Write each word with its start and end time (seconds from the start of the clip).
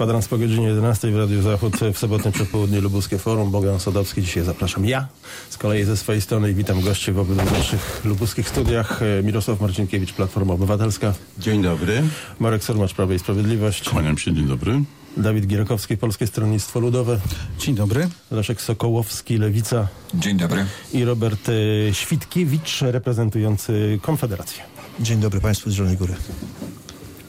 Kwadrans 0.00 0.28
po 0.28 0.38
godzinie 0.38 0.66
11 0.66 1.10
w 1.10 1.16
Radiu 1.16 1.42
Zachód 1.42 1.72
w 1.92 1.98
sobotnim 1.98 2.32
przedpołudniu 2.32 2.80
Lubuskie 2.80 3.18
Forum. 3.18 3.50
Bogdan 3.50 3.80
Sadowski. 3.80 4.22
Dzisiaj 4.22 4.44
zapraszam 4.44 4.84
ja 4.84 5.08
z 5.50 5.58
kolei 5.58 5.84
ze 5.84 5.96
swojej 5.96 6.22
strony 6.22 6.50
i 6.50 6.54
witam 6.54 6.80
gości 6.80 7.12
w 7.12 7.18
obydwu 7.18 7.56
naszych 7.56 8.00
lubuskich 8.04 8.48
studiach. 8.48 9.00
Mirosław 9.22 9.60
Marcinkiewicz, 9.60 10.12
Platforma 10.12 10.54
Obywatelska. 10.54 11.14
Dzień 11.38 11.62
dobry. 11.62 12.02
Marek 12.38 12.64
Sormacz, 12.64 12.94
Prawo 12.94 13.12
i 13.12 13.18
Sprawiedliwość. 13.18 13.88
Kłaniam 13.88 14.18
się, 14.18 14.34
dzień 14.34 14.46
dobry. 14.46 14.80
Dawid 15.16 15.46
Gierkowski, 15.46 15.96
Polskie 15.96 16.26
Stronnictwo 16.26 16.80
Ludowe. 16.80 17.20
Dzień 17.58 17.74
dobry. 17.74 18.08
Leszek 18.30 18.60
Sokołowski, 18.62 19.38
Lewica. 19.38 19.88
Dzień 20.14 20.36
dobry. 20.36 20.66
I 20.92 21.04
Robert 21.04 21.48
e, 21.48 21.94
Świtkiewicz, 21.94 22.80
reprezentujący 22.80 23.98
Konfederację. 24.02 24.62
Dzień 25.00 25.20
dobry 25.20 25.40
Państwu 25.40 25.70
z 25.70 25.74
Zielonej 25.74 25.96
Góry. 25.96 26.14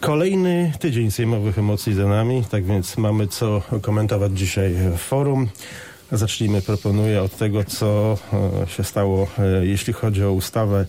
Kolejny 0.01 0.73
tydzień 0.79 1.11
sejmowych 1.11 1.57
emocji 1.57 1.93
za 1.93 2.07
nami, 2.07 2.43
tak 2.49 2.65
więc 2.65 2.97
mamy 2.97 3.27
co 3.27 3.61
komentować 3.81 4.39
dzisiaj 4.39 4.73
w 4.73 4.97
forum. 4.97 5.49
Zacznijmy, 6.11 6.61
proponuję, 6.61 7.21
od 7.21 7.37
tego, 7.37 7.63
co 7.63 8.17
e, 8.63 8.67
się 8.67 8.83
stało, 8.83 9.27
e, 9.39 9.65
jeśli 9.65 9.93
chodzi 9.93 10.23
o 10.23 10.31
ustawę 10.31 10.85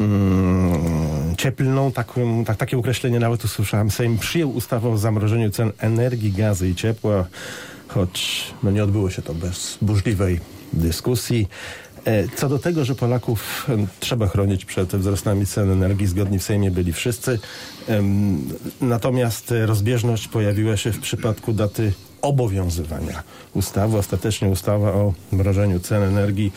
mm, 0.00 1.36
cieplną. 1.36 1.92
Tak, 1.92 2.12
tak, 2.46 2.56
takie 2.56 2.78
określenie 2.78 3.20
nawet 3.20 3.44
usłyszałem. 3.44 3.90
Sejm 3.90 4.18
przyjął 4.18 4.50
ustawę 4.50 4.88
o 4.88 4.98
zamrożeniu 4.98 5.50
cen 5.50 5.72
energii, 5.78 6.32
gazy 6.32 6.68
i 6.68 6.74
ciepła, 6.74 7.24
choć 7.88 8.44
no, 8.62 8.70
nie 8.70 8.84
odbyło 8.84 9.10
się 9.10 9.22
to 9.22 9.34
bez 9.34 9.78
burzliwej 9.82 10.40
dyskusji. 10.72 11.48
E, 12.08 12.28
Co 12.36 12.48
do 12.48 12.58
tego, 12.58 12.84
że 12.84 12.94
Polaków 12.94 13.66
trzeba 14.00 14.26
chronić 14.28 14.64
przed 14.64 14.96
wzrostami 14.96 15.46
cen 15.46 15.70
energii, 15.70 16.06
zgodni 16.06 16.38
w 16.38 16.42
Sejmie 16.42 16.70
byli 16.70 16.92
wszyscy. 16.92 17.38
Natomiast 18.80 19.54
rozbieżność 19.66 20.28
pojawiła 20.28 20.76
się 20.76 20.92
w 20.92 21.00
przypadku 21.00 21.52
daty 21.52 21.92
obowiązywania 22.22 23.22
ustawy. 23.54 23.96
Ostatecznie 23.96 24.48
ustawa 24.48 24.92
o 24.92 25.14
mrożeniu 25.32 25.80
cen 25.80 26.02
energii 26.02 26.52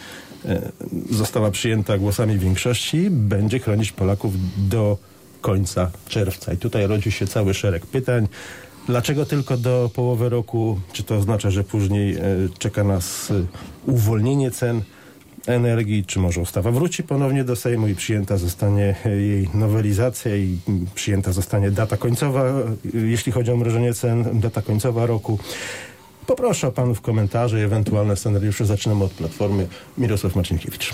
e, 0.46 0.62
została 1.10 1.52
przyjęta 1.52 1.98
głosami 1.98 2.40
większości 2.40 2.98
i 2.98 3.10
będzie 3.10 3.60
chronić 3.60 3.92
Polaków 3.92 4.34
do 4.70 4.98
końca 5.42 5.92
czerwca. 6.08 6.54
I 6.54 6.58
tutaj 6.58 6.88
rodzi 6.88 7.12
się 7.12 7.28
cały 7.28 7.54
szereg 7.54 7.86
pytań. 7.86 8.28
Dlaczego 8.88 9.26
tylko 9.26 9.58
do 9.58 9.90
połowy 9.94 10.30
roku? 10.30 10.80
Czy 10.94 11.04
to 11.04 11.16
oznacza, 11.16 11.52
że 11.52 11.64
później 11.64 12.16
e, 12.16 12.22
czeka 12.60 12.84
nas 12.84 13.34
uwolnienie 13.86 14.52
cen 14.52 14.82
energii? 15.48 16.06
Czy 16.06 16.20
może 16.20 16.42
ustawa 16.42 16.72
wróci 16.72 17.04
ponownie 17.04 17.44
do 17.44 17.56
Sejmu 17.56 17.88
i 17.88 17.96
przyjęta 17.96 18.38
zostanie 18.38 18.96
jej 19.06 19.50
nowelizacja 19.54 20.36
i 20.36 20.58
przyjęta 20.96 21.32
zostanie 21.32 21.72
data 21.72 21.98
końcowa, 21.98 22.44
jeśli 22.94 23.32
chodzi 23.32 23.52
o 23.52 23.56
mrożenie 23.56 23.94
cen, 23.94 24.40
data 24.40 24.62
końcowa 24.62 25.06
roku? 25.06 25.40
Poproszę 26.28 26.68
o 26.68 26.72
panów 26.72 27.02
komentarze 27.02 27.60
i 27.60 27.64
ewentualne 27.64 28.16
scenariusze. 28.16 28.66
Zaczynamy 28.66 29.04
od 29.04 29.12
Platformy. 29.12 29.68
Mirosław 29.98 30.36
Marcinkiewicz. 30.36 30.94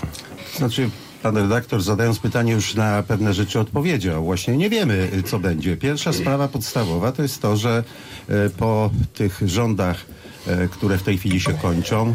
Znaczy, 0.56 0.90
pan 1.22 1.36
redaktor 1.36 1.82
zadając 1.82 2.18
pytanie 2.18 2.52
już 2.52 2.74
na 2.74 3.02
pewne 3.02 3.34
rzeczy 3.34 3.60
odpowiedział. 3.60 4.24
Właśnie 4.24 4.56
nie 4.56 4.70
wiemy, 4.70 5.08
co 5.24 5.38
będzie. 5.38 5.76
Pierwsza 5.76 6.12
sprawa 6.12 6.48
podstawowa 6.48 7.12
to 7.12 7.22
jest 7.22 7.42
to, 7.42 7.56
że 7.56 7.84
e, 8.28 8.50
po 8.50 8.90
tych 9.14 9.40
rządach 9.44 10.06
które 10.70 10.98
w 10.98 11.02
tej 11.02 11.18
chwili 11.18 11.40
się 11.40 11.54
kończą, 11.54 12.08
e, 12.08 12.14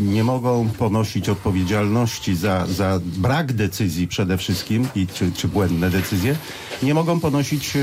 nie 0.00 0.24
mogą 0.24 0.68
ponosić 0.68 1.28
odpowiedzialności 1.28 2.36
za, 2.36 2.66
za 2.66 3.00
brak 3.04 3.52
decyzji 3.52 4.08
przede 4.08 4.38
wszystkim, 4.38 4.88
i, 4.94 5.06
czy, 5.06 5.32
czy 5.32 5.48
błędne 5.48 5.90
decyzje, 5.90 6.36
nie 6.82 6.94
mogą 6.94 7.20
ponosić 7.20 7.76
e, 7.76 7.80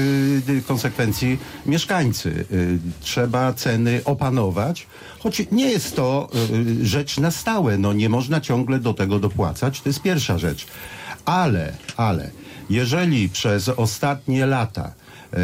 konsekwencji 0.68 1.40
mieszkańcy. 1.66 2.46
E, 2.52 2.56
Trzeba 3.02 3.54
ceny 3.54 4.02
opanować, 4.06 4.88
choć 5.20 5.42
nie 5.52 5.70
jest 5.70 5.96
to 5.96 6.30
e, 6.82 6.86
rzecz 6.86 7.18
na 7.18 7.32
stałe. 7.32 7.78
No, 7.78 7.94
nie 7.94 8.10
można 8.10 8.42
ciągle 8.42 8.80
do 8.80 8.94
tego 8.94 9.20
dopłacać. 9.20 9.82
To 9.82 9.90
jest 9.90 10.02
pierwsza 10.02 10.38
rzecz. 10.38 10.68
Ale, 11.26 11.74
ale, 11.98 12.32
jeżeli 12.70 13.30
przez 13.30 13.70
ostatnie 13.70 14.46
lata 14.46 14.94
e, 15.34 15.38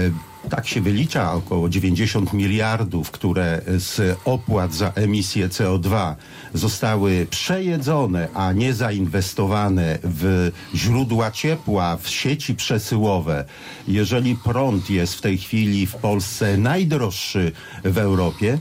tak 0.49 0.67
się 0.67 0.81
wylicza 0.81 1.33
około 1.33 1.69
90 1.69 2.33
miliardów, 2.33 3.11
które 3.11 3.61
z 3.77 4.17
opłat 4.25 4.73
za 4.73 4.91
emisję 4.95 5.49
CO2 5.49 6.15
zostały 6.53 7.27
przejedzone, 7.29 8.27
a 8.33 8.53
nie 8.53 8.73
zainwestowane 8.73 9.99
w 10.03 10.51
źródła 10.75 11.31
ciepła, 11.31 11.97
w 11.97 12.09
sieci 12.09 12.55
przesyłowe. 12.55 13.45
Jeżeli 13.87 14.35
prąd 14.35 14.89
jest 14.89 15.15
w 15.15 15.21
tej 15.21 15.37
chwili 15.37 15.85
w 15.85 15.95
Polsce 15.95 16.57
najdroższy 16.57 17.51
w 17.83 17.97
Europie, 17.97 18.57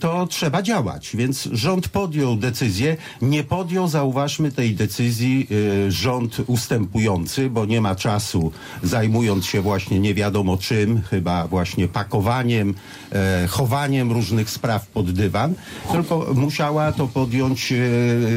to 0.00 0.26
trzeba 0.26 0.62
działać. 0.62 1.16
Więc 1.16 1.48
rząd 1.52 1.88
podjął 1.88 2.36
decyzję. 2.36 2.96
Nie 3.22 3.44
podjął, 3.44 3.88
zauważmy, 3.88 4.52
tej 4.52 4.74
decyzji 4.74 5.46
e, 5.86 5.90
rząd 5.90 6.36
ustępujący, 6.46 7.50
bo 7.50 7.66
nie 7.66 7.80
ma 7.80 7.94
czasu, 7.94 8.52
zajmując 8.82 9.46
się 9.46 9.60
właśnie 9.60 10.00
nie 10.00 10.14
wiadomo 10.14 10.56
czym, 10.56 11.02
chyba 11.02 11.46
właśnie 11.46 11.88
pakowaniem, 11.88 12.74
e, 13.12 13.46
chowaniem 13.46 14.12
różnych 14.12 14.50
spraw 14.50 14.86
pod 14.86 15.10
dywan, 15.10 15.54
tylko 15.92 16.26
musiała 16.34 16.92
to 16.92 17.08
podjąć 17.08 17.72
e, 17.72 17.76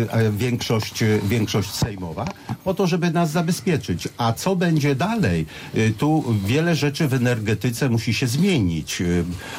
e, 0.10 0.32
większość, 0.32 1.04
e, 1.04 1.20
większość 1.30 1.72
sejmowa, 1.72 2.26
po 2.64 2.74
to, 2.74 2.88
żeby 2.88 3.12
nas 3.12 3.32
zabezpieczyć. 3.32 4.08
A 4.18 4.34
co 4.34 4.56
będzie 4.56 4.96
dalej? 4.96 5.46
E, 5.76 5.90
Tu 5.90 6.24
wiele 6.46 6.76
rzeczy 6.76 7.08
w 7.08 7.14
energetyce 7.14 7.90
musi 7.90 8.14
się 8.14 8.28
zmienić. 8.28 9.02
E, 9.02 9.06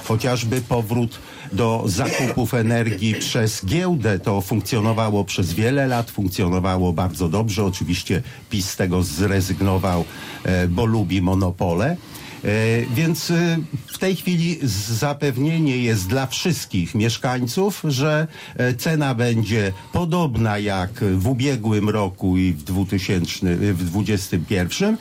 Chociażby 0.05 0.61
powrót 0.61 1.19
do 1.53 1.83
zakupów 1.87 2.55
energii 2.55 3.15
przez 3.15 3.67
giełdę. 3.67 4.19
To 4.19 4.41
funkcjonowało 4.41 5.25
przez 5.25 5.53
wiele 5.53 5.87
lat, 5.87 6.11
funkcjonowało 6.11 6.93
bardzo 6.93 7.29
dobrze. 7.29 7.65
Oczywiście 7.65 8.23
PiS 8.51 8.71
z 8.71 8.77
tego 8.77 9.03
zrezygnował, 9.03 10.05
e, 10.45 10.69
bo 10.69 10.85
lubi 10.85 11.23
monopole. 11.23 11.97
E, 12.45 12.87
Więc 12.95 13.31
e, 13.31 13.59
w 13.87 13.99
tej 13.99 14.17
chwili 14.17 14.59
zapewnienie 14.99 15.77
jest 15.77 16.09
dla 16.09 16.27
wszystkich 16.27 16.95
mieszkańców, 16.95 17.83
że 17.85 18.27
e, 18.57 18.75
cena 18.75 19.15
będzie 19.15 19.73
podobna 19.93 20.59
jak 20.59 20.91
w 21.05 21.29
ubiegłym 21.29 21.89
roku 21.89 22.39
i 22.39 22.53
w 22.53 22.63
2000, 22.63 23.51
e, 23.51 23.57
w 23.57 23.85
2021, 23.85 24.97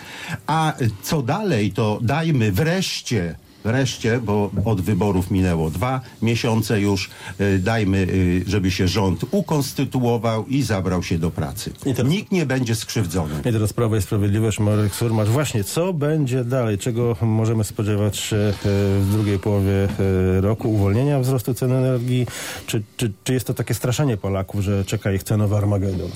a 0.48 0.74
co 1.02 1.22
dalej 1.22 1.72
to 1.72 2.00
dajmy 2.02 2.52
wreszcie 2.52 3.36
Wreszcie, 3.64 4.20
bo 4.24 4.52
od 4.66 4.82
wyborów 4.82 5.32
minęło 5.32 5.70
dwa 5.70 6.02
miesiące 6.22 6.82
już, 6.82 7.10
e, 7.40 7.58
dajmy, 7.58 8.08
e, 8.48 8.50
żeby 8.50 8.72
się 8.72 8.88
rząd 8.88 9.26
ukonstytuował 9.32 10.46
i 10.48 10.62
zabrał 10.62 11.04
się 11.04 11.18
do 11.20 11.32
pracy. 11.32 11.72
Teraz- 11.96 12.12
Nikt 12.12 12.32
nie 12.32 12.46
będzie 12.46 12.76
skrzywdzony. 12.76 13.34
I 13.40 13.44
teraz 13.44 13.74
Prawo 13.74 13.96
i 13.98 14.02
Sprawiedliwość, 14.02 14.60
Marek 14.60 14.96
Surmacz. 14.96 15.28
Właśnie, 15.28 15.64
co 15.64 15.94
będzie 15.94 16.44
dalej? 16.44 16.78
Czego 16.78 17.16
możemy 17.22 17.64
spodziewać 17.64 18.18
się 18.18 18.36
e, 18.38 18.54
w 19.00 19.08
drugiej 19.12 19.40
połowie 19.40 19.88
roku? 20.42 20.74
Uwolnienia 20.74 21.20
wzrostu 21.20 21.54
cen 21.54 21.72
energii? 21.72 22.28
Czy, 22.68 22.84
czy, 22.98 23.12
czy 23.24 23.34
jest 23.34 23.48
to 23.48 23.54
takie 23.54 23.74
straszenie 23.74 24.18
Polaków, 24.18 24.62
że 24.62 24.86
czeka 24.86 25.12
ich 25.12 25.24
cenowy 25.24 25.56
Armagedon? 25.58 26.10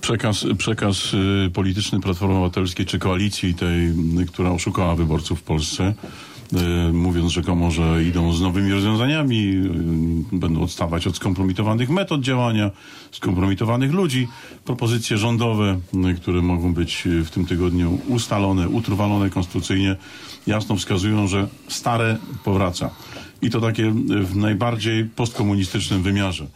Przekaz, 0.00 0.46
przekaz 0.58 1.14
y, 1.14 1.50
polityczny 1.50 2.00
Platformy 2.00 2.34
Obywatelskiej 2.34 2.86
czy 2.86 2.98
koalicji 2.98 3.54
tej, 3.54 3.92
która 4.28 4.50
oszukała 4.50 4.94
wyborców 4.94 5.40
w 5.40 5.42
Polsce, 5.42 5.94
y, 6.88 6.92
mówiąc 6.92 7.32
rzekomo, 7.32 7.70
że 7.70 8.04
idą 8.04 8.32
z 8.32 8.40
nowymi 8.40 8.72
rozwiązaniami, 8.72 9.38
y, 10.32 10.36
będą 10.36 10.62
odstawać 10.62 11.06
od 11.06 11.16
skompromitowanych 11.16 11.90
metod 11.90 12.20
działania, 12.20 12.70
skompromitowanych 13.12 13.92
ludzi. 13.92 14.28
Propozycje 14.64 15.18
rządowe, 15.18 15.80
które 16.16 16.42
mogą 16.42 16.74
być 16.74 17.02
w 17.24 17.30
tym 17.30 17.46
tygodniu 17.46 17.98
ustalone, 18.08 18.68
utrwalone 18.68 19.30
konstytucyjnie, 19.30 19.96
jasno 20.46 20.76
wskazują, 20.76 21.26
że 21.26 21.48
stare 21.68 22.16
powraca. 22.44 22.90
I 23.42 23.50
to 23.50 23.60
takie 23.60 23.94
w 24.22 24.36
najbardziej 24.36 25.04
postkomunistycznym 25.04 26.02
wymiarze. 26.02 26.46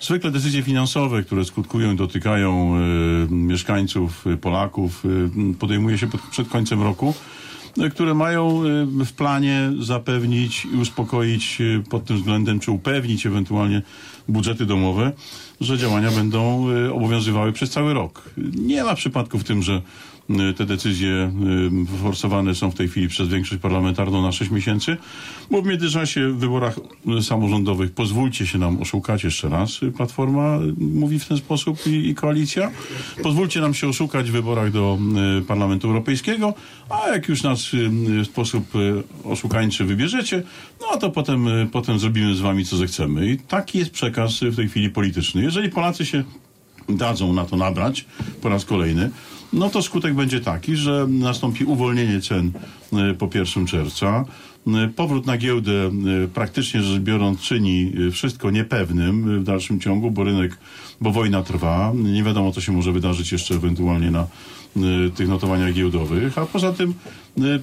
Zwykle 0.00 0.30
decyzje 0.30 0.62
finansowe, 0.62 1.22
które 1.22 1.44
skutkują 1.44 1.92
i 1.92 1.96
dotykają 1.96 2.76
y, 2.76 3.30
mieszkańców, 3.30 4.26
y, 4.26 4.36
Polaków, 4.36 5.04
y, 5.04 5.54
podejmuje 5.58 5.98
się 5.98 6.06
pod, 6.06 6.20
przed 6.20 6.48
końcem 6.48 6.82
roku, 6.82 7.14
które 7.90 8.14
mają 8.14 8.62
w 9.04 9.12
planie 9.12 9.72
zapewnić 9.80 10.64
i 10.64 10.76
uspokoić 10.76 11.58
pod 11.90 12.04
tym 12.04 12.16
względem, 12.16 12.60
czy 12.60 12.70
upewnić 12.70 13.26
ewentualnie 13.26 13.82
budżety 14.28 14.66
domowe, 14.66 15.12
że 15.60 15.78
działania 15.78 16.10
będą 16.10 16.66
obowiązywały 16.92 17.52
przez 17.52 17.70
cały 17.70 17.94
rok. 17.94 18.30
Nie 18.54 18.84
ma 18.84 18.94
przypadku 18.94 19.38
w 19.38 19.44
tym, 19.44 19.62
że 19.62 19.82
te 20.56 20.66
decyzje 20.66 21.32
y, 21.94 21.98
forsowane 22.02 22.54
są 22.54 22.70
w 22.70 22.74
tej 22.74 22.88
chwili 22.88 23.08
przez 23.08 23.28
większość 23.28 23.62
parlamentarną 23.62 24.22
na 24.22 24.32
6 24.32 24.50
miesięcy, 24.50 24.96
bo 25.50 25.62
w 25.62 25.66
międzyczasie 25.66 26.28
w 26.28 26.36
wyborach 26.36 26.76
y, 27.18 27.22
samorządowych 27.22 27.92
pozwólcie 27.92 28.46
się 28.46 28.58
nam 28.58 28.80
oszukać 28.82 29.24
jeszcze 29.24 29.48
raz. 29.48 29.82
y, 29.82 29.92
Platforma 29.92 30.56
y, 30.56 30.74
mówi 30.78 31.18
w 31.18 31.26
ten 31.28 31.36
sposób 31.38 31.86
i, 31.86 31.90
i 32.08 32.14
koalicja. 32.14 32.70
Pozwólcie 33.22 33.60
nam 33.60 33.74
się 33.74 33.88
oszukać 33.88 34.28
w 34.30 34.32
wyborach 34.32 34.70
do 34.72 34.98
y, 35.38 35.42
Parlamentu 35.42 35.88
Europejskiego, 35.88 36.54
a 36.90 37.08
jak 37.08 37.28
już 37.28 37.42
nas 37.42 37.74
y, 37.74 37.76
y, 37.76 38.22
w 38.22 38.26
sposób 38.26 38.74
y, 38.76 39.02
oszukańczy 39.24 39.84
wybierzecie, 39.84 40.42
no 40.80 40.96
to 40.98 41.10
potem, 41.10 41.48
y, 41.48 41.68
potem 41.72 41.98
zrobimy 41.98 42.34
z 42.34 42.40
wami 42.40 42.64
co 42.64 42.76
zechcemy. 42.76 43.30
I 43.30 43.38
taki 43.38 43.78
jest 43.78 43.90
przekaz 43.90 44.42
y, 44.42 44.50
w 44.50 44.56
tej 44.56 44.68
chwili 44.68 44.90
polityczny. 44.90 45.42
Jeżeli 45.42 45.68
Polacy 45.70 46.06
się 46.06 46.24
dadzą 46.88 47.32
na 47.32 47.44
to 47.44 47.56
nabrać 47.56 48.04
po 48.42 48.48
raz 48.48 48.64
kolejny, 48.64 49.10
no 49.52 49.70
to 49.70 49.82
skutek 49.82 50.14
będzie 50.14 50.40
taki, 50.40 50.76
że 50.76 51.06
nastąpi 51.08 51.64
uwolnienie 51.64 52.20
cen 52.20 52.52
y, 53.10 53.14
po 53.14 53.28
1 53.34 53.66
czerwca. 53.66 54.24
Y, 54.66 54.88
Powrót 54.88 55.26
na 55.26 55.36
giełdę 55.38 55.90
y, 56.24 56.28
praktycznie 56.28 56.82
rzecz 56.82 57.00
biorąc 57.00 57.40
czyni 57.40 57.92
wszystko 58.12 58.50
niepewnym 58.50 59.40
w 59.40 59.44
dalszym 59.44 59.80
ciągu, 59.80 60.10
bo 60.10 60.24
rynek, 60.24 60.58
bo 61.00 61.10
wojna 61.10 61.42
trwa. 61.42 61.92
Nie 61.94 62.22
wiadomo, 62.22 62.52
co 62.52 62.60
się 62.60 62.72
może 62.72 62.92
wydarzyć 62.92 63.32
jeszcze 63.32 63.54
ewentualnie 63.54 64.10
na 64.10 64.26
tych 65.14 65.28
notowaniach 65.28 65.72
giełdowych, 65.72 66.38
a 66.38 66.46
poza 66.46 66.72
tym 66.72 66.94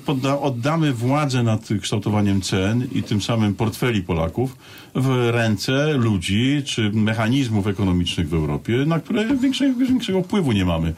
podda, 0.06 0.40
oddamy 0.40 0.94
władzę 0.94 1.44
nad 1.44 1.70
kształtowaniem 1.82 2.42
cen 2.42 2.88
i 2.92 3.04
tym 3.04 3.22
samym 3.22 3.56
portfeli 3.56 4.02
Polaków 4.02 4.58
w 4.96 5.30
ręce 5.32 5.94
ludzi 5.94 6.62
czy 6.66 6.92
mechanizmów 6.94 7.68
ekonomicznych 7.68 8.30
w 8.30 8.34
Europie, 8.34 8.74
na 8.86 9.00
które 9.00 9.38
większego, 9.38 9.86
większego 9.86 10.24
wpływu 10.24 10.52
nie 10.52 10.66
mamy. 10.66 10.94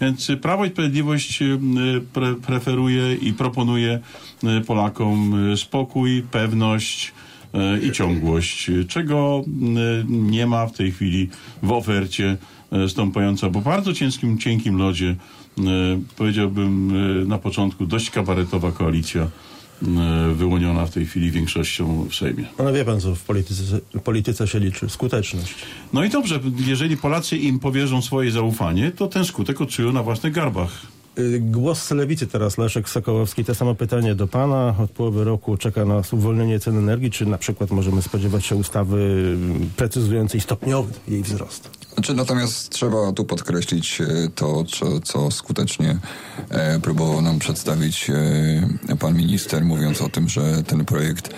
Więc 0.00 0.30
y, 0.30 0.36
Prawo 0.36 0.64
i 0.64 0.70
Sprawiedliwość 0.70 1.42
y, 1.42 1.58
pre, 2.12 2.34
preferuje 2.34 3.14
i 3.14 3.32
proponuje 3.32 4.00
y, 4.44 4.60
Polakom 4.60 5.50
y, 5.52 5.56
spokój, 5.56 6.22
pewność 6.30 7.12
y, 7.54 7.86
i 7.86 7.92
ciągłość, 7.92 8.68
y, 8.68 8.84
czego 8.84 9.44
y, 9.46 10.04
nie 10.08 10.46
ma 10.46 10.66
w 10.66 10.72
tej 10.72 10.92
chwili 10.92 11.28
w 11.62 11.72
ofercie 11.72 12.36
y, 12.84 12.88
stąpająca 12.88 13.50
po 13.50 13.60
bardzo 13.60 13.94
ciężkim, 13.94 14.38
cienkim 14.38 14.76
lodzie, 14.76 15.16
y, 15.58 15.62
powiedziałbym 16.16 16.96
y, 17.22 17.26
na 17.26 17.38
początku 17.38 17.86
dość 17.86 18.10
kabaretowa 18.10 18.72
koalicja 18.72 19.22
y, 19.22 19.57
wyłoniona 20.34 20.86
w 20.86 20.90
tej 20.90 21.06
chwili 21.06 21.30
większością 21.30 22.06
w 22.10 22.14
Sejmie. 22.14 22.44
No 22.58 22.72
wie 22.72 22.84
pan, 22.84 23.00
co 23.00 23.14
w 23.14 23.22
polityce, 23.22 23.80
polityce 24.04 24.48
się 24.48 24.58
liczy. 24.58 24.88
Skuteczność. 24.88 25.54
No 25.92 26.04
i 26.04 26.10
dobrze, 26.10 26.40
jeżeli 26.66 26.96
Polacy 26.96 27.36
im 27.36 27.58
powierzą 27.58 28.02
swoje 28.02 28.30
zaufanie, 28.30 28.92
to 28.92 29.06
ten 29.06 29.24
skutek 29.24 29.60
odczują 29.60 29.92
na 29.92 30.02
własnych 30.02 30.32
garbach. 30.32 30.70
Y, 31.18 31.40
Głos 31.40 31.82
z 31.82 31.90
lewicy 31.90 32.26
teraz, 32.26 32.58
Leszek 32.58 32.88
Sokołowski. 32.88 33.44
To 33.44 33.54
samo 33.54 33.74
pytanie 33.74 34.14
do 34.14 34.26
pana. 34.26 34.74
Od 34.78 34.90
połowy 34.90 35.24
roku 35.24 35.56
czeka 35.56 35.84
nas 35.84 36.12
uwolnienie 36.12 36.60
cen 36.60 36.78
energii. 36.78 37.10
Czy 37.10 37.26
na 37.26 37.38
przykład 37.38 37.70
możemy 37.70 38.02
spodziewać 38.02 38.46
się 38.46 38.56
ustawy 38.56 39.36
precyzującej 39.76 40.40
stopniowy 40.40 40.92
jej 41.08 41.22
wzrost? 41.22 41.77
Znaczy, 41.98 42.14
natomiast 42.14 42.70
trzeba 42.70 43.12
tu 43.12 43.24
podkreślić 43.24 44.00
e, 44.00 44.06
to, 44.34 44.64
co, 44.64 45.00
co 45.00 45.30
skutecznie 45.30 45.98
e, 46.48 46.80
próbował 46.80 47.22
nam 47.22 47.38
przedstawić 47.38 48.10
e, 48.10 48.96
pan 48.96 49.14
minister, 49.14 49.64
mówiąc 49.64 50.02
o 50.02 50.08
tym, 50.08 50.28
że 50.28 50.62
ten 50.62 50.84
projekt 50.84 51.30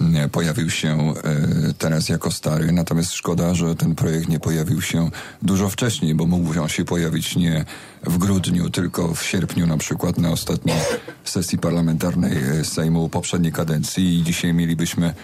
m, 0.00 0.30
pojawił 0.30 0.70
się 0.70 1.14
e, 1.24 1.74
teraz 1.78 2.08
jako 2.08 2.30
stary. 2.30 2.72
Natomiast 2.72 3.12
szkoda, 3.12 3.54
że 3.54 3.74
ten 3.74 3.94
projekt 3.94 4.28
nie 4.28 4.40
pojawił 4.40 4.82
się 4.82 5.10
dużo 5.42 5.68
wcześniej, 5.68 6.14
bo 6.14 6.26
mógł 6.26 6.60
on 6.60 6.68
się 6.68 6.84
pojawić 6.84 7.36
nie 7.36 7.64
w 8.04 8.18
grudniu, 8.18 8.70
tylko 8.70 9.14
w 9.14 9.24
sierpniu 9.24 9.66
na 9.66 9.76
przykład 9.76 10.18
na 10.18 10.30
ostatniej 10.30 10.76
sesji 11.24 11.58
parlamentarnej 11.58 12.32
e, 12.60 12.64
Sejmu 12.64 13.08
poprzedniej 13.08 13.52
kadencji 13.52 14.18
i 14.18 14.22
dzisiaj 14.22 14.54
mielibyśmy 14.54 15.14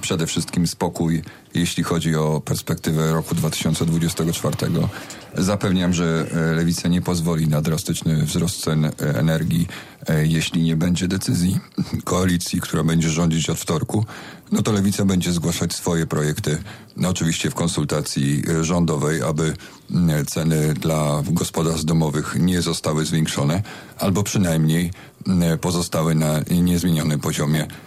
przede 0.00 0.26
wszystkim 0.26 0.66
spokój, 0.66 1.22
jeśli 1.54 1.82
chodzi 1.84 2.16
o 2.16 2.40
perspektywę 2.44 3.12
roku 3.12 3.34
2024. 3.34 4.56
Zapewniam, 5.34 5.92
że 5.92 6.26
e, 6.32 6.54
Lewica 6.54 6.88
nie 6.88 7.02
pozwoli 7.02 7.48
na 7.48 7.62
drastyczny 7.62 8.22
wzrost 8.22 8.60
cen 8.60 8.84
e, 8.84 8.90
energii, 9.00 9.66
e, 10.08 10.26
jeśli 10.26 10.62
nie 10.62 10.76
będzie 10.76 11.08
decyzji 11.08 11.60
koalicji, 12.04 12.60
która 12.60 12.84
będzie 12.84 13.10
rządzić 13.10 13.50
od 13.50 13.58
wtorku. 13.58 14.04
No 14.52 14.62
to 14.62 14.72
Lewica 14.72 15.04
będzie 15.04 15.32
zgłaszać 15.32 15.72
swoje 15.72 16.06
projekty, 16.06 16.58
no 16.96 17.08
oczywiście 17.08 17.50
w 17.50 17.54
konsultacji 17.54 18.42
e, 18.48 18.64
rządowej, 18.64 19.22
aby 19.22 19.54
ceny 20.26 20.74
dla 20.74 21.22
gospodarstw 21.30 21.84
domowych 21.84 22.36
nie 22.40 22.62
zostały 22.62 23.04
zwiększone, 23.04 23.62
albo 23.98 24.22
przynajmniej 24.22 24.90
pozostały 25.60 26.14
na 26.14 26.40
niezmienionym 26.50 27.20
poziomie 27.20 27.66
E, 27.66 27.85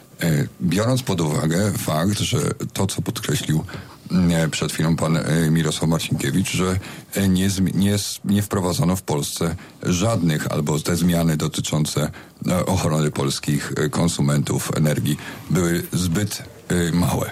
Biorąc 0.62 1.04
pod 1.04 1.21
uwagę 1.21 1.71
fakt, 1.71 2.19
że 2.19 2.38
to, 2.74 2.88
co 2.88 3.01
podkreślił 3.01 3.63
mm, 4.12 4.51
przed 4.51 4.71
chwilą 4.71 4.95
pan 4.95 5.18
e, 5.18 5.51
Mirosław 5.51 5.89
Marcinkiewicz, 5.89 6.51
że 6.51 6.80
e, 7.16 7.27
nie, 7.27 7.50
nie, 7.74 7.95
nie 8.25 8.42
wprowadzono 8.42 8.95
w 8.95 9.01
Polsce 9.01 9.56
żadnych 9.83 10.51
albo 10.51 10.80
te 10.80 10.95
zmiany 10.95 11.38
dotyczące 11.38 12.12
e, 12.48 12.66
ochrony 12.66 13.12
polskich 13.12 13.74
e, 13.77 13.89
konsumentów 13.89 14.71
energii 14.77 15.18
były 15.50 15.83
zbyt 15.94 16.44
e, 16.68 16.92
małe. 16.92 17.31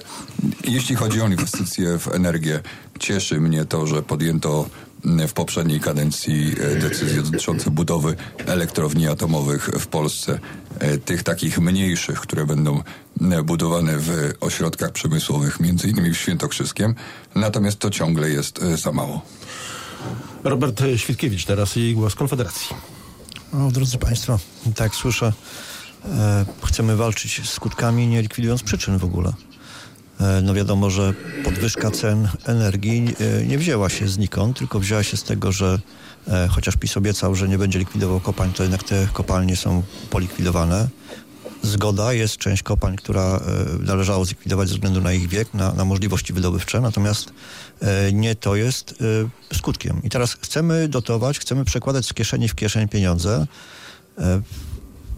Jeśli 0.64 0.96
chodzi 0.96 1.22
o 1.22 1.28
inwestycje 1.28 2.00
w 2.00 2.08
energię, 2.08 2.60
cieszy 3.00 3.42
mnie 3.42 3.66
to, 3.66 3.88
że 3.88 4.04
podjęto 4.04 4.70
w 5.28 5.34
poprzedniej 5.34 5.80
kadencji 5.80 6.56
e, 6.62 6.76
decyzje 6.76 7.22
dotyczące 7.22 7.72
budowy 7.72 8.16
elektrowni 8.46 9.08
atomowych 9.08 9.70
w 9.80 9.88
Polsce, 9.88 10.40
e, 10.80 10.98
tych 10.98 11.24
takich 11.24 11.60
mniejszych, 11.60 12.20
które 12.20 12.46
będą 12.46 12.84
m, 13.22 13.46
budowane 13.46 13.98
w 13.98 14.34
ośrodkach 14.40 14.92
przemysłowych, 14.92 15.60
między 15.60 15.90
innymi 15.90 16.14
w 16.14 16.18
Świętokrzyskiem. 16.18 16.96
Natomiast 17.36 17.80
to 17.80 17.90
ciągle 17.90 18.30
jest 18.30 18.64
e, 18.64 18.78
za 18.78 18.92
mało. 18.92 19.22
Robert 20.44 20.82
Świtkiewicz 20.98 21.46
teraz 21.46 21.78
i 21.78 21.94
głos 21.94 22.16
Konfederacji. 22.16 22.76
No, 23.54 23.72
drodzy 23.72 23.98
Państwo, 23.98 24.40
tak 24.76 24.96
słyszę, 24.96 25.34
e, 26.06 26.46
chcemy 26.66 26.96
walczyć 26.96 27.42
z 27.46 27.50
skutkami, 27.50 28.08
nie 28.08 28.22
likwidując 28.22 28.64
przyczyn 28.64 28.98
w 28.98 29.04
ogóle. 29.04 29.34
E, 30.20 30.42
no 30.42 30.54
wiadomo, 30.54 30.90
że 30.90 31.14
podwyżka 31.44 31.92
cen 31.92 32.30
energii 32.46 33.16
e, 33.20 33.46
nie 33.46 33.58
wzięła 33.58 33.90
się 33.90 34.08
znikąd, 34.08 34.58
tylko 34.58 34.80
wzięła 34.80 35.04
się 35.04 35.18
z 35.18 35.24
tego, 35.24 35.52
że 35.52 35.80
e, 36.28 36.48
chociaż 36.48 36.76
PiS 36.78 36.98
obiecał, 36.98 37.36
że 37.36 37.48
nie 37.48 37.58
będzie 37.58 37.80
likwidował 37.80 38.20
kopalń, 38.20 38.54
to 38.54 38.64
jednak 38.64 38.84
te 38.84 39.08
kopalnie 39.14 39.56
są 39.56 39.84
polikwidowane. 40.10 40.88
Zgoda, 41.62 42.14
jest 42.14 42.38
część 42.38 42.64
kopalń, 42.64 42.96
która 42.96 43.40
należało 43.80 44.26
zlikwidować 44.26 44.68
ze 44.68 44.74
względu 44.74 45.02
na 45.02 45.14
ich 45.14 45.28
wiek, 45.28 45.54
na, 45.54 45.74
na 45.74 45.86
możliwości 45.86 46.34
wydobywcze, 46.34 46.82
natomiast 46.82 47.34
nie 48.14 48.36
to 48.36 48.56
jest 48.56 48.96
skutkiem. 49.54 50.02
I 50.04 50.10
teraz 50.10 50.34
chcemy 50.34 50.88
dotować, 50.88 51.40
chcemy 51.40 51.66
przekładać 51.66 52.06
z 52.06 52.14
kieszeni 52.14 52.48
w 52.48 52.56
kieszeń 52.56 52.88
pieniądze. 52.88 53.48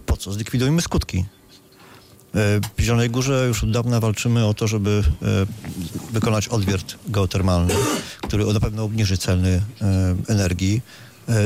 Po 0.05 0.17
co? 0.17 0.31
Zlikwidujmy 0.33 0.81
skutki. 0.81 1.25
E, 2.35 2.59
W 2.77 2.81
Zielonej 2.81 3.09
Górze 3.09 3.45
już 3.47 3.63
od 3.63 3.71
dawna 3.71 3.99
walczymy 3.99 4.45
o 4.45 4.53
to, 4.53 4.67
żeby 4.67 5.03
e, 5.21 5.25
wykonać 6.13 6.47
odwiert 6.47 6.95
geotermalny, 7.07 7.73
który 8.21 8.53
na 8.53 8.59
pewno 8.59 8.83
obniży 8.83 9.17
ceny 9.17 9.61
e, 9.81 10.15
energii. 10.27 10.81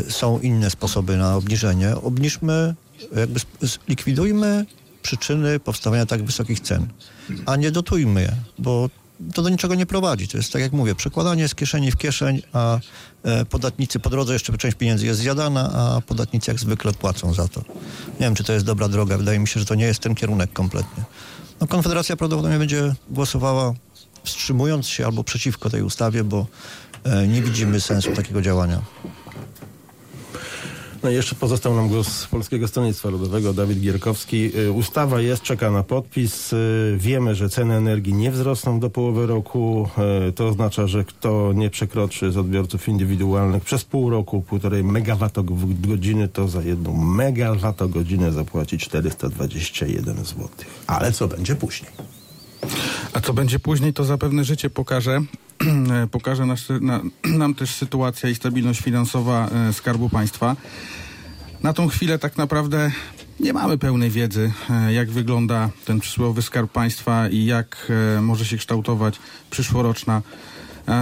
Są 0.09 0.39
inne 0.39 0.69
sposoby 0.69 1.17
na 1.17 1.35
obniżenie. 1.35 1.95
Obniżmy, 1.95 2.75
jakby 3.15 3.39
zlikwidujmy 3.61 4.65
przyczyny 5.01 5.59
powstawania 5.59 6.05
tak 6.05 6.23
wysokich 6.23 6.59
cen, 6.59 6.87
a 7.45 7.55
nie 7.55 7.71
dotujmy 7.71 8.21
je, 8.21 8.35
bo 8.59 8.89
to 9.33 9.41
do 9.41 9.49
niczego 9.49 9.75
nie 9.75 9.85
prowadzi. 9.85 10.27
To 10.27 10.37
jest 10.37 10.53
tak 10.53 10.61
jak 10.61 10.71
mówię, 10.71 10.95
przekładanie 10.95 11.47
z 11.47 11.55
kieszeni 11.55 11.91
w 11.91 11.97
kieszeń, 11.97 12.41
a 12.53 12.79
e, 13.23 13.45
podatnicy 13.45 13.99
po 13.99 14.09
drodze 14.09 14.33
jeszcze 14.33 14.57
część 14.57 14.77
pieniędzy 14.77 15.05
jest 15.05 15.19
zjadana, 15.19 15.71
a 15.73 16.01
podatnicy 16.01 16.51
jak 16.51 16.59
zwykle 16.59 16.93
płacą 16.93 17.33
za 17.33 17.47
to. 17.47 17.61
Nie 18.13 18.19
wiem, 18.19 18.35
czy 18.35 18.43
to 18.43 18.53
jest 18.53 18.65
dobra 18.65 18.87
droga. 18.87 19.17
Wydaje 19.17 19.39
mi 19.39 19.47
się, 19.47 19.59
że 19.59 19.65
to 19.65 19.75
nie 19.75 19.85
jest 19.85 19.99
ten 19.99 20.15
kierunek 20.15 20.53
kompletnie. 20.53 21.03
No, 21.61 21.67
Konfederacja 21.67 22.15
prawdopodobnie 22.15 22.59
będzie 22.59 22.93
głosowała 23.09 23.73
wstrzymując 24.23 24.87
się 24.87 25.05
albo 25.05 25.23
przeciwko 25.23 25.69
tej 25.69 25.81
ustawie, 25.81 26.23
bo 26.23 26.47
e, 27.03 27.27
nie 27.27 27.41
widzimy 27.41 27.81
sensu 27.81 28.11
takiego 28.11 28.41
działania. 28.41 28.81
No 31.03 31.09
jeszcze 31.09 31.35
pozostał 31.35 31.75
nam 31.75 31.87
głos 31.87 32.27
Polskiego 32.27 32.67
Stronnictwa 32.67 33.09
Ludowego, 33.09 33.53
Dawid 33.53 33.79
Gierkowski. 33.79 34.57
Y, 34.59 34.71
Ustawa 34.71 35.21
jest, 35.21 35.41
czeka 35.43 35.71
na 35.71 35.83
podpis. 35.83 36.53
Y, 36.53 36.97
Wiemy, 36.97 37.35
że 37.35 37.49
ceny 37.49 37.73
energii 37.75 38.13
nie 38.13 38.31
wzrosną 38.31 38.79
do 38.79 38.89
połowy 38.89 39.27
roku. 39.27 39.89
Y, 40.29 40.31
To 40.31 40.47
oznacza, 40.47 40.87
że 40.87 41.03
kto 41.03 41.51
nie 41.53 41.69
przekroczy 41.69 42.31
z 42.31 42.37
odbiorców 42.37 42.87
indywidualnych 42.87 43.63
przez 43.63 43.83
pół 43.83 44.09
roku 44.09 44.41
półtorej 44.41 44.83
megawattogodziny, 44.83 46.27
to 46.27 46.47
za 46.47 46.61
jedną 46.61 46.93
megawattogodzinę 47.03 48.31
zapłaci 48.31 48.77
421 48.77 50.15
zł. 50.25 50.47
Ale 50.87 51.11
co 51.11 51.27
będzie 51.27 51.55
później? 51.55 51.91
A 53.13 53.19
co 53.21 53.33
będzie 53.33 53.59
później, 53.59 53.93
to 53.93 54.03
zapewne 54.05 54.43
życie 54.43 54.69
pokaże. 54.69 55.21
pokaże 56.11 56.45
nas, 56.45 56.67
na, 56.81 57.01
nam 57.41 57.53
też 57.53 57.75
sytuacja 57.75 58.29
i 58.29 58.35
stabilność 58.35 58.81
finansowa 58.81 59.49
e, 59.69 59.73
Skarbu 59.73 60.09
Państwa. 60.09 60.55
Na 61.63 61.73
tą 61.73 61.87
chwilę 61.87 62.19
tak 62.19 62.37
naprawdę 62.37 62.91
nie 63.39 63.53
mamy 63.53 63.77
pełnej 63.77 64.09
wiedzy, 64.09 64.51
e, 64.69 64.93
jak 64.93 65.11
wygląda 65.11 65.69
ten 65.85 65.99
przysłowiowy 65.99 66.41
skarb 66.41 66.71
państwa 66.71 67.29
i 67.29 67.45
jak 67.45 67.91
e, 68.17 68.21
może 68.21 68.45
się 68.45 68.57
kształtować 68.57 69.19
przyszłoroczna 69.49 70.21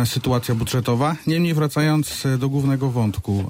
sytuacja 0.06 0.56
budżetowa. 0.56 1.15
Niemniej 1.27 1.53
wracając 1.53 2.27
do 2.38 2.50
głównego 2.50 2.89
wątku, 2.89 3.50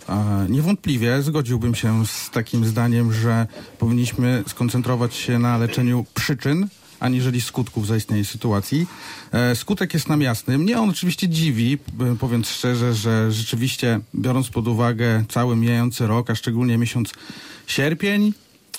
niewątpliwie 0.49 1.21
zgodziłbym 1.21 1.75
się 1.75 2.05
z 2.05 2.29
takim 2.29 2.65
zdaniem, 2.65 3.13
że 3.13 3.47
powinniśmy 3.79 4.43
skoncentrować 4.47 5.15
się 5.15 5.39
na 5.39 5.57
leczeniu 5.57 6.05
przyczyn, 6.13 6.67
aniżeli 7.01 7.41
skutków 7.41 7.87
zaistniałej 7.87 8.25
sytuacji. 8.25 8.87
E, 9.31 9.55
skutek 9.55 9.93
jest 9.93 10.09
nam 10.09 10.21
jasny. 10.21 10.57
Mnie 10.57 10.79
on 10.79 10.89
oczywiście 10.89 11.29
dziwi, 11.29 11.77
b- 11.93 12.15
mówiąc 12.21 12.49
szczerze, 12.49 12.93
że 12.93 13.31
rzeczywiście 13.31 13.99
biorąc 14.15 14.49
pod 14.49 14.67
uwagę 14.67 15.23
cały 15.29 15.55
mijający 15.55 16.07
rok, 16.07 16.29
a 16.29 16.35
szczególnie 16.35 16.77
miesiąc 16.77 17.13
sierpień 17.67 18.33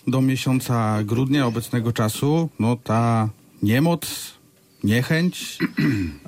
do 0.07 0.21
miesiąca 0.21 1.05
grudnia 1.05 1.47
obecnego 1.47 1.93
czasu, 1.93 2.49
no 2.61 2.77
ta 2.77 3.29
niemoc, 3.63 4.33
niechęć, 4.85 5.59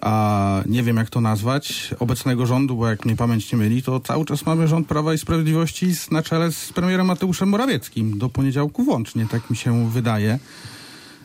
a 0.00 0.62
nie 0.66 0.82
wiem 0.82 0.96
jak 0.96 1.10
to 1.10 1.20
nazwać, 1.20 1.94
obecnego 1.98 2.46
rządu, 2.46 2.76
bo 2.76 2.88
jak 2.88 3.04
mnie 3.04 3.16
pamięć 3.16 3.52
nie 3.52 3.58
myli, 3.58 3.82
to 3.82 4.00
cały 4.00 4.24
czas 4.24 4.46
mamy 4.46 4.68
rząd 4.68 4.86
Prawa 4.88 5.14
i 5.14 5.18
Sprawiedliwości 5.18 5.86
na 6.10 6.22
czele 6.22 6.52
z 6.52 6.72
premierem 6.72 7.06
Mateuszem 7.06 7.48
Morawieckim, 7.48 8.18
do 8.18 8.28
poniedziałku 8.28 8.84
włącznie, 8.84 9.26
tak 9.30 9.50
mi 9.50 9.56
się 9.56 9.90
wydaje. 9.90 10.38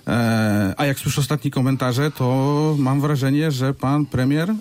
E, 0.10 0.74
a 0.78 0.86
jak 0.86 1.00
słyszę 1.00 1.22
ostatnie 1.22 1.52
komentarze, 1.52 2.12
to 2.12 2.76
mam 2.80 3.02
wrażenie, 3.02 3.52
że 3.52 3.74
pan 3.74 4.06
premier 4.06 4.50
e, 4.50 4.56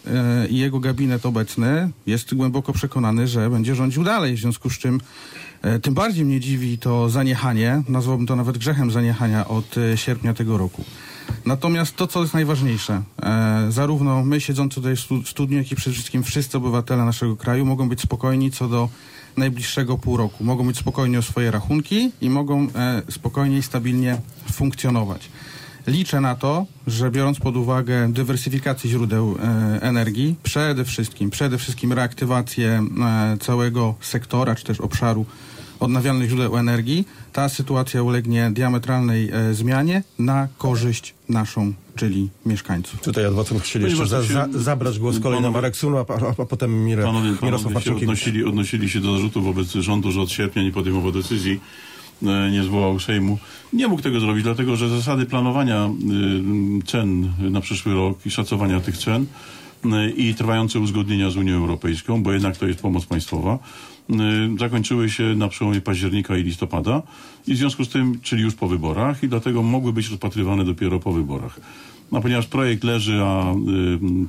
i 0.48 0.58
jego 0.58 0.80
gabinet 0.80 1.26
obecny 1.26 1.90
jest 2.06 2.34
głęboko 2.34 2.72
przekonany, 2.72 3.28
że 3.28 3.50
będzie 3.50 3.74
rządził 3.74 4.04
dalej, 4.04 4.36
w 4.36 4.40
związku 4.40 4.70
z 4.70 4.78
czym 4.78 5.00
e, 5.62 5.78
tym 5.78 5.94
bardziej 5.94 6.24
mnie 6.24 6.40
dziwi 6.40 6.78
to 6.78 7.10
zaniechanie, 7.10 7.82
nazwałbym 7.88 8.26
to 8.26 8.36
nawet 8.36 8.58
grzechem 8.58 8.90
zaniechania 8.90 9.48
od 9.48 9.74
sierpnia 9.94 10.34
tego 10.34 10.58
roku. 10.58 10.84
Natomiast 11.46 11.96
to, 11.96 12.06
co 12.06 12.20
jest 12.20 12.34
najważniejsze, 12.34 13.02
zarówno 13.68 14.24
my 14.24 14.40
siedzący 14.40 14.74
tutaj 14.74 14.96
w 15.24 15.28
studniu, 15.28 15.58
jak 15.58 15.72
i 15.72 15.76
przede 15.76 15.94
wszystkim 15.94 16.22
wszyscy 16.22 16.58
obywatele 16.58 17.04
naszego 17.04 17.36
kraju 17.36 17.66
mogą 17.66 17.88
być 17.88 18.00
spokojni 18.00 18.50
co 18.50 18.68
do 18.68 18.88
najbliższego 19.38 19.98
pół 19.98 20.16
roku. 20.16 20.44
Mogą 20.44 20.66
być 20.66 20.78
spokojni 20.78 21.16
o 21.16 21.22
swoje 21.22 21.50
rachunki 21.50 22.12
i 22.20 22.30
mogą 22.30 22.68
e, 22.74 23.02
spokojnie 23.10 23.58
i 23.58 23.62
stabilnie 23.62 24.20
funkcjonować. 24.52 25.28
Liczę 25.86 26.20
na 26.20 26.34
to, 26.34 26.66
że 26.86 27.10
biorąc 27.10 27.38
pod 27.38 27.56
uwagę 27.56 28.12
dywersyfikację 28.12 28.90
źródeł 28.90 29.36
e, 29.38 29.82
energii, 29.82 30.36
przede 30.42 30.84
wszystkim, 30.84 31.30
przede 31.30 31.58
wszystkim 31.58 31.92
reaktywację 31.92 32.82
e, 33.00 33.36
całego 33.40 33.94
sektora, 34.00 34.54
czy 34.54 34.64
też 34.64 34.80
obszaru 34.80 35.26
odnawialnych 35.80 36.28
źródeł 36.30 36.56
energii, 36.56 37.04
ta 37.32 37.48
sytuacja 37.48 38.02
ulegnie 38.02 38.50
diametralnej 38.50 39.30
e, 39.32 39.54
zmianie 39.54 40.02
na 40.18 40.48
korzyść 40.58 41.14
naszą, 41.28 41.72
czyli 41.96 42.28
mieszkańców. 42.46 43.00
Tutaj 43.00 43.24
adwokat 43.24 43.62
chcieli 43.62 43.84
jeszcze 43.84 44.06
za, 44.06 44.22
za, 44.22 44.48
zabrać 44.52 44.98
głos 44.98 45.20
kolej 45.20 45.40
na 45.40 45.48
panowie- 45.48 45.52
Marek 45.52 45.76
Sunu, 45.76 45.96
a, 45.98 46.00
a, 46.00 46.42
a 46.42 46.46
potem 46.46 46.84
Mire, 46.84 47.02
Panowie, 47.02 47.30
Mirosław 47.42 47.72
panowie 47.74 47.84
się 47.90 47.96
odnosili, 47.96 48.44
odnosili 48.44 48.88
się 48.88 49.00
do 49.00 49.12
zarzutów 49.12 49.44
wobec 49.44 49.68
rządu, 49.72 50.12
że 50.12 50.20
od 50.20 50.30
sierpnia 50.30 50.62
nie 50.62 50.72
podejmował 50.72 51.12
decyzji, 51.12 51.60
e, 52.22 52.50
nie 52.50 52.62
zwołał 52.62 53.00
Sejmu. 53.00 53.38
Nie 53.72 53.88
mógł 53.88 54.02
tego 54.02 54.20
zrobić, 54.20 54.44
dlatego 54.44 54.76
że 54.76 54.88
zasady 54.88 55.26
planowania 55.26 55.86
y, 56.80 56.86
cen 56.86 57.32
na 57.40 57.60
przyszły 57.60 57.94
rok 57.94 58.26
i 58.26 58.30
szacowania 58.30 58.80
tych 58.80 58.98
cen 58.98 59.26
y, 59.84 60.10
i 60.10 60.34
trwające 60.34 60.78
uzgodnienia 60.80 61.30
z 61.30 61.36
Unią 61.36 61.54
Europejską, 61.54 62.22
bo 62.22 62.32
jednak 62.32 62.56
to 62.56 62.66
jest 62.66 62.80
pomoc 62.80 63.06
państwowa, 63.06 63.58
zakończyły 64.58 65.10
się 65.10 65.22
na 65.22 65.48
przełomie 65.48 65.80
października 65.80 66.36
i 66.36 66.42
listopada 66.42 67.02
i 67.46 67.54
w 67.54 67.56
związku 67.56 67.84
z 67.84 67.88
tym, 67.88 68.20
czyli 68.22 68.42
już 68.42 68.54
po 68.54 68.68
wyborach 68.68 69.22
i 69.22 69.28
dlatego 69.28 69.62
mogły 69.62 69.92
być 69.92 70.10
rozpatrywane 70.10 70.64
dopiero 70.64 71.00
po 71.00 71.12
wyborach. 71.12 71.60
No, 72.12 72.20
ponieważ 72.20 72.46
projekt 72.46 72.84
leży, 72.84 73.20
a 73.22 73.52
y, 73.52 73.56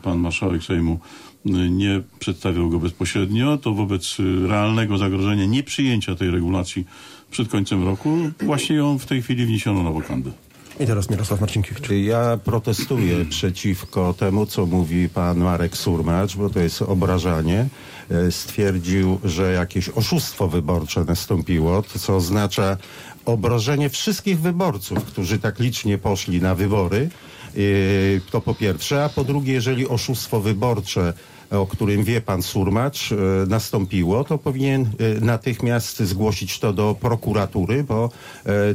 pan 0.01 0.19
marszałek 0.19 0.63
Sejmu 0.63 0.99
y, 1.45 1.49
nie 1.69 2.01
przedstawiał 2.19 2.69
go 2.69 2.79
bezpośrednio, 2.79 3.57
to 3.57 3.73
wobec 3.73 4.19
y, 4.19 4.47
realnego 4.47 4.97
zagrożenia 4.97 5.45
nieprzyjęcia 5.45 6.15
tej 6.15 6.31
regulacji 6.31 6.85
przed 7.31 7.47
końcem 7.47 7.85
roku 7.85 8.17
właśnie 8.41 8.75
ją 8.75 8.97
w 8.97 9.05
tej 9.05 9.21
chwili 9.21 9.45
wniesiono 9.45 9.83
na 9.83 9.91
wokandę. 9.91 10.31
I 10.79 10.85
teraz 10.85 11.09
Mirosław 11.09 11.41
Marcinkiewicz. 11.41 11.89
Ja 11.89 12.39
protestuję 12.43 13.25
przeciwko 13.25 14.13
temu, 14.13 14.45
co 14.45 14.65
mówi 14.65 15.09
pan 15.09 15.37
Marek 15.37 15.77
Surmacz, 15.77 16.35
bo 16.35 16.49
to 16.49 16.59
jest 16.59 16.81
obrażanie. 16.81 17.67
E, 18.11 18.31
Stwierdził, 18.31 19.19
że 19.23 19.53
jakieś 19.53 19.89
oszustwo 19.89 20.47
wyborcze 20.47 21.03
nastąpiło, 21.05 21.83
co 21.83 22.15
oznacza 22.15 22.77
obrażenie 23.25 23.89
wszystkich 23.89 24.39
wyborców, 24.39 25.03
którzy 25.03 25.39
tak 25.39 25.59
licznie 25.59 25.97
poszli 25.97 26.41
na 26.41 26.55
wybory. 26.55 27.09
E, 27.55 28.31
To 28.31 28.41
po 28.41 28.55
pierwsze, 28.55 29.03
a 29.03 29.09
po 29.09 29.23
drugie, 29.23 29.53
jeżeli 29.53 29.87
oszustwo 29.87 30.41
wyborcze 30.41 31.13
o 31.51 31.67
którym 31.67 32.03
wie 32.03 32.21
pan 32.21 32.41
Surmacz, 32.41 33.11
e, 33.11 33.15
nastąpiło, 33.47 34.23
to 34.23 34.37
powinien 34.37 34.81
e, 34.81 35.19
natychmiast 35.25 35.99
zgłosić 36.03 36.59
to 36.59 36.73
do 36.73 36.95
prokuratury, 37.01 37.83
bo 37.83 38.09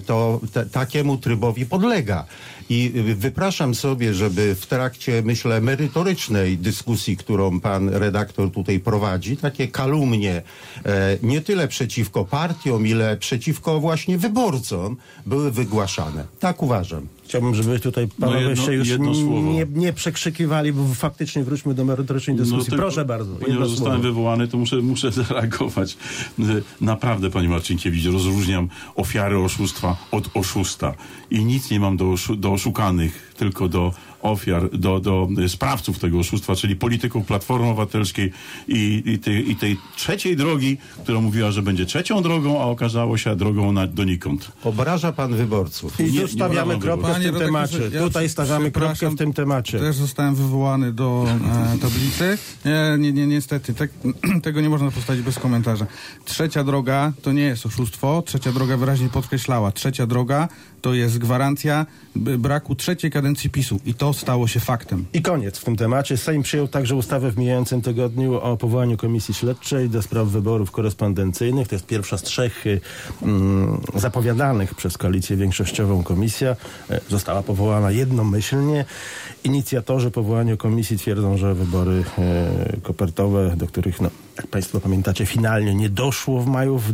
to 0.06 0.40
takiemu 0.72 1.16
trybowi 1.16 1.66
podlega. 1.66 2.26
I 2.68 2.92
wypraszam 3.16 3.74
sobie, 3.74 4.14
żeby 4.14 4.54
w 4.54 4.66
trakcie, 4.66 5.22
myślę, 5.24 5.60
merytorycznej 5.60 6.58
dyskusji, 6.58 7.16
którą 7.16 7.60
pan 7.60 7.88
redaktor 7.88 8.50
tutaj 8.50 8.80
prowadzi, 8.80 9.36
takie 9.36 9.68
kalumnie 9.68 10.42
nie 11.22 11.40
tyle 11.40 11.68
przeciwko 11.68 12.24
partiom, 12.24 12.86
ile 12.86 13.16
przeciwko 13.16 13.80
właśnie 13.80 14.18
wyborcom 14.18 14.96
były 15.26 15.50
wygłaszane. 15.50 16.24
Tak 16.40 16.62
uważam. 16.62 17.08
Chciałbym, 17.24 17.54
żeby 17.54 17.80
tutaj 17.80 18.08
panowie 18.20 18.40
jedno- 18.40 18.64
się 18.66 18.72
już 18.72 18.88
jedno 18.88 19.14
słowo. 19.14 19.52
nie, 19.52 19.66
nie 19.74 19.92
przekrzykiwali, 19.92 20.72
bo 20.72 20.94
faktycznie 20.94 21.44
wróćmy 21.44 21.74
do 21.74 21.84
merytorycznej 21.84 22.36
dyskusji. 22.36 22.70
tylko- 22.70 22.76
Proszę 22.82 23.04
bardzo. 23.04 23.34
Ponieważ 23.36 23.68
zostałem 23.68 23.92
słowo. 23.96 24.08
wywołany, 24.08 24.48
to 24.48 24.56
muszę, 24.58 24.76
muszę 24.76 25.10
zareagować. 25.22 25.96
Naprawdę, 26.80 27.30
panie 27.30 27.48
Marcinkiewicz, 27.48 28.04
rozróżniam 28.06 28.68
ofiary 28.96 29.38
oszustwa 29.38 29.96
od 30.10 30.30
oszusta. 30.34 30.94
I 31.30 31.44
nic 31.44 31.70
nie 31.70 31.80
mam 31.80 31.96
do, 31.96 32.04
oszu- 32.04 32.36
do 32.36 32.52
oszukanych, 32.52 33.34
tylko 33.36 33.68
do 33.68 33.92
ofiar, 34.24 34.78
do, 34.78 35.00
do 35.00 35.28
sprawców 35.48 35.98
tego 35.98 36.18
oszustwa, 36.18 36.54
czyli 36.54 36.76
polityków 36.76 37.26
Platformy 37.26 37.66
Obywatelskiej 37.66 38.32
i, 38.68 39.02
i, 39.06 39.18
tej, 39.18 39.50
i 39.50 39.56
tej 39.56 39.76
trzeciej 39.96 40.36
drogi, 40.36 40.76
która 41.02 41.20
mówiła, 41.20 41.50
że 41.50 41.62
będzie 41.62 41.86
trzecią 41.86 42.22
drogą, 42.22 42.60
a 42.60 42.64
okazało 42.64 43.18
się 43.18 43.36
drogą 43.36 43.72
na, 43.72 43.86
donikąd. 43.86 44.52
Obraża 44.64 45.12
pan 45.12 45.34
wyborców. 45.34 46.00
I 46.00 46.12
Nie- 46.12 46.20
tu 46.20 46.28
stawiamy 46.28 46.78
kropkę 46.78 47.14
w 47.14 47.22
tym 47.22 47.34
temacie. 47.34 47.78
ja 47.92 48.00
Tutaj 48.00 48.28
stawiamy 48.28 48.70
kropkę 48.70 49.10
w 49.10 49.16
tym 49.16 49.32
temacie. 49.32 49.78
Też 49.78 49.96
zostałem 49.96 50.34
wywołany 50.34 50.92
do 50.92 51.26
e, 51.74 51.78
tablicy. 51.78 52.38
Nie, 52.64 52.96
nie, 52.98 53.12
nie 53.12 53.26
niestety, 53.26 53.74
tak, 53.74 53.90
tego 54.42 54.60
nie 54.60 54.68
można 54.68 54.90
postawić 54.90 55.22
bez 55.22 55.38
komentarza. 55.38 55.86
Trzecia 56.24 56.64
droga 56.64 57.12
to 57.22 57.32
nie 57.32 57.42
jest 57.42 57.66
oszustwo. 57.66 58.22
Trzecia 58.26 58.52
droga 58.52 58.76
wyraźnie 58.76 59.08
podkreślała. 59.08 59.72
Trzecia 59.72 60.06
droga 60.06 60.48
to 60.84 60.94
jest 60.94 61.18
gwarancja 61.18 61.86
braku 62.16 62.74
trzeciej 62.74 63.10
kadencji 63.10 63.50
PiSu. 63.50 63.80
I 63.86 63.94
to 63.94 64.12
stało 64.12 64.48
się 64.48 64.60
faktem. 64.60 65.06
I 65.12 65.22
koniec 65.22 65.58
w 65.58 65.64
tym 65.64 65.76
temacie. 65.76 66.16
Sejm 66.16 66.42
przyjął 66.42 66.68
także 66.68 66.96
ustawę 66.96 67.30
w 67.30 67.38
mijającym 67.38 67.82
tygodniu 67.82 68.34
o 68.34 68.56
powołaniu 68.56 68.96
Komisji 68.96 69.34
Śledczej 69.34 69.88
do 69.88 70.02
spraw 70.02 70.28
wyborów 70.28 70.70
korespondencyjnych. 70.70 71.68
To 71.68 71.74
jest 71.74 71.86
pierwsza 71.86 72.18
z 72.18 72.22
trzech 72.22 72.66
y, 72.66 72.80
mm, 73.22 73.80
zapowiadanych 73.94 74.74
przez 74.74 74.98
koalicję 74.98 75.36
większościową 75.36 76.02
komisja. 76.02 76.56
E, 76.90 77.00
Została 77.08 77.42
powołana 77.42 77.90
jednomyślnie. 77.90 78.84
Inicjatorzy 79.44 80.10
powołania 80.10 80.56
komisji 80.56 80.98
twierdzą, 80.98 81.36
że 81.36 81.54
wybory 81.54 82.04
e, 82.18 82.76
kopertowe, 82.82 83.56
do 83.56 83.66
których, 83.66 84.00
no, 84.00 84.10
jak 84.36 84.46
Państwo 84.46 84.80
pamiętacie, 84.80 85.26
finalnie 85.26 85.74
nie 85.74 85.88
doszło 85.88 86.40
w 86.40 86.46
maju 86.46 86.78
w 86.78 86.92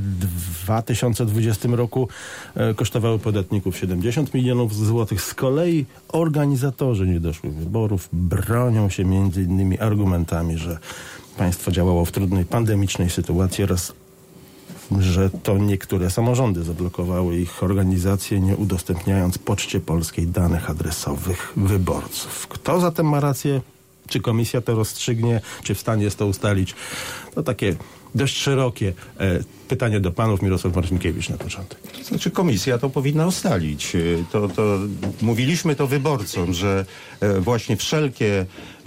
2020 0.65 1.69
roku, 1.75 2.09
e, 2.55 2.75
kosztowały 2.75 3.19
podatników 3.19 3.77
70 3.77 4.35
milionów 4.35 4.77
złotych. 4.77 5.23
Z 5.23 5.35
kolei 5.35 5.87
organizatorzy 6.09 7.07
niedoszłych 7.07 7.55
wyborów 7.55 8.09
bronią 8.13 8.89
się 8.89 9.05
między 9.05 9.43
innymi 9.43 9.79
argumentami, 9.79 10.59
że 10.59 10.79
państwo 11.37 11.71
działało 11.71 12.05
w 12.05 12.13
trudnej 12.13 12.45
pandemicznej 12.45 13.11
sytuacji 13.11 13.65
oraz 13.65 13.93
że 14.99 15.31
to 15.31 15.59
niektóre 15.59 16.11
samorządy 16.11 16.63
zablokowały 16.63 17.37
ich 17.37 17.63
organizację, 17.63 18.41
nie 18.41 18.57
udostępniając 18.57 19.39
Poczcie 19.39 19.81
Polskiej 19.81 20.27
danych 20.27 20.71
adresowych 20.71 21.53
wyborców. 21.57 22.47
Kto 22.49 22.81
zatem 22.81 23.09
ma 23.09 23.21
rację? 23.21 23.61
Czy 24.11 24.21
komisja 24.21 24.61
to 24.61 24.75
rozstrzygnie? 24.75 25.41
Czy 25.63 25.75
w 25.75 25.81
stanie 25.81 26.05
jest 26.05 26.19
to 26.19 26.27
ustalić? 26.27 26.75
To 27.35 27.43
takie 27.43 27.77
dość 28.15 28.37
szerokie. 28.37 28.93
E, 29.21 29.39
pytanie 29.69 30.01
do 30.01 30.11
panów, 30.13 30.43
Mirosław 30.43 30.77
Marcinkiewicz 30.77 31.29
na 31.29 31.37
początek. 31.37 31.79
Znaczy 32.05 32.31
komisja 32.31 32.79
to 32.79 32.91
powinna 32.91 33.27
ustalić. 33.27 33.95
Y, 33.95 34.25
To, 34.33 34.49
to 34.49 34.79
mówiliśmy 35.23 35.77
to 35.77 35.87
wyborcom, 35.87 36.55
że 36.55 36.85
e, 37.21 37.41
właśnie 37.41 37.77
wszelkie 37.77 38.47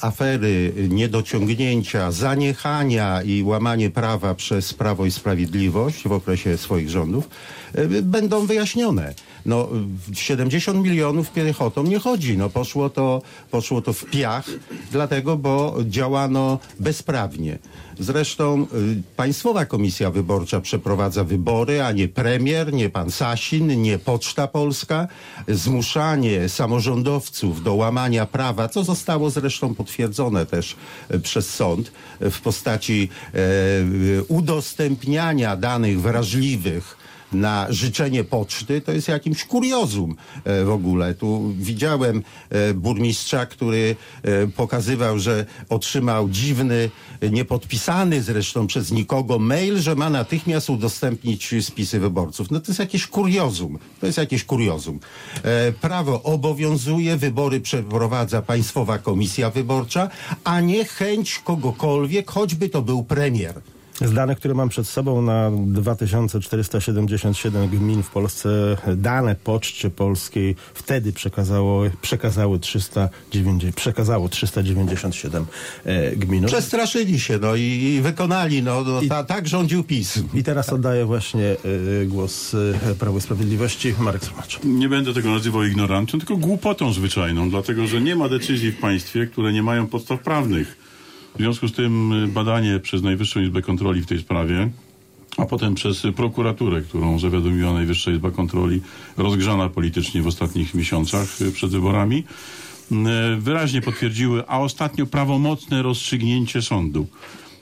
afery, 0.00 0.72
niedociągnięcia, 0.88 2.10
zaniechania 2.12 3.22
i 3.22 3.42
łamanie 3.42 3.90
prawa 3.90 4.34
przez 4.34 4.74
Prawo 4.74 5.06
i 5.06 5.10
Sprawiedliwość 5.10 6.08
w 6.08 6.12
okresie 6.12 6.58
swoich 6.58 6.90
rządów 6.90 7.28
e, 7.74 8.02
będą 8.02 8.46
wyjaśnione. 8.46 9.14
No, 9.46 9.68
70 10.12 10.84
milionów 10.84 11.30
piechotą 11.30 11.82
nie 11.82 11.98
chodzi. 11.98 12.38
No, 12.38 12.50
poszło, 12.50 12.90
to, 12.90 13.22
poszło 13.50 13.82
to 13.82 13.92
w 13.92 14.04
piach, 14.04 14.46
dlatego, 14.92 15.36
bo 15.36 15.76
działano 15.84 16.58
bezprawnie. 16.80 17.58
Zresztą 17.98 18.66
y, 18.74 19.02
Państwowa 19.16 19.66
Komisja 19.66 20.10
Wyborcza 20.10 20.60
przeprowadza 20.60 21.24
wybory, 21.24 21.82
a 21.82 21.92
nie 21.92 22.08
premier, 22.08 22.72
nie 22.72 22.90
pan 22.90 23.10
Sasin, 23.10 23.82
nie 23.82 23.98
Poczta 23.98 24.46
Polska. 24.46 25.08
Zmuszanie 25.48 26.48
samorządowców 26.48 27.62
do 27.62 27.74
łamania 27.74 28.26
prawa, 28.26 28.68
co 28.68 28.84
zostało 28.84 29.30
zresztą 29.30 29.74
potwierdzone 29.74 30.46
też 30.46 30.76
e, 31.08 31.18
przez 31.18 31.54
sąd 31.54 31.92
e, 32.20 32.30
w 32.30 32.40
postaci 32.40 33.08
e, 33.34 33.38
udostępniania 34.28 35.56
danych 35.56 36.00
wrażliwych 36.00 37.01
na 37.34 37.66
życzenie 37.70 38.24
poczty, 38.24 38.80
to 38.80 38.92
jest 38.92 39.08
jakimś 39.08 39.44
kuriozum 39.44 40.16
e, 40.44 40.64
w 40.64 40.70
ogóle. 40.70 41.14
Tu 41.14 41.52
widziałem 41.56 42.22
e, 42.50 42.74
burmistrza, 42.74 43.46
który 43.46 43.96
e, 44.22 44.46
pokazywał, 44.46 45.18
że 45.18 45.46
otrzymał 45.68 46.28
dziwny, 46.28 46.90
niepodpisany 47.30 48.22
zresztą 48.22 48.66
przez 48.66 48.92
nikogo 48.92 49.38
mail, 49.38 49.78
że 49.78 49.94
ma 49.94 50.10
natychmiast 50.10 50.70
udostępnić 50.70 51.54
spisy 51.60 52.00
wyborców. 52.00 52.50
No 52.50 52.60
to 52.60 52.66
jest 52.68 52.80
jakieś 52.80 53.06
kuriozum. 53.06 53.78
To 54.00 54.06
jest 54.06 54.18
jakieś 54.18 54.44
kuriozum. 54.44 55.00
Prawo 55.80 56.22
obowiązuje, 56.22 57.16
wybory 57.16 57.60
przeprowadza 57.60 58.42
Państwowa 58.42 58.98
Komisja 58.98 59.50
Wyborcza, 59.50 60.10
a 60.44 60.60
nie 60.60 60.84
chęć 60.84 61.38
kogokolwiek, 61.38 62.30
choćby 62.30 62.68
to 62.68 62.82
był 62.82 63.04
premier. 63.04 63.71
Z 64.00 64.12
danych, 64.12 64.38
które 64.38 64.54
mam 64.54 64.68
przed 64.68 64.88
sobą 64.88 65.22
na 65.22 65.50
2477 65.50 67.68
gmin 67.68 68.02
w 68.02 68.10
Polsce, 68.10 68.76
dane 68.96 69.36
Poczcie 69.44 69.90
Polskiej 69.90 70.56
wtedy 70.74 71.12
przekazało, 71.12 71.82
przekazały 72.02 72.58
390, 72.58 73.76
przekazało 73.76 74.28
397 74.28 75.46
e, 75.84 76.16
gmin. 76.16 76.46
Przestraszyli 76.46 77.20
się, 77.20 77.38
no 77.38 77.56
i, 77.56 77.62
i 77.62 78.00
wykonali, 78.00 78.62
no, 78.62 78.84
no 78.84 79.00
ta, 79.08 79.24
tak 79.24 79.48
rządził 79.48 79.84
PiS. 79.84 80.18
I 80.34 80.42
teraz 80.42 80.72
oddaję 80.72 81.04
właśnie 81.04 81.56
e, 82.02 82.06
głos 82.06 82.54
e, 82.54 82.94
Prawu 82.94 83.18
i 83.18 83.20
Sprawiedliwości. 83.20 83.94
Marek 83.98 84.24
Somacz. 84.24 84.58
Nie 84.64 84.88
będę 84.88 85.14
tego 85.14 85.30
nazywał 85.30 85.64
ignorancją, 85.64 86.18
tylko 86.18 86.36
głupotą 86.36 86.92
zwyczajną, 86.92 87.50
dlatego 87.50 87.86
że 87.86 88.00
nie 88.00 88.16
ma 88.16 88.28
decyzji 88.28 88.72
w 88.72 88.80
państwie, 88.80 89.26
które 89.26 89.52
nie 89.52 89.62
mają 89.62 89.86
podstaw 89.86 90.20
prawnych. 90.20 90.81
W 91.34 91.38
związku 91.38 91.68
z 91.68 91.72
tym 91.72 92.12
y, 92.12 92.28
badanie 92.28 92.80
przez 92.80 93.02
Najwyższą 93.02 93.40
Izbę 93.40 93.62
Kontroli 93.62 94.02
w 94.02 94.06
tej 94.06 94.18
sprawie, 94.18 94.70
a 95.36 95.46
potem 95.46 95.74
przez 95.74 96.02
prokuraturę, 96.16 96.80
którą 96.80 97.18
zawiadomiła 97.18 97.72
Najwyższa 97.72 98.10
Izba 98.10 98.30
Kontroli, 98.30 98.80
rozgrzana 99.16 99.68
politycznie 99.68 100.22
w 100.22 100.26
ostatnich 100.26 100.74
miesiącach 100.74 101.42
y, 101.42 101.52
przed 101.52 101.70
wyborami, 101.70 102.24
y, 102.92 102.96
wyraźnie 103.36 103.80
potwierdziły, 103.80 104.48
a 104.48 104.60
ostatnio 104.60 105.06
prawomocne 105.06 105.82
rozstrzygnięcie 105.82 106.62
sądu, 106.62 107.06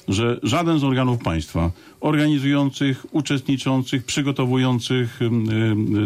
że 0.09 0.41
żaden 0.43 0.79
z 0.79 0.85
organów 0.85 1.19
państwa 1.23 1.71
organizujących, 2.01 3.07
uczestniczących, 3.11 4.05
przygotowujących 4.05 5.21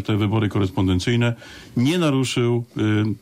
te 0.04 0.16
wybory 0.16 0.48
korespondencyjne 0.48 1.34
nie 1.76 1.98
naruszył 1.98 2.64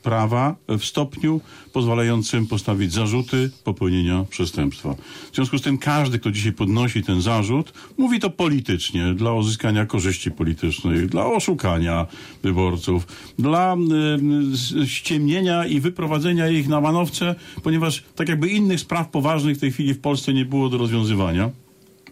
prawa 0.03 0.55
w 0.67 0.85
stopniu 0.85 1.41
pozwalającym 1.73 2.47
postawić 2.47 2.93
zarzuty 2.93 3.51
popełnienia 3.63 4.25
przestępstwa. 4.29 4.95
W 5.31 5.35
związku 5.35 5.57
z 5.57 5.61
tym 5.61 5.77
każdy, 5.77 6.19
kto 6.19 6.31
dzisiaj 6.31 6.53
podnosi 6.53 7.03
ten 7.03 7.21
zarzut, 7.21 7.73
mówi 7.97 8.19
to 8.19 8.29
politycznie, 8.29 9.13
dla 9.13 9.33
uzyskania 9.33 9.85
korzyści 9.85 10.31
politycznych, 10.31 11.09
dla 11.09 11.25
oszukania 11.25 12.07
wyborców, 12.43 13.07
dla 13.39 13.77
ściemnienia 14.85 15.65
i 15.65 15.79
wyprowadzenia 15.79 16.49
ich 16.49 16.67
na 16.67 16.81
manowce, 16.81 17.35
ponieważ 17.63 18.03
tak 18.15 18.29
jakby 18.29 18.49
innych 18.49 18.79
spraw 18.79 19.09
poważnych 19.09 19.57
w 19.57 19.59
tej 19.59 19.71
chwili 19.71 19.93
w 19.93 19.99
Polsce 19.99 20.33
nie 20.33 20.45
było 20.45 20.69
do 20.69 20.77
rozwiązywania. 20.77 21.49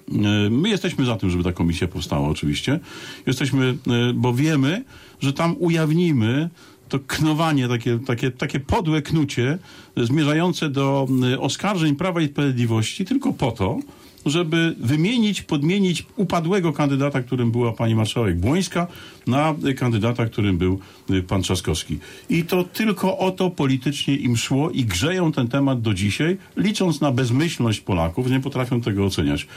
E, 0.09 0.49
My 0.49 0.69
jesteśmy 0.69 1.05
za 1.05 1.15
tym, 1.15 1.29
żeby 1.29 1.43
ta 1.43 1.51
komisja 1.51 1.87
powstała, 1.87 2.29
oczywiście. 2.29 2.79
Jesteśmy, 3.25 3.77
e, 3.87 4.13
bo 4.13 4.33
wiemy, 4.33 4.83
że 5.19 5.33
tam 5.33 5.55
ujawnimy 5.59 6.49
to 6.89 6.99
knowanie, 6.99 7.67
takie, 7.67 7.99
takie, 7.99 8.31
takie 8.31 8.59
podłe 8.59 9.01
knucie 9.01 9.57
zmierzające 9.97 10.69
do 10.69 11.07
e, 11.33 11.39
oskarżeń 11.39 11.95
Prawa 11.95 12.21
i 12.21 12.27
Sprawiedliwości 12.27 13.05
tylko 13.05 13.33
po 13.33 13.51
to, 13.51 13.79
żeby 14.25 14.75
wymienić, 14.79 15.41
podmienić 15.41 16.05
upadłego 16.15 16.73
kandydata, 16.73 17.21
którym 17.21 17.51
była 17.51 17.71
pani 17.71 17.95
marszałek 17.95 18.39
Błońska, 18.39 18.87
na 19.27 19.55
kandydata, 19.77 20.25
którym 20.25 20.57
był 20.57 20.79
y, 21.09 21.23
pan 21.23 21.41
Trzaskowski. 21.41 21.99
I 22.29 22.43
to 22.43 22.63
tylko 22.63 23.17
o 23.17 23.31
to 23.31 23.49
politycznie 23.49 24.15
im 24.15 24.37
szło 24.37 24.69
i 24.69 24.85
grzeją 24.85 25.31
ten 25.31 25.47
temat 25.47 25.81
do 25.81 25.93
dzisiaj, 25.93 26.37
licząc 26.57 27.01
na 27.01 27.11
bezmyślność 27.11 27.79
Polaków, 27.79 28.29
nie 28.29 28.39
potrafią 28.39 28.81
tego 28.81 29.05
oceniać. 29.05 29.47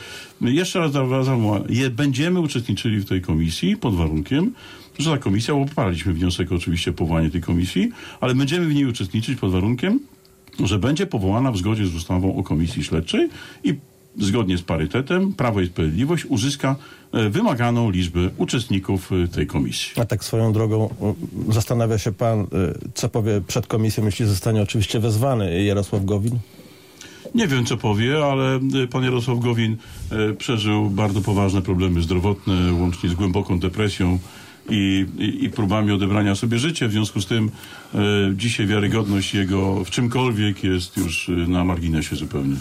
Jeszcze 0.40 0.78
raz 0.78 0.92
zawracam, 0.92 1.40
je, 1.68 1.90
będziemy 1.90 2.40
uczestniczyli 2.40 3.00
w 3.00 3.04
tej 3.04 3.20
komisji 3.20 3.76
pod 3.76 3.94
warunkiem, 3.94 4.52
że 4.98 5.10
ta 5.10 5.18
komisja, 5.18 5.54
bo 5.54 5.64
poparliśmy 5.64 6.12
wniosek 6.12 6.52
oczywiście 6.52 6.90
o 6.90 6.94
powołanie 6.94 7.30
tej 7.30 7.40
komisji, 7.40 7.90
ale 8.20 8.34
będziemy 8.34 8.66
w 8.66 8.74
niej 8.74 8.86
uczestniczyć 8.86 9.40
pod 9.40 9.52
warunkiem, 9.52 10.00
że 10.64 10.78
będzie 10.78 11.06
powołana 11.06 11.52
w 11.52 11.56
zgodzie 11.56 11.86
z 11.86 11.94
ustawą 11.94 12.36
o 12.36 12.42
komisji 12.42 12.84
śledczej 12.84 13.28
i 13.64 13.74
zgodnie 14.18 14.58
z 14.58 14.62
parytetem 14.62 15.32
Prawo 15.32 15.60
i 15.60 15.66
Sprawiedliwość 15.66 16.24
uzyska 16.24 16.76
e, 17.12 17.28
wymaganą 17.28 17.90
liczbę 17.90 18.20
uczestników 18.38 19.10
e, 19.12 19.28
tej 19.28 19.46
komisji. 19.46 19.92
A 19.96 20.04
tak 20.04 20.24
swoją 20.24 20.52
drogą 20.52 20.88
y, 21.48 21.52
zastanawia 21.52 21.98
się 21.98 22.12
pan, 22.12 22.46
co 22.94 23.08
powie 23.08 23.40
przed 23.40 23.66
komisją, 23.66 24.04
jeśli 24.04 24.26
zostanie 24.26 24.62
oczywiście 24.62 25.00
wezwany 25.00 25.64
Jarosław 25.64 26.04
Gowin? 26.04 26.38
Nie 27.34 27.48
wiem, 27.48 27.64
co 27.64 27.76
powie, 27.76 28.24
ale 28.24 28.56
e, 28.56 28.86
pan 28.90 29.04
Jarosław 29.04 29.38
Gowin 29.38 29.76
e, 30.10 30.32
przeżył 30.32 30.90
bardzo 30.90 31.20
poważne 31.20 31.62
problemy 31.62 32.02
zdrowotne, 32.02 32.72
łącznie 32.72 33.10
z 33.10 33.14
głęboką 33.14 33.58
depresją 33.58 34.18
i, 34.70 35.06
i, 35.18 35.44
i 35.44 35.50
próbami 35.50 35.92
odebrania 35.92 36.34
sobie 36.34 36.58
życia. 36.58 36.88
W 36.88 36.92
związku 36.92 37.20
z 37.20 37.26
tym 37.26 37.50
e, 37.94 37.98
dzisiaj 38.36 38.66
wiarygodność 38.66 39.34
jego 39.34 39.84
w 39.84 39.90
czymkolwiek 39.90 40.64
jest 40.64 40.96
już 40.96 41.28
e, 41.28 41.32
na 41.32 41.64
marginesie 41.64 42.16
zupełnie. 42.16 42.56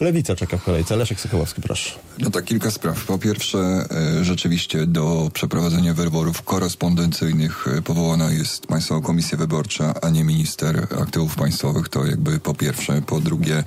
Lewica 0.00 0.36
czeka 0.36 0.56
w 0.56 0.64
kolejce. 0.64 0.96
Leszek 0.96 1.20
Sokołowski, 1.20 1.62
proszę. 1.62 1.90
No 2.18 2.30
tak, 2.30 2.44
kilka 2.44 2.70
spraw. 2.70 3.04
Po 3.04 3.18
pierwsze, 3.18 3.58
e, 4.18 4.24
rzeczywiście 4.24 4.86
do 4.86 5.30
przeprowadzenia 5.32 5.94
wyborów 5.94 6.42
korespondencyjnych 6.42 7.68
e, 7.78 7.82
powołana 7.82 8.30
jest 8.30 8.66
Państwowa 8.66 9.06
Komisja 9.06 9.38
Wyborcza, 9.38 9.94
a 10.02 10.10
nie 10.10 10.24
minister 10.24 10.86
aktywów 11.02 11.34
państwowych. 11.34 11.88
To 11.88 12.06
jakby 12.06 12.40
po 12.40 12.54
pierwsze. 12.54 13.02
Po 13.02 13.20
drugie, 13.20 13.64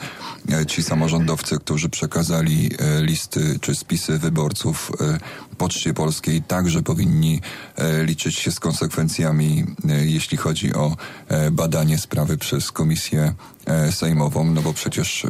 e, 0.52 0.66
ci 0.66 0.84
samorządowcy, 0.84 1.60
którzy 1.60 1.90
przekazali 1.90 2.70
listy 3.02 3.60
czy 3.62 3.76
spisy 3.76 4.20
wyborców 4.20 4.92
Poczcie 5.58 5.94
Polskiej, 5.94 6.42
także 6.42 6.82
powinni 6.82 7.42
e, 7.76 8.04
liczyć 8.04 8.36
się 8.36 8.52
z 8.52 8.60
konsekwencjami, 8.60 9.66
e, 9.90 10.06
jeśli 10.06 10.38
chodzi 10.38 10.74
o 10.74 10.98
e, 11.28 11.52
badanie 11.52 11.98
sprawy 11.98 12.38
przez 12.38 12.72
Komisję 12.72 13.34
Sejmową, 13.92 14.44
no 14.44 14.62
bo 14.62 14.74
przecież 14.74 15.28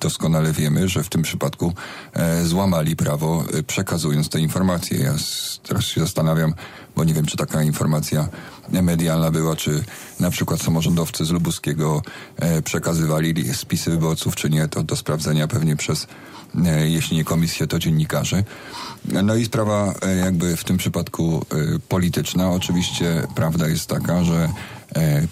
doskonale 0.00 0.52
wiemy, 0.52 0.88
że 0.88 1.02
w 1.02 1.08
tym 1.08 1.22
przypadku 1.22 1.72
złamali 2.44 2.96
prawo, 2.96 3.44
przekazując 3.66 4.28
te 4.28 4.40
informacje. 4.40 4.98
Ja 4.98 5.14
teraz 5.62 5.84
się 5.84 6.00
zastanawiam, 6.00 6.54
bo 6.96 7.04
nie 7.04 7.14
wiem, 7.14 7.26
czy 7.26 7.36
taka 7.36 7.62
informacja 7.62 8.28
medialna 8.82 9.30
była, 9.30 9.56
czy 9.56 9.84
na 10.20 10.30
przykład 10.30 10.60
samorządowcy 10.62 11.24
z 11.24 11.30
Lubuskiego 11.30 12.02
e, 12.36 12.62
przekazywali 12.62 13.30
li- 13.34 13.54
spisy 13.54 13.90
wyborców, 13.90 14.36
czy 14.36 14.50
nie, 14.50 14.68
to 14.68 14.82
do 14.82 14.96
sprawdzenia 14.96 15.48
pewnie 15.48 15.76
przez, 15.76 16.06
e, 16.64 16.88
jeśli 16.88 17.16
nie 17.16 17.24
komisję, 17.24 17.66
to 17.66 17.78
dziennikarzy. 17.78 18.44
No 19.22 19.34
i 19.34 19.44
sprawa 19.44 19.94
e, 20.02 20.16
jakby 20.16 20.56
w 20.56 20.64
tym 20.64 20.76
przypadku 20.76 21.46
polityczna. 21.88 22.50
Oczywiście 22.50 23.22
prawda 23.34 23.68
jest 23.68 23.86
taka, 23.86 24.24
że 24.24 24.48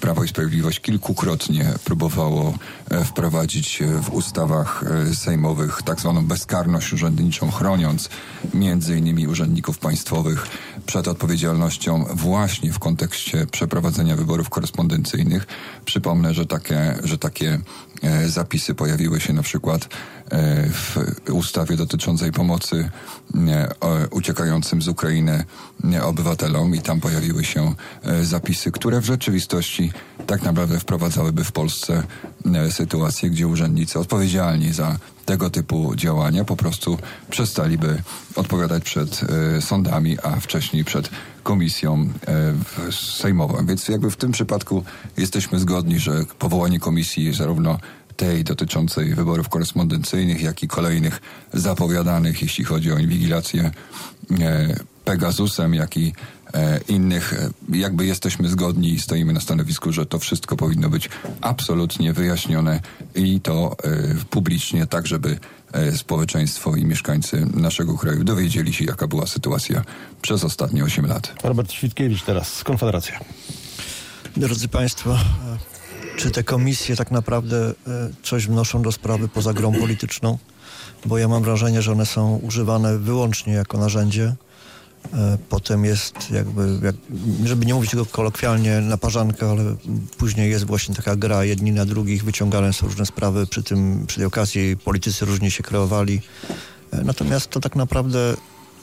Prawo 0.00 0.24
i 0.24 0.28
Sprawiedliwość 0.28 0.80
kilkukrotnie 0.80 1.74
próbowało 1.84 2.58
e, 2.90 3.04
wprowadzić 3.04 3.82
e, 3.82 3.86
w 3.86 4.14
ustawach 4.14 4.84
e, 5.10 5.14
sejmowych 5.14 5.82
tak 5.82 6.00
zwaną 6.00 6.26
bezkarność 6.26 6.92
urzędniczą, 6.92 7.50
chroniąc 7.50 8.08
między 8.54 8.98
innymi 8.98 9.26
urzędników 9.26 9.78
państwowych 9.78 10.46
przed 10.86 11.08
odpowiedzialnością 11.08 12.04
właśnie 12.14 12.72
w 12.72 12.78
kontekście 12.78 13.46
przeprowadzenia 13.46 14.16
wyborów 14.16 14.50
korespondencyjnych. 14.50 15.46
Przypomnę, 15.84 16.34
że 16.34 16.46
takie, 16.46 16.98
że 17.04 17.18
takie 17.18 17.60
e, 18.02 18.28
zapisy 18.28 18.74
pojawiły 18.74 19.20
się 19.20 19.32
na 19.32 19.42
przykład 19.42 19.84
e, 19.84 20.68
w 20.68 20.96
ustawie 21.32 21.76
dotyczącej 21.76 22.32
pomocy 22.32 22.90
e, 23.48 24.08
uciekającym 24.10 24.82
z 24.82 24.88
Ukrainy 24.88 25.44
e, 25.94 26.02
obywatelom 26.04 26.74
i 26.74 26.78
tam 26.78 27.00
pojawiły 27.00 27.44
się 27.44 27.74
e, 28.02 28.24
zapisy, 28.24 28.70
które 28.70 29.00
w 29.00 29.04
rzeczywistości 29.04 29.51
tak 30.26 30.42
naprawdę 30.42 30.80
wprowadzałyby 30.80 31.44
w 31.44 31.52
Polsce 31.52 32.02
e, 32.54 32.72
sytuację, 32.72 33.30
gdzie 33.30 33.46
urzędnicy 33.46 33.98
odpowiedzialni 33.98 34.72
za 34.72 34.98
tego 35.24 35.50
typu 35.50 35.94
działania 35.96 36.44
po 36.44 36.56
prostu 36.56 36.98
przestaliby 37.30 38.02
odpowiadać 38.36 38.82
przed 38.84 39.20
e, 39.56 39.60
sądami, 39.60 40.16
a 40.22 40.40
wcześniej 40.40 40.84
przed 40.84 41.10
komisją 41.42 42.08
e, 42.28 42.92
sejmową. 42.92 43.66
Więc 43.66 43.88
jakby 43.88 44.10
w 44.10 44.16
tym 44.16 44.32
przypadku 44.32 44.84
jesteśmy 45.16 45.58
zgodni, 45.58 45.98
że 45.98 46.24
powołanie 46.38 46.80
komisji 46.80 47.34
zarówno 47.34 47.78
tej 48.16 48.44
dotyczącej 48.44 49.14
wyborów 49.14 49.48
korespondencyjnych, 49.48 50.42
jak 50.42 50.62
i 50.62 50.68
kolejnych 50.68 51.20
zapowiadanych, 51.52 52.42
jeśli 52.42 52.64
chodzi 52.64 52.92
o 52.92 52.98
inwigilację 52.98 53.70
Pegasusem, 55.04 55.74
jak 55.74 55.96
i 55.96 56.12
innych, 56.88 57.32
e, 57.32 57.50
jakby 57.78 58.06
jesteśmy 58.06 58.48
zgodni 58.48 58.92
i 58.92 59.00
stoimy 59.00 59.32
na 59.32 59.40
stanowisku, 59.40 59.92
że 59.92 60.06
to 60.06 60.18
wszystko 60.18 60.56
powinno 60.56 60.88
być 60.90 61.08
absolutnie 61.40 62.12
wyjaśnione 62.12 62.80
i 63.14 63.40
to 63.40 63.76
e, 63.84 64.14
publicznie, 64.30 64.86
tak 64.86 65.06
żeby 65.06 65.38
e, 65.72 65.92
społeczeństwo 65.92 66.76
i 66.76 66.84
mieszkańcy 66.84 67.46
naszego 67.54 67.98
kraju 67.98 68.24
dowiedzieli 68.24 68.72
się, 68.72 68.84
jaka 68.84 69.06
była 69.06 69.26
sytuacja 69.26 69.84
przez 70.22 70.44
ostatnie 70.44 70.84
8 70.84 71.06
lat. 71.06 71.34
Robert 71.44 71.72
Świtkiewicz 71.72 72.22
teraz, 72.22 72.64
Konfederacja. 72.64 73.20
Drodzy 74.36 74.68
Państwo, 74.68 75.14
e, 75.14 75.18
czy 76.16 76.30
te 76.30 76.44
komisje 76.44 76.96
tak 76.96 77.10
naprawdę 77.10 77.68
e, 77.68 77.72
coś 78.22 78.46
wnoszą 78.46 78.82
do 78.82 78.92
sprawy 78.92 79.28
poza 79.28 79.52
grą 79.52 79.72
polityczną? 79.72 80.38
Bo 81.06 81.18
ja 81.18 81.28
mam 81.28 81.42
wrażenie, 81.42 81.82
że 81.82 81.92
one 81.92 82.06
są 82.06 82.36
używane 82.36 82.98
wyłącznie 82.98 83.52
jako 83.52 83.78
narzędzie. 83.78 84.34
E, 85.14 85.38
Potem 85.48 85.84
jest 85.84 86.30
jakby, 86.30 86.78
jak, 86.82 86.94
żeby 87.44 87.66
nie 87.66 87.74
mówić 87.74 87.90
tego 87.90 88.06
kolokwialnie, 88.06 88.80
naparzanka, 88.80 89.50
ale 89.50 89.76
później 90.18 90.50
jest 90.50 90.64
właśnie 90.64 90.94
taka 90.94 91.16
gra 91.16 91.44
jedni 91.44 91.72
na 91.72 91.84
drugich, 91.86 92.24
wyciągane 92.24 92.72
są 92.72 92.86
różne 92.86 93.06
sprawy, 93.06 93.46
przy, 93.46 93.62
tym, 93.62 94.04
przy 94.06 94.16
tej 94.16 94.26
okazji 94.26 94.76
politycy 94.76 95.24
różnie 95.24 95.50
się 95.50 95.62
kreowali. 95.62 96.20
E, 96.92 97.04
Natomiast 97.04 97.50
to 97.50 97.60
tak 97.60 97.76
naprawdę 97.76 98.36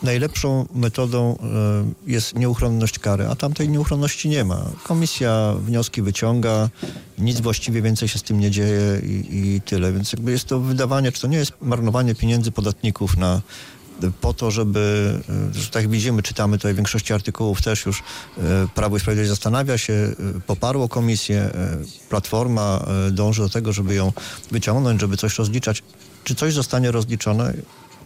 najlepszą 0.03 0.65
metodą 0.75 1.37
e, 1.37 2.11
jest 2.11 2.35
nieuchronność 2.35 2.99
kary, 2.99 3.27
a 3.27 3.35
tamtej 3.35 3.69
nieuchronności 3.69 4.29
nie 4.29 4.43
ma. 4.45 4.65
Komisja 4.83 5.53
wnioski 5.65 6.01
wyciąga, 6.01 6.69
nic 7.17 7.39
właściwie 7.41 7.81
więcej 7.81 8.07
się 8.07 8.19
z 8.19 8.23
tym 8.23 8.39
nie 8.39 8.51
dzieje 8.51 9.01
i, 9.03 9.37
i 9.55 9.61
tyle. 9.61 9.93
Więc 9.93 10.13
jakby 10.13 10.31
jest 10.31 10.45
to 10.45 10.59
wydawanie, 10.59 11.11
czy 11.11 11.21
to 11.21 11.27
nie 11.27 11.37
jest 11.37 11.51
marnowanie 11.61 12.15
pieniędzy 12.15 12.51
podatników 12.51 13.17
na 13.17 13.41
po 14.21 14.33
to, 14.33 14.51
żeby, 14.51 15.13
e, 15.67 15.71
tak 15.71 15.89
widzimy, 15.89 16.23
czytamy 16.23 16.57
tutaj 16.57 16.73
w 16.73 16.75
większości 16.75 17.13
artykułów 17.13 17.61
też 17.61 17.85
już 17.85 17.99
e, 18.37 18.41
Prawo 18.75 18.97
i 18.97 18.99
Sprawiedliwość 18.99 19.29
zastanawia 19.29 19.77
się, 19.77 19.93
e, 19.93 20.15
poparło 20.47 20.89
komisję, 20.89 21.49
Platforma 22.09 22.85
dąży 23.11 23.41
do 23.41 23.49
tego, 23.49 23.73
żeby 23.73 23.95
ją 23.95 24.11
wyciągnąć, 24.51 25.01
żeby 25.01 25.17
coś 25.17 25.37
rozliczać. 25.37 25.83
Czy 26.23 26.35
coś 26.35 26.53
zostanie 26.53 26.91
rozliczone? 26.91 27.53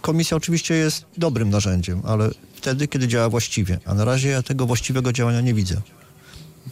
Komisja 0.01 0.38
oczywiście 0.38 0.73
jest 0.73 1.06
dobrym 1.17 1.49
narzędziem, 1.49 2.01
ale 2.06 2.29
wtedy, 2.56 2.88
kiedy 2.88 3.08
działa 3.08 3.29
właściwie. 3.29 3.79
A 3.86 3.93
na 3.93 4.06
razie 4.06 4.29
ja 4.29 4.43
tego 4.43 4.65
właściwego 4.65 5.13
działania 5.13 5.41
nie 5.41 5.53
widzę. 5.53 5.82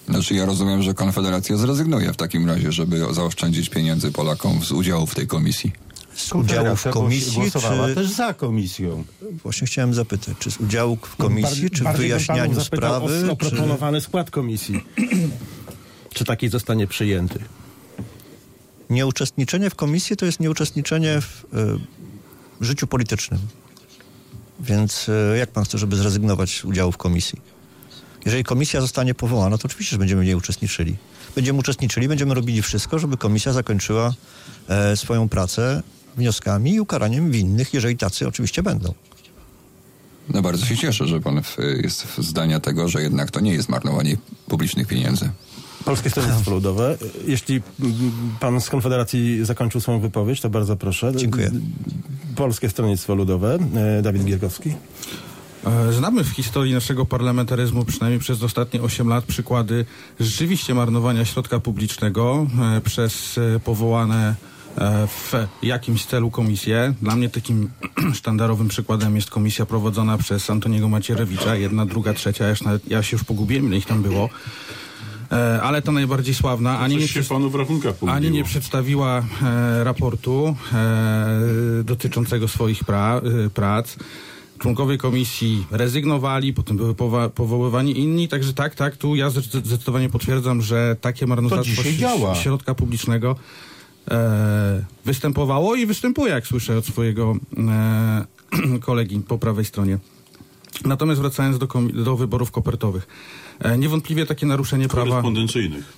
Znaczy 0.10 0.36
ja 0.36 0.45
rozumiem, 0.45 0.84
że 0.84 0.93
Konfederacja 0.93 1.57
zrezygnuje 1.57 2.13
w 2.13 2.17
takim 2.17 2.47
razie, 2.47 2.71
żeby 2.71 3.13
zaoszczędzić 3.13 3.69
pieniędzy 3.69 4.12
Polakom 4.12 4.63
z 4.63 4.71
udziału 4.71 5.07
w 5.07 5.15
tej 5.15 5.27
komisji. 5.27 5.71
Z 6.21 6.34
udziału 6.34 6.75
w 6.75 6.84
komisji, 6.84 7.34
głosowała 7.34 7.88
czy... 7.88 7.95
też 7.95 8.10
za 8.10 8.34
komisją. 8.34 9.03
Właśnie 9.43 9.67
chciałem 9.67 9.93
zapytać, 9.93 10.38
czy 10.39 10.51
z 10.51 10.57
udziału 10.57 10.97
w 11.01 11.15
komisji, 11.15 11.63
Bar- 11.63 11.71
czy 11.71 11.84
w 11.84 11.97
wyjaśnianiu 11.97 12.62
sprawy, 12.62 13.29
O, 13.29 13.31
o 13.31 13.36
czy... 13.36 13.49
proponowany 13.49 14.01
skład 14.01 14.31
komisji. 14.31 14.84
czy 16.15 16.25
taki 16.25 16.49
zostanie 16.49 16.88
przyjęty? 16.88 17.39
Nieuczestniczenie 18.89 19.69
w 19.69 19.75
komisji 19.75 20.17
to 20.17 20.25
jest 20.25 20.39
nieuczestniczenie 20.39 21.21
w 21.21 21.45
e, 21.53 21.57
życiu 22.65 22.88
politycznym. 22.88 23.39
Więc 24.60 25.10
e, 25.10 25.38
jak 25.38 25.51
pan 25.51 25.63
chce, 25.63 25.77
żeby 25.77 25.95
zrezygnować 25.95 26.49
z 26.60 26.65
udziału 26.65 26.91
w 26.91 26.97
komisji? 26.97 27.41
Jeżeli 28.25 28.43
komisja 28.43 28.81
zostanie 28.81 29.13
powołana, 29.13 29.57
to 29.57 29.65
oczywiście, 29.65 29.91
że 29.91 29.97
będziemy 29.97 30.21
w 30.21 30.25
niej 30.25 30.36
uczestniczyli. 30.36 30.95
Będziemy 31.36 31.60
uczestniczyli, 31.60 32.07
będziemy 32.07 32.34
robili 32.34 32.62
wszystko, 32.62 32.99
żeby 32.99 33.17
komisja 33.17 33.53
zakończyła 33.53 34.13
e, 34.67 34.97
swoją 34.97 35.29
pracę 35.29 35.84
wnioskami 36.17 36.74
i 36.74 36.80
ukaraniem 36.80 37.32
winnych, 37.32 37.74
jeżeli 37.74 37.97
tacy 37.97 38.28
oczywiście 38.28 38.63
będą. 38.63 38.93
No 40.34 40.41
bardzo 40.41 40.65
się 40.65 40.78
cieszę, 40.78 41.08
że 41.08 41.19
pan 41.19 41.41
jest 41.84 42.04
w 42.04 42.24
zdania 42.24 42.60
tego, 42.60 42.88
że 42.88 43.02
jednak 43.02 43.32
to 43.32 43.39
nie 43.39 43.54
jest 43.54 43.69
marnowanie 43.69 44.17
publicznych 44.47 44.88
pieniędzy. 44.88 45.30
Polskie 45.86 46.10
Stronnictwo 46.10 46.52
Ludowe. 46.52 46.97
Jeśli 47.28 47.62
pan 48.39 48.62
z 48.62 48.69
Konfederacji 48.69 49.45
zakończył 49.45 49.82
swoją 49.82 50.00
wypowiedź, 50.00 50.41
to 50.41 50.50
bardzo 50.50 50.76
proszę. 50.76 51.12
Dziękuję. 51.15 51.52
Polskie 52.36 52.69
Stronnictwo 52.69 53.15
Ludowe. 53.15 53.58
E, 53.76 54.02
Dawid 54.02 54.24
Gierkowski. 54.24 54.74
E, 55.65 55.93
Znamy 55.93 56.24
w 56.24 56.30
historii 56.30 56.74
naszego 56.74 57.06
parlamentaryzmu, 57.06 57.86
przynajmniej 57.86 58.19
przez 58.19 58.43
ostatnie 58.43 58.82
8 58.82 59.08
lat, 59.08 59.26
przykłady 59.26 59.86
rzeczywiście 60.19 60.74
marnowania 60.74 61.26
środka 61.26 61.60
publicznego 61.60 62.47
e, 62.78 62.82
przez 62.82 63.39
powołane 63.63 64.36
w 65.07 65.34
jakimś 65.63 66.05
celu 66.05 66.31
komisje. 66.31 66.93
Dla 67.01 67.15
mnie 67.15 67.29
takim 67.29 67.69
sztandarowym 68.13 68.67
przykładem 68.67 69.15
jest 69.15 69.29
komisja 69.29 69.65
prowadzona 69.65 70.17
przez 70.17 70.49
Antoniego 70.49 70.89
Macierewicza, 70.89 71.55
jedna, 71.55 71.86
druga, 71.86 72.13
trzecia, 72.13 72.47
ja, 72.47 72.55
nawet, 72.65 72.88
ja 72.91 73.03
się 73.03 73.15
już 73.15 73.23
pogubiłem, 73.23 73.67
ile 73.67 73.77
ich 73.77 73.86
tam 73.86 74.01
było. 74.01 74.29
E, 75.31 75.62
Ale 75.62 75.81
ta 75.81 75.91
najbardziej 75.91 76.34
sławna, 76.36 76.79
ani 76.79 76.95
nie, 77.01 77.07
ani 78.15 78.31
nie 78.31 78.43
przedstawiła 78.43 79.23
e, 79.43 79.84
raportu 79.84 80.55
e, 80.73 81.84
dotyczącego 81.84 82.47
swoich 82.47 82.84
pra, 82.84 83.21
e, 83.45 83.49
prac. 83.49 83.95
Członkowie 84.60 84.97
komisji 84.97 85.65
rezygnowali, 85.71 86.53
potem 86.53 86.77
były 86.77 86.93
powa- 86.93 87.29
powoływani 87.29 87.99
inni, 87.99 88.27
także 88.27 88.53
tak, 88.53 88.75
tak, 88.75 88.97
tu 88.97 89.15
ja 89.15 89.29
zdecy- 89.29 89.65
zdecydowanie 89.65 90.10
potwierdzam, 90.10 90.62
że 90.62 90.95
takie 91.01 91.27
marnotrawstwo 91.27 91.84
środka 92.36 92.75
publicznego 92.75 93.31
e, 93.31 93.70
występowało 95.06 95.76
i 95.76 95.86
występuje, 95.86 96.34
jak 96.34 96.47
słyszę 96.47 96.78
od 96.78 96.86
swojego 96.86 97.36
e, 97.58 98.26
kolegi 98.88 99.19
po 99.19 99.38
prawej 99.38 99.65
stronie. 99.65 99.97
Natomiast 100.86 101.21
wracając 101.21 101.58
do, 101.58 101.67
do 101.93 102.17
wyborów 102.17 102.52
kopertowych. 102.52 103.08
E, 103.60 103.78
niewątpliwie 103.78 104.26
takie 104.26 104.45
naruszenie 104.45 104.88
prawa 104.88 105.10
Korespondencyjnych. 105.10 105.93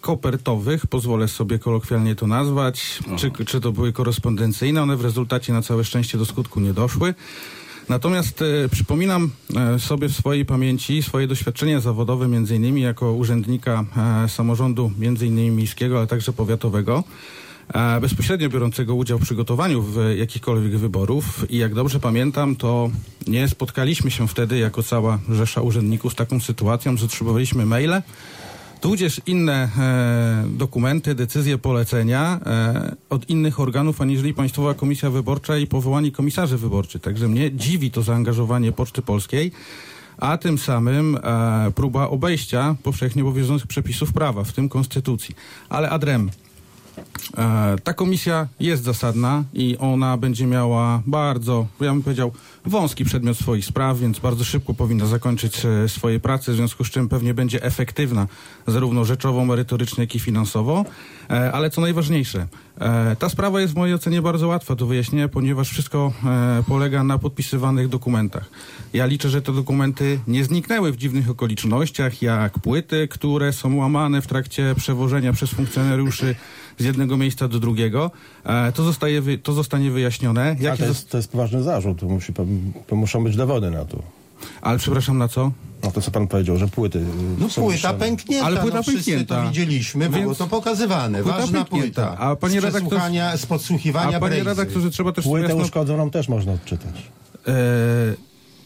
kopertowych, 0.00 0.86
pozwolę 0.86 1.28
sobie 1.28 1.58
kolokwialnie 1.58 2.14
to 2.14 2.26
nazwać, 2.26 2.98
czy, 3.16 3.44
czy 3.44 3.60
to 3.60 3.72
były 3.72 3.92
korespondencyjne, 3.92 4.82
one 4.82 4.96
w 4.96 5.00
rezultacie 5.00 5.52
na 5.52 5.62
całe 5.62 5.84
szczęście 5.84 6.18
do 6.18 6.26
skutku 6.26 6.60
nie 6.60 6.72
doszły. 6.72 7.14
Natomiast 7.88 8.42
e, 8.42 8.68
przypominam 8.68 9.30
e, 9.56 9.78
sobie 9.78 10.08
w 10.08 10.12
swojej 10.12 10.44
pamięci 10.44 11.02
swoje 11.02 11.26
doświadczenia 11.26 11.80
zawodowe, 11.80 12.28
między 12.28 12.56
innymi 12.56 12.82
jako 12.82 13.12
urzędnika 13.12 13.84
e, 14.24 14.28
samorządu, 14.28 14.92
między 14.98 15.26
innymi 15.26 15.50
miejskiego, 15.50 15.98
ale 15.98 16.06
także 16.06 16.32
powiatowego, 16.32 17.04
e, 17.74 18.00
bezpośrednio 18.00 18.48
biorącego 18.48 18.94
udział 18.94 19.18
w 19.18 19.22
przygotowaniu 19.22 19.82
w 19.82 19.96
jakichkolwiek 20.16 20.76
wyborów. 20.76 21.50
I 21.50 21.58
jak 21.58 21.74
dobrze 21.74 22.00
pamiętam, 22.00 22.56
to 22.56 22.90
nie 23.26 23.48
spotkaliśmy 23.48 24.10
się 24.10 24.28
wtedy 24.28 24.58
jako 24.58 24.82
cała 24.82 25.18
rzesza 25.28 25.60
urzędników 25.60 26.12
z 26.12 26.16
taką 26.16 26.40
sytuacją, 26.40 26.96
że 26.96 27.04
otrzymywaliśmy 27.04 27.66
maile, 27.66 28.02
tudzież 28.82 29.20
inne 29.26 29.68
e, 29.78 30.44
dokumenty, 30.48 31.14
decyzje, 31.14 31.58
polecenia 31.58 32.40
e, 32.46 32.96
od 33.10 33.30
innych 33.30 33.60
organów, 33.60 34.00
aniżeli 34.00 34.34
Państwowa 34.34 34.74
Komisja 34.74 35.10
Wyborcza 35.10 35.58
i 35.58 35.66
powołani 35.66 36.12
komisarze 36.12 36.58
wyborczy. 36.58 36.98
Także 36.98 37.28
mnie 37.28 37.52
dziwi 37.52 37.90
to 37.90 38.02
zaangażowanie 38.02 38.72
Poczty 38.72 39.02
Polskiej, 39.02 39.52
a 40.18 40.38
tym 40.38 40.58
samym 40.58 41.16
e, 41.16 41.72
próba 41.74 42.08
obejścia 42.08 42.76
powszechnie 42.82 43.22
obowiązujących 43.22 43.68
przepisów 43.68 44.12
prawa, 44.12 44.44
w 44.44 44.52
tym 44.52 44.68
konstytucji. 44.68 45.34
Ale 45.68 45.90
adrem. 45.90 46.30
E, 47.38 47.76
ta 47.84 47.94
komisja 47.94 48.48
jest 48.60 48.82
zasadna 48.82 49.44
i 49.54 49.76
ona 49.78 50.16
będzie 50.16 50.46
miała 50.46 51.02
bardzo, 51.06 51.66
ja 51.80 51.92
bym 51.92 52.02
powiedział, 52.02 52.32
wąski 52.64 53.04
przedmiot 53.04 53.36
swoich 53.36 53.64
spraw, 53.64 53.98
więc 53.98 54.18
bardzo 54.18 54.44
szybko 54.44 54.74
powinna 54.74 55.06
zakończyć 55.06 55.64
e, 55.64 55.88
swoje 55.88 56.20
prace, 56.20 56.52
w 56.52 56.54
związku 56.54 56.84
z 56.84 56.90
czym 56.90 57.08
pewnie 57.08 57.34
będzie 57.34 57.62
efektywna 57.62 58.26
zarówno 58.66 59.04
rzeczowo, 59.04 59.44
merytorycznie, 59.44 60.04
jak 60.04 60.14
i 60.14 60.20
finansowo. 60.20 60.84
E, 61.30 61.52
ale 61.52 61.70
co 61.70 61.80
najważniejsze, 61.80 62.46
ta 63.18 63.28
sprawa 63.28 63.60
jest 63.60 63.72
w 63.72 63.76
mojej 63.76 63.94
ocenie 63.94 64.22
bardzo 64.22 64.48
łatwa 64.48 64.74
do 64.74 64.86
wyjaśnienia, 64.86 65.28
ponieważ 65.28 65.68
wszystko 65.68 66.12
polega 66.68 67.04
na 67.04 67.18
podpisywanych 67.18 67.88
dokumentach. 67.88 68.50
Ja 68.92 69.06
liczę, 69.06 69.28
że 69.28 69.42
te 69.42 69.52
dokumenty 69.52 70.20
nie 70.26 70.44
zniknęły 70.44 70.92
w 70.92 70.96
dziwnych 70.96 71.30
okolicznościach, 71.30 72.22
jak 72.22 72.58
płyty, 72.58 73.08
które 73.08 73.52
są 73.52 73.76
łamane 73.76 74.22
w 74.22 74.26
trakcie 74.26 74.74
przewożenia 74.76 75.32
przez 75.32 75.50
funkcjonariuszy 75.50 76.34
z 76.82 76.84
jednego 76.84 77.16
miejsca 77.16 77.48
do 77.48 77.60
drugiego. 77.60 78.10
E, 78.44 78.72
To, 78.72 78.84
zostaje, 78.84 79.20
wy- 79.20 79.38
to 79.38 79.52
zostanie 79.52 79.90
wyjaśnione. 79.90 80.56
Jakie 80.60 80.78
to 80.82 80.88
jest, 80.88 81.10
to 81.10 81.16
jest 81.16 81.30
poważny 81.32 81.62
zarzut, 81.62 82.00
to, 82.00 82.06
musi, 82.06 82.32
to 82.86 82.96
muszą 82.96 83.24
być 83.24 83.36
dowody 83.36 83.70
na 83.70 83.84
to. 83.84 84.02
Ale 84.62 84.78
przepraszam, 84.78 85.18
na 85.18 85.28
co? 85.28 85.52
No 85.84 85.90
to 85.92 86.00
co 86.00 86.10
pan 86.10 86.26
powiedział, 86.28 86.56
że 86.58 86.68
płyty 86.68 86.98
y, 86.98 87.02
No 87.38 87.50
są 87.50 87.62
płyta 87.62 87.94
pęknięta, 87.94 88.46
Ale 88.46 88.60
płyta 88.60 88.76
no, 88.76 88.82
wszyscy 88.82 89.10
pęknięta. 89.10 89.42
to 89.42 89.48
widzieliśmy, 89.48 90.10
było 90.10 90.24
Więc- 90.24 90.38
to 90.38 90.46
pokazywane. 90.46 91.22
Płyta 91.22 91.38
Ważna 91.38 91.64
pęknięta. 91.64 92.06
płyta. 92.06 92.18
A 92.24 92.36
panie 92.36 92.60
z, 92.60 92.64
redaktor- 92.64 92.80
przesłuchania, 92.88 93.36
z 93.36 93.46
podsłuchiwania 93.46 94.16
A 94.16 94.20
panie 94.20 94.42
redaktorze, 94.44 94.90
trzeba 94.90 95.12
też 95.12 95.24
Płytę 95.24 95.46
jasno 95.48 95.62
uszkodzoną 95.62 96.10
też 96.10 96.28
można 96.28 96.52
odczytać. 96.52 96.94
E, 97.48 97.52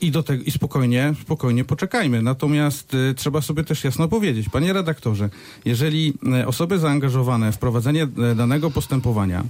I 0.01 0.11
do 0.11 0.23
tego, 0.23 0.45
i 0.45 0.51
spokojnie, 0.51 1.15
spokojnie 1.23 1.65
poczekajmy. 1.65 2.23
Natomiast 2.23 2.95
e, 2.95 3.15
trzeba 3.15 3.41
sobie 3.41 3.65
też 3.65 3.85
jasno 3.85 4.09
powiedzieć, 4.09 4.49
panie 4.49 4.73
redaktorze, 4.73 5.31
jeżeli 5.65 6.13
e, 6.33 6.47
osoby 6.47 6.79
zaangażowane 6.79 7.53
w 7.53 7.59
prowadzenie 7.59 8.03
e, 8.03 8.35
danego 8.35 8.71
postępowania 8.71 9.45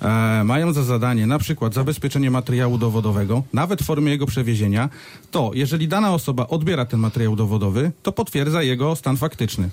e, 0.00 0.44
mają 0.44 0.72
za 0.72 0.82
zadanie 0.82 1.26
na 1.26 1.38
przykład 1.38 1.74
zabezpieczenie 1.74 2.30
materiału 2.30 2.78
dowodowego, 2.78 3.42
nawet 3.52 3.82
w 3.82 3.84
formie 3.84 4.10
jego 4.10 4.26
przewiezienia, 4.26 4.88
to 5.30 5.50
jeżeli 5.54 5.88
dana 5.88 6.14
osoba 6.14 6.46
odbiera 6.46 6.86
ten 6.86 7.00
materiał 7.00 7.36
dowodowy, 7.36 7.92
to 8.02 8.12
potwierdza 8.12 8.62
jego 8.62 8.96
stan 8.96 9.16
faktyczny. 9.16 9.70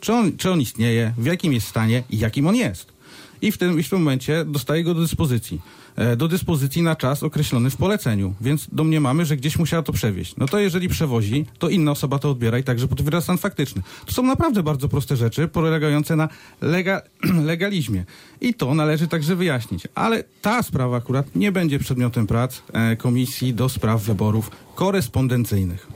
Czy 0.00 0.12
on, 0.12 0.36
czy 0.36 0.50
on 0.50 0.60
istnieje, 0.60 1.14
w 1.18 1.26
jakim 1.26 1.52
jest 1.52 1.66
stanie 1.66 2.02
i 2.10 2.18
jakim 2.18 2.46
on 2.46 2.56
jest. 2.56 2.96
I 3.42 3.52
w 3.52 3.58
tym, 3.58 3.80
i 3.80 3.82
w 3.82 3.88
tym 3.88 3.98
momencie 3.98 4.44
dostaje 4.44 4.84
go 4.84 4.94
do 4.94 5.00
dyspozycji. 5.00 5.60
E, 5.96 6.16
do 6.16 6.28
dyspozycji 6.28 6.82
na 6.82 6.96
czas 6.96 7.22
określony 7.22 7.70
w 7.70 7.76
poleceniu, 7.76 8.34
więc 8.40 8.66
domniemamy, 8.72 9.24
że 9.26 9.36
gdzieś 9.36 9.58
musiała 9.58 9.82
to 9.82 9.92
przewieźć. 9.92 10.36
No 10.36 10.46
to 10.46 10.58
jeżeli 10.58 10.88
przewozi, 10.88 11.46
to 11.58 11.68
inna 11.68 11.90
osoba 11.90 12.18
to 12.18 12.30
odbiera 12.30 12.58
i 12.58 12.64
także 12.64 12.88
potwierdza 12.88 13.20
stan 13.20 13.38
faktyczny. 13.38 13.82
To 14.06 14.12
są 14.12 14.22
naprawdę 14.22 14.62
bardzo 14.62 14.88
proste 14.88 15.16
rzeczy, 15.16 15.48
polegające 15.48 16.16
na 16.16 16.28
lega, 16.60 17.02
legalizmie. 17.52 18.04
I 18.40 18.54
to 18.54 18.74
należy 18.74 19.08
także 19.08 19.36
wyjaśnić. 19.36 19.88
Ale 19.94 20.24
ta 20.42 20.62
sprawa 20.62 20.96
akurat 20.96 21.36
nie 21.36 21.52
będzie 21.52 21.78
przedmiotem 21.78 22.26
prac 22.26 22.62
e, 22.72 22.96
Komisji 22.96 23.54
do 23.54 23.68
Spraw 23.68 24.02
Wyborów 24.02 24.50
Korespondencyjnych. 24.74 25.88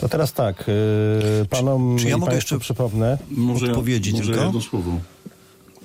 To 0.00 0.08
teraz 0.08 0.32
tak, 0.32 0.64
y, 1.42 1.46
panom 1.50 1.96
czy 1.98 2.08
ja 2.08 2.16
i 2.16 2.20
mogę 2.20 2.34
jeszcze 2.34 2.58
przypomnę. 2.58 3.18
Może, 3.30 3.66
ja- 3.66 3.72
Odpowiedzi 3.72 4.12
może 4.12 4.24
tylko? 4.24 4.44
jedno 4.44 4.60
słowo. 4.60 5.00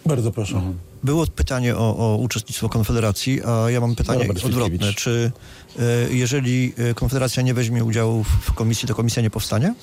Bardzo 0.06 0.32
proszę. 0.32 0.62
Było 1.06 1.28
pytanie 1.28 1.76
o, 1.76 1.98
o 1.98 2.18
uczestnictwo 2.18 2.70
Konfederacji, 2.70 3.42
a 3.44 3.70
ja 3.70 3.82
mam 3.82 3.96
pytanie 3.96 4.20
Robert 4.20 4.46
odwrotne. 4.46 4.94
Czy 4.94 5.32
e, 5.80 5.82
jeżeli 6.14 6.74
e, 6.78 6.94
Konfederacja 6.94 7.44
nie 7.44 7.54
weźmie 7.54 7.84
udziału 7.84 8.24
w, 8.24 8.54
komisji, 8.54 8.88
to 8.88 8.96
komisja 8.96 9.22
nie 9.22 9.30
powstanie? 9.30 9.76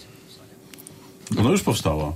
Ona 1.38 1.50
już 1.50 1.62
powstała. 1.62 2.12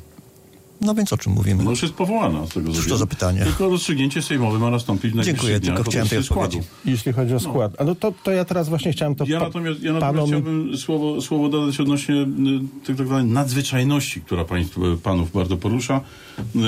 No 0.80 0.94
więc 0.94 1.12
o 1.12 1.18
czym 1.18 1.32
mówimy? 1.32 1.62
Ona 1.62 1.70
już 1.70 1.82
jest 1.82 1.94
powołana 1.94 2.46
z 2.46 2.48
tego 2.48 2.72
Cóż 2.72 2.88
to 2.88 2.96
za 2.96 3.06
pytanie? 3.06 3.44
Tylko 3.44 3.68
rozstrzygnięcie 3.68 4.22
sejmowe 4.22 4.58
ma 4.58 4.70
nastąpić 4.70 5.14
najbliższych 5.14 5.50
Dziękuję, 5.50 5.60
tylko 5.60 5.90
chciałem 5.90 6.08
tej 6.08 6.22
składu. 6.22 6.60
Jeśli 6.84 7.12
chodzi 7.12 7.34
o 7.34 7.40
skład. 7.40 7.72
A 7.78 7.84
no 7.84 7.94
to, 7.94 8.12
to 8.22 8.30
ja 8.30 8.44
teraz 8.44 8.68
właśnie 8.68 8.92
chciałem 8.92 9.14
to 9.14 9.24
Ja 9.28 9.40
natomiast, 9.40 9.82
ja 9.82 9.92
natomiast 9.92 10.14
panom... 10.14 10.28
chciałbym 10.28 10.76
słowo, 10.76 11.20
słowo 11.20 11.48
dodać 11.48 11.80
odnośnie 11.80 12.14
y, 12.14 12.26
tak 12.86 12.96
tak 12.96 13.06
zwanej 13.06 13.32
nadzwyczajności, 13.32 14.20
która 14.20 14.44
państw, 14.44 14.78
panów 15.02 15.32
bardzo 15.32 15.56
porusza 15.56 16.00
y, 16.38 16.60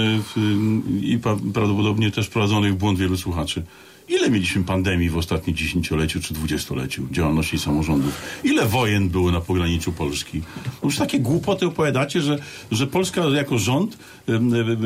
i 1.01 1.18
prawdopodobnie 1.53 2.11
też 2.11 2.29
prowadzonych 2.29 2.75
w 2.75 2.77
błąd 2.77 2.99
wielu 2.99 3.16
słuchaczy. 3.16 3.62
Ile 4.09 4.31
mieliśmy 4.31 4.64
pandemii 4.64 5.11
w 5.11 5.16
ostatnim 5.16 5.57
dziesięcioleciu 5.57 6.21
czy 6.21 6.35
dwudziestoleciu 6.35 7.09
działalności 7.11 7.59
samorządów? 7.59 8.23
Ile 8.44 8.66
wojen 8.66 9.09
było 9.09 9.31
na 9.31 9.40
pograniczu 9.40 9.92
Polski? 9.92 10.42
Już 10.85 10.97
takie 10.97 11.21
głupoty 11.21 11.66
opowiadacie, 11.66 12.21
że, 12.21 12.38
że 12.71 12.87
Polska 12.87 13.25
jako 13.25 13.59
rząd 13.59 13.99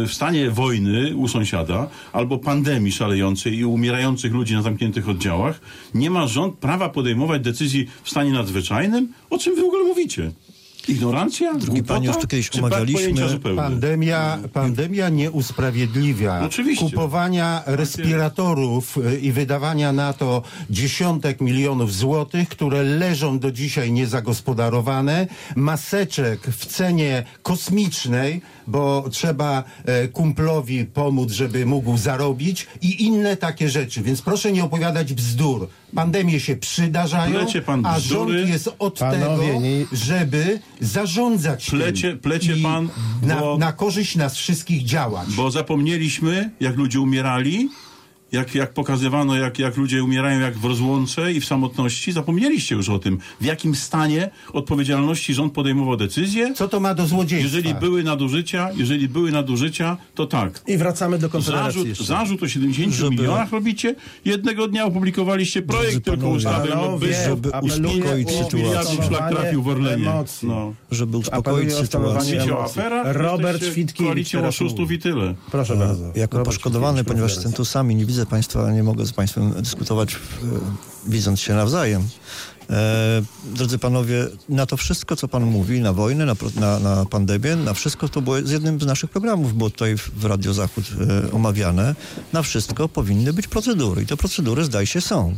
w 0.06 0.12
stanie 0.12 0.50
wojny 0.50 1.16
u 1.16 1.28
sąsiada 1.28 1.88
albo 2.12 2.38
pandemii 2.38 2.92
szalejącej 2.92 3.54
i 3.54 3.64
umierających 3.64 4.32
ludzi 4.32 4.54
na 4.54 4.62
zamkniętych 4.62 5.08
oddziałach 5.08 5.60
nie 5.94 6.10
ma 6.10 6.26
rząd 6.26 6.54
prawa 6.54 6.88
podejmować 6.88 7.42
decyzji 7.42 7.88
w 8.02 8.10
stanie 8.10 8.32
nadzwyczajnym? 8.32 9.12
O 9.30 9.38
czym 9.38 9.54
wy 9.54 9.62
w 9.62 9.64
ogóle 9.64 9.84
mówicie? 9.84 10.32
Ignorancja? 10.88 11.54
Drogi 11.54 11.82
panie, 11.82 12.06
już 12.06 12.16
to 12.16 12.26
kiedyś 12.26 12.56
omawialiśmy. 12.56 13.38
Pandemia, 13.56 14.38
pandemia 14.52 15.08
nie 15.08 15.30
usprawiedliwia 15.30 16.40
Oczywiście. 16.44 16.84
kupowania 16.84 17.62
respiratorów 17.66 18.98
y, 18.98 19.20
i 19.20 19.32
wydawania 19.32 19.92
na 19.92 20.12
to 20.12 20.42
dziesiątek 20.70 21.40
milionów 21.40 21.94
złotych, 21.94 22.48
które 22.48 22.82
leżą 22.82 23.38
do 23.38 23.52
dzisiaj 23.52 23.92
niezagospodarowane, 23.92 25.26
maseczek 25.56 26.40
w 26.40 26.66
cenie 26.66 27.24
kosmicznej, 27.42 28.40
bo 28.66 29.04
trzeba 29.10 29.64
e, 29.84 30.08
kumplowi 30.08 30.84
pomóc, 30.84 31.32
żeby 31.32 31.66
mógł 31.66 31.96
zarobić 31.96 32.66
i 32.82 33.04
inne 33.04 33.36
takie 33.36 33.68
rzeczy. 33.68 34.02
Więc 34.02 34.22
proszę 34.22 34.52
nie 34.52 34.64
opowiadać 34.64 35.14
bzdur. 35.14 35.68
Pandemie 35.94 36.40
się 36.40 36.56
przydarzają, 36.56 37.32
Plecie 37.32 37.62
pan 37.62 37.86
a 37.86 37.98
bzdury. 37.98 38.38
rząd 38.38 38.48
jest 38.50 38.70
od 38.78 38.98
Panowie, 38.98 39.46
tego, 39.48 39.60
nie- 39.60 39.84
żeby 39.92 40.58
zarządzać 40.80 41.66
tym 41.66 41.78
Plecie- 41.78 42.16
plecie 42.16 42.56
i 42.56 42.62
pan, 42.62 42.88
na, 43.22 43.40
bo- 43.40 43.58
na 43.58 43.72
korzyść 43.72 44.16
nas 44.16 44.34
wszystkich 44.36 44.84
działać. 44.84 45.28
Bo 45.36 45.50
zapomnieliśmy, 45.50 46.50
jak 46.60 46.76
ludzie 46.76 47.00
umierali, 47.00 47.68
jak, 48.32 48.54
jak 48.54 48.72
pokazywano, 48.74 49.36
jak, 49.36 49.58
jak 49.58 49.76
ludzie 49.76 50.04
umierają 50.04 50.40
jak 50.40 50.58
w 50.58 50.64
rozłące 50.64 51.32
i 51.32 51.40
w 51.40 51.44
samotności. 51.44 52.12
Zapomnieliście 52.12 52.74
już 52.74 52.88
o 52.88 52.98
tym, 52.98 53.18
w 53.40 53.44
jakim 53.44 53.74
stanie 53.74 54.30
odpowiedzialności 54.52 55.34
rząd 55.34 55.52
podejmował 55.52 55.96
decyzje. 55.96 56.54
Co 56.54 56.68
to 56.68 56.80
ma 56.80 56.94
do 56.94 57.06
złodziejstwa? 57.06 57.56
Jeżeli 57.56 57.74
były 57.74 58.02
nadużycia, 58.04 58.68
jeżeli 58.76 59.08
były 59.08 59.30
nadużycia, 59.32 59.96
to 60.14 60.26
tak. 60.26 60.62
I 60.66 60.76
wracamy 60.76 61.18
do 61.18 61.28
Konfederacji 61.28 61.72
Zarzut, 61.72 61.88
jeszcze. 61.88 62.04
zarzut 62.04 62.42
o 62.42 62.48
70 62.48 62.94
Żeby- 62.94 63.10
milionach 63.10 63.50
robicie. 63.52 63.94
Jednego 64.24 64.68
dnia 64.68 64.84
opublikowaliście 64.84 65.62
projekt 65.62 65.90
Drodzy 65.92 66.00
tylko 66.00 66.28
ustawy 66.28 66.68
lobbystów. 66.68 67.38
żeby 67.38 67.48
uspokoić 67.62 68.30
sytuację. 68.30 68.58
miliardów 68.62 69.04
szlak 69.04 69.30
trafił 69.34 69.62
w 69.62 69.68
Orlenie. 69.68 70.10
Emocji. 70.10 70.48
No. 70.48 70.74
Żeby 70.90 71.16
uspokoić 71.16 71.72
sytuację. 71.72 72.56
O 72.56 72.64
aferach? 72.64 73.16
Robert 73.16 73.64
Świtkiewicz 73.64 74.08
Koalicją 74.08 74.46
oszustów 74.46 74.92
i 74.92 74.98
tyle. 74.98 75.34
Proszę 75.50 75.76
bardzo. 75.76 76.04
Jako 76.14 76.38
Robert 76.38 76.44
poszkodowany, 76.56 77.04
ponieważ 77.04 77.34
jestem 77.34 77.52
tu 77.52 77.64
sam 77.64 77.92
i 77.92 77.94
nie 77.94 78.06
widzę 78.06 78.21
Państwa, 78.26 78.70
nie 78.72 78.82
mogę 78.82 79.06
z 79.06 79.12
Państwem 79.12 79.52
dyskutować, 79.62 80.16
widząc 81.06 81.40
się 81.40 81.54
nawzajem. 81.54 82.08
E, 82.70 83.22
drodzy 83.44 83.78
Panowie, 83.78 84.26
na 84.48 84.66
to 84.66 84.76
wszystko, 84.76 85.16
co 85.16 85.28
Pan 85.28 85.44
mówi, 85.44 85.80
na 85.80 85.92
wojnę, 85.92 86.26
na, 86.26 86.34
na, 86.60 86.78
na 86.78 87.04
pandemię, 87.06 87.56
na 87.56 87.74
wszystko 87.74 88.08
to 88.08 88.22
było 88.22 88.42
z 88.42 88.50
jednym 88.50 88.80
z 88.80 88.86
naszych 88.86 89.10
programów, 89.10 89.54
było 89.54 89.70
tutaj 89.70 89.96
w, 89.96 90.10
w 90.16 90.24
Radio 90.24 90.54
Zachód 90.54 90.84
e, 91.28 91.32
omawiane. 91.32 91.94
Na 92.32 92.42
wszystko 92.42 92.88
powinny 92.88 93.32
być 93.32 93.46
procedury 93.48 94.02
i 94.02 94.06
te 94.06 94.16
procedury, 94.16 94.64
zdaje 94.64 94.86
się, 94.86 95.00
są 95.00 95.36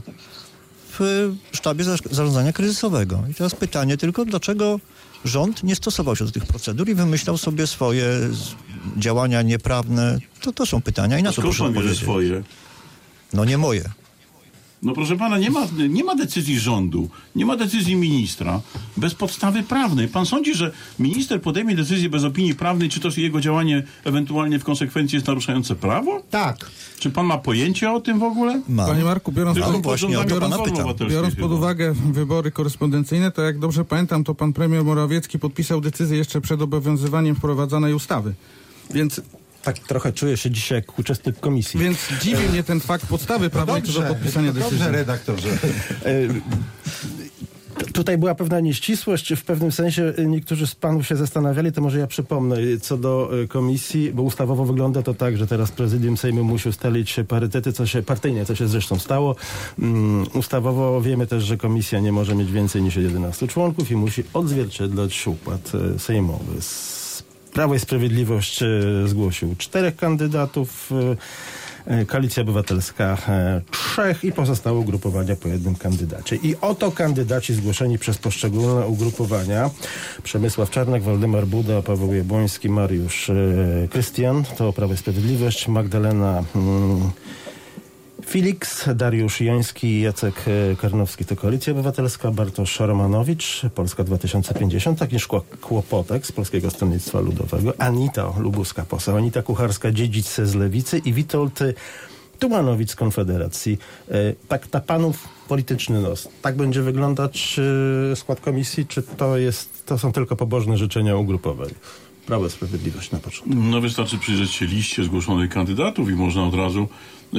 w 0.98 1.32
sztabie 1.52 1.84
za- 1.84 1.96
zarządzania 2.10 2.52
kryzysowego. 2.52 3.22
I 3.30 3.34
teraz 3.34 3.54
pytanie 3.54 3.96
tylko, 3.96 4.24
dlaczego 4.24 4.80
rząd 5.24 5.62
nie 5.62 5.76
stosował 5.76 6.16
się 6.16 6.24
do 6.24 6.30
tych 6.30 6.46
procedur 6.46 6.88
i 6.88 6.94
wymyślał 6.94 7.38
sobie 7.38 7.66
swoje 7.66 8.06
działania 8.96 9.42
nieprawne? 9.42 10.18
To, 10.40 10.52
to 10.52 10.66
są 10.66 10.82
pytania 10.82 11.18
i 11.18 11.22
na 11.22 11.32
to 11.32 11.42
proszę 11.42 11.64
odpowiedzieć. 11.64 11.98
swoje? 11.98 12.42
No 13.34 13.44
nie 13.44 13.58
moje. 13.58 13.90
No 14.84 14.92
proszę 14.92 15.16
pana, 15.16 15.38
nie 15.38 15.50
ma, 15.50 15.66
nie 15.88 16.04
ma 16.04 16.14
decyzji 16.14 16.58
rządu, 16.58 17.08
nie 17.36 17.46
ma 17.46 17.56
decyzji 17.56 17.96
ministra 17.96 18.60
bez 18.96 19.14
podstawy 19.14 19.62
prawnej. 19.62 20.08
Pan 20.08 20.26
sądzi, 20.26 20.54
że 20.54 20.72
minister 20.98 21.42
podejmie 21.42 21.76
decyzję 21.76 22.08
bez 22.08 22.24
opinii 22.24 22.54
prawnej, 22.54 22.88
czy 22.88 23.00
to 23.00 23.08
jego 23.16 23.40
działanie 23.40 23.82
ewentualnie 24.04 24.58
w 24.58 24.64
konsekwencji 24.64 25.16
jest 25.16 25.26
naruszające 25.26 25.74
prawo? 25.74 26.22
Tak. 26.30 26.70
Czy 26.98 27.10
pan 27.10 27.26
ma 27.26 27.38
pojęcie 27.38 27.92
o 27.92 28.00
tym 28.00 28.18
w 28.18 28.22
ogóle? 28.22 28.62
Mam. 28.68 28.88
Panie 28.88 29.04
Marku, 29.04 29.32
biorąc, 29.32 29.54
Tylko 29.54 29.68
No 29.68 29.74
pod, 29.74 29.82
właśnie, 29.82 30.18
o 30.20 30.24
to 30.24 30.30
pod 30.30 30.40
pana 30.40 30.58
pytam. 30.58 31.08
Biorąc 31.08 31.34
pod 31.34 31.52
uwagę 31.52 31.94
wybory 32.12 32.50
korespondencyjne, 32.50 33.30
to 33.30 33.42
jak 33.42 33.58
dobrze 33.58 33.84
pamiętam, 33.84 34.24
to 34.24 34.34
pan 34.34 34.52
premier 34.52 34.84
Morawiecki 34.84 35.38
podpisał 35.38 35.80
decyzję 35.80 36.18
jeszcze 36.18 36.40
przed 36.40 36.62
obowiązywaniem 36.62 37.36
wprowadzanej 37.36 37.94
ustawy. 37.94 38.34
Więc, 38.90 39.20
Tak 39.64 39.78
trochę 39.78 40.12
czuję 40.12 40.36
się 40.36 40.50
dzisiaj 40.50 40.78
jak 40.78 40.98
uczestnik 40.98 41.40
komisji. 41.40 41.80
więc 41.80 41.98
dziwi 42.22 42.48
mnie 42.48 42.62
ten 42.62 42.80
fakt 42.80 43.06
podstawy 43.06 43.50
prawnej 43.50 43.82
co 43.82 43.92
do 44.00 44.02
podpisania 44.02 44.52
dobrze, 44.52 44.70
decyzji. 44.70 44.92
redaktorze. 44.92 45.48
E, 46.04 46.28
Tutaj 47.92 48.18
była 48.18 48.34
pewna 48.34 48.60
nieścisłość. 48.60 49.34
W 49.34 49.44
pewnym 49.44 49.72
sensie 49.72 50.12
niektórzy 50.26 50.66
z 50.66 50.74
panów 50.74 51.06
się 51.06 51.16
zastanawiali, 51.16 51.72
to 51.72 51.80
może 51.80 51.98
ja 51.98 52.06
przypomnę, 52.06 52.56
co 52.82 52.96
do 52.96 53.30
komisji, 53.48 54.12
bo 54.12 54.22
ustawowo 54.22 54.64
wygląda 54.64 55.02
to 55.02 55.14
tak, 55.14 55.36
że 55.36 55.46
teraz 55.46 55.72
prezydium 55.72 56.16
Sejmu 56.16 56.44
musi 56.44 56.68
ustalić 56.68 57.16
parytety, 57.28 57.72
co 57.72 57.86
się 57.86 58.02
partyjnie, 58.02 58.44
co 58.46 58.54
się 58.54 58.68
zresztą 58.68 58.98
stało. 58.98 59.36
Um, 59.78 60.26
ustawowo 60.34 61.00
wiemy 61.00 61.26
też, 61.26 61.44
że 61.44 61.56
komisja 61.56 62.00
nie 62.00 62.12
może 62.12 62.34
mieć 62.34 62.52
więcej 62.52 62.82
niż 62.82 62.96
11 62.96 63.48
członków 63.48 63.90
i 63.90 63.96
musi 63.96 64.24
odzwierciedlać 64.32 65.26
układ 65.26 65.72
sejmowy. 65.98 66.52
Prawo 67.54 67.74
i 67.74 67.80
Sprawiedliwość 67.80 68.62
y, 68.62 69.08
zgłosił 69.08 69.54
czterech 69.58 69.96
kandydatów. 69.96 70.90
Koalicja 72.06 72.42
Obywatelska 72.42 73.18
trzech 73.70 74.24
i 74.24 74.32
pozostałe 74.32 74.78
ugrupowania 74.78 75.36
po 75.36 75.48
jednym 75.48 75.74
kandydacie. 75.74 76.36
I 76.36 76.56
oto 76.60 76.92
kandydaci 76.92 77.54
zgłoszeni 77.54 77.98
przez 77.98 78.18
poszczególne 78.18 78.86
ugrupowania. 78.86 79.70
Przemysław 80.22 80.70
Czarnek, 80.70 81.02
Waldemar 81.02 81.46
Buda, 81.46 81.82
Paweł 81.82 82.14
Jabłoński, 82.14 82.68
Mariusz 82.68 83.30
Krystian, 83.90 84.44
to 84.56 84.72
Prawo 84.72 84.94
i 84.94 84.96
Sprawiedliwość, 84.96 85.68
Magdalena 85.68 86.44
mm, 86.54 87.10
Felix, 88.22 88.88
Dariusz 88.94 89.40
Joński, 89.40 90.00
Jacek 90.00 90.44
Karnowski 90.78 91.24
to 91.24 91.36
Koalicja 91.36 91.72
Obywatelska, 91.72 92.30
Bartosz 92.30 92.80
Romanowicz, 92.80 93.62
Polska 93.74 94.04
2050, 94.04 95.02
Agnieszka 95.02 95.40
Kłopotek 95.60 96.26
z 96.26 96.32
Polskiego 96.32 96.70
Stronnictwa 96.70 97.20
Ludowego, 97.20 97.72
Anita 97.78 98.32
Lubuska, 98.38 98.84
poseł, 98.84 99.16
Anita 99.16 99.42
Kucharska, 99.42 99.90
dziedzic 99.90 100.34
z 100.34 100.54
Lewicy 100.54 100.98
i 100.98 101.12
Witold 101.12 101.60
Tumanowicz 102.38 102.90
z 102.90 102.96
Konfederacji. 102.96 103.78
Tak 104.48 104.72
na 104.72 104.80
panów 104.80 105.28
polityczny 105.48 106.02
nos. 106.02 106.28
Tak 106.42 106.56
będzie 106.56 106.82
wyglądać 106.82 107.60
skład 108.14 108.40
komisji, 108.40 108.86
czy 108.86 109.02
to, 109.02 109.36
jest, 109.36 109.86
to 109.86 109.98
są 109.98 110.12
tylko 110.12 110.36
pobożne 110.36 110.76
życzenia 110.76 111.16
ugrupowań? 111.16 111.68
Prawo 112.26 112.50
Sprawiedliwość 112.50 113.10
na 113.10 113.18
początku. 113.18 113.54
No 113.54 113.80
wystarczy 113.80 114.18
przyjrzeć 114.18 114.50
się 114.50 114.66
liście 114.66 115.04
zgłoszonych 115.04 115.50
kandydatów 115.50 116.10
i 116.10 116.12
można 116.12 116.44
od 116.44 116.54
razu 116.54 116.88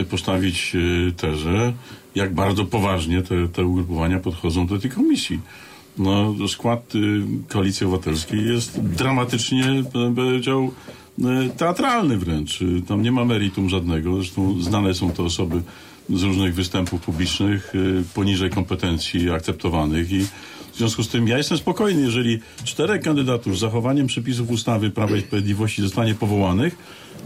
postawić 0.10 0.76
tezę, 1.18 1.74
jak 2.16 2.34
bardzo 2.34 2.66
poważnie 2.66 3.22
te, 3.22 3.48
te 3.48 3.66
ugrupowania 3.66 4.20
podchodzą 4.20 4.68
do 4.68 4.80
tej 4.80 4.92
komisji. 4.92 5.40
No, 5.98 6.36
skład 6.48 6.96
y, 6.96 7.00
Koalicji 7.50 7.86
Obywatelskiej 7.86 8.46
jest 8.46 8.82
dramatycznie, 8.82 9.84
powiedział, 10.16 10.72
teatralny 11.58 12.18
wręcz. 12.18 12.60
Tam 12.88 13.02
nie 13.02 13.12
ma 13.12 13.26
meritum 13.26 13.70
żadnego. 13.70 14.16
Zresztą 14.16 14.62
znane 14.62 14.94
są 14.94 15.12
to 15.12 15.24
osoby 15.24 15.62
z 16.10 16.24
różnych 16.24 16.56
występów 16.56 17.02
publicznych 17.02 17.74
poniżej 18.14 18.50
kompetencji 18.50 19.30
akceptowanych 19.30 20.12
i 20.12 20.20
w 20.74 20.78
związku 20.78 21.04
z 21.04 21.08
tym 21.08 21.28
ja 21.28 21.38
jestem 21.38 21.58
spokojny, 21.58 22.02
jeżeli 22.02 22.40
czterech 22.64 23.02
kandydatów 23.02 23.58
z 23.58 23.60
zachowaniem 23.60 24.08
przepisów 24.08 24.50
ustawy 24.50 24.90
Prawa 24.90 25.18
i 25.18 25.22
Sprawiedliwości 25.22 25.82
zostanie 25.82 26.16
powołanych, 26.16 26.78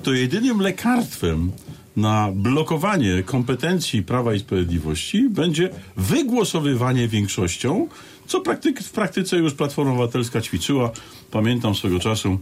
to 0.04 0.14
jedynym 0.14 0.60
lekarstwem 0.62 1.52
na 1.96 2.30
blokowanie 2.36 3.24
kompetencji 3.24 4.04
Prawa 4.04 4.34
i 4.34 4.40
Sprawiedliwości 4.40 5.30
będzie 5.30 5.70
wygłosowywanie 5.98 7.08
większością, 7.08 7.88
co 8.28 8.42
praktyk, 8.42 8.80
w 8.80 8.92
praktyce 8.92 9.38
już 9.38 9.54
Platforma 9.54 9.92
Obywatelska 9.92 10.42
ćwiczyła. 10.42 10.92
Pamiętam 11.32 11.76
swego 11.76 12.00
czasu 12.00 12.40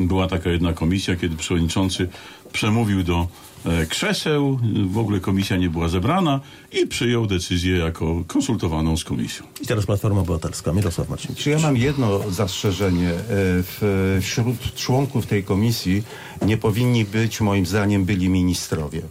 była 0.00 0.28
taka 0.28 0.50
jedna 0.50 0.72
komisja, 0.72 1.16
kiedy 1.16 1.36
przewodniczący 1.36 2.08
przemówił 2.52 3.02
do 3.02 3.26
e, 3.66 3.86
krzeseł, 3.86 4.58
w 4.90 4.98
ogóle 4.98 5.20
komisja 5.20 5.56
nie 5.56 5.70
była 5.70 5.88
zebrana 5.88 6.40
i 6.72 6.86
przyjął 6.86 7.26
decyzję 7.26 7.76
jako 7.78 8.24
konsultowaną 8.26 8.96
z 8.96 9.04
komisją. 9.04 9.46
I 9.62 9.66
teraz 9.66 9.86
Platforma 9.86 10.20
Obywatelska, 10.20 10.72
Mirosław 10.72 11.08
Marcinkiewicz. 11.08 11.44
Czy 11.44 11.50
ja 11.50 11.58
mam 11.58 11.76
jedno 11.76 12.30
zastrzeżenie. 12.30 13.10
E, 13.10 14.20
wśród 14.20 14.74
członków 14.74 15.26
tej 15.26 15.44
komisji 15.44 16.02
nie 16.46 16.56
powinni 16.56 17.04
być, 17.04 17.40
moim 17.40 17.66
zdaniem, 17.66 18.04
byli 18.04 18.28
ministrowie 18.28 19.02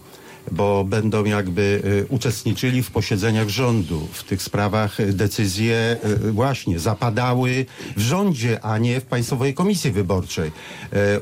bo 0.51 0.84
będą 0.84 1.25
jakby 1.25 1.82
uczestniczyli 2.10 2.84
w 2.84 2.91
posiedzeniach 2.91 3.49
rządu. 3.49 4.08
W 4.12 4.23
tych 4.23 4.43
sprawach 4.43 4.97
decyzje 5.13 5.97
właśnie 6.32 6.80
zapadały 6.80 7.65
w 7.97 8.01
rządzie, 8.01 8.65
a 8.65 8.77
nie 8.77 9.01
w 9.01 9.06
Państwowej 9.06 9.54
Komisji 9.54 9.91
Wyborczej. 9.91 10.51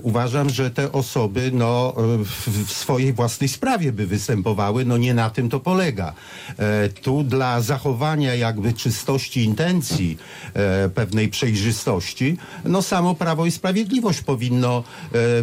Uważam, 0.02 0.50
że 0.50 0.72
te 0.72 0.92
osoby 0.92 1.52
no, 1.54 1.94
w 2.66 2.72
swojej 2.72 3.14
własnej 3.14 3.50
sprawie 3.50 3.92
by 3.92 4.08
występowały. 4.08 4.86
No 4.86 4.98
nie 4.98 5.14
na 5.14 5.30
tym 5.30 5.50
to 5.50 5.60
polega. 5.60 6.14
Tu 7.02 7.24
dla 7.24 7.62
zachowania 7.62 8.36
jakby 8.36 8.74
czystości 8.74 9.44
intencji, 9.44 10.18
pewnej 10.96 11.30
przejrzystości, 11.30 12.38
no 12.66 12.82
samo 12.82 13.16
Prawo 13.16 13.46
i 13.46 13.52
Sprawiedliwość 13.52 14.22
powinno, 14.22 14.84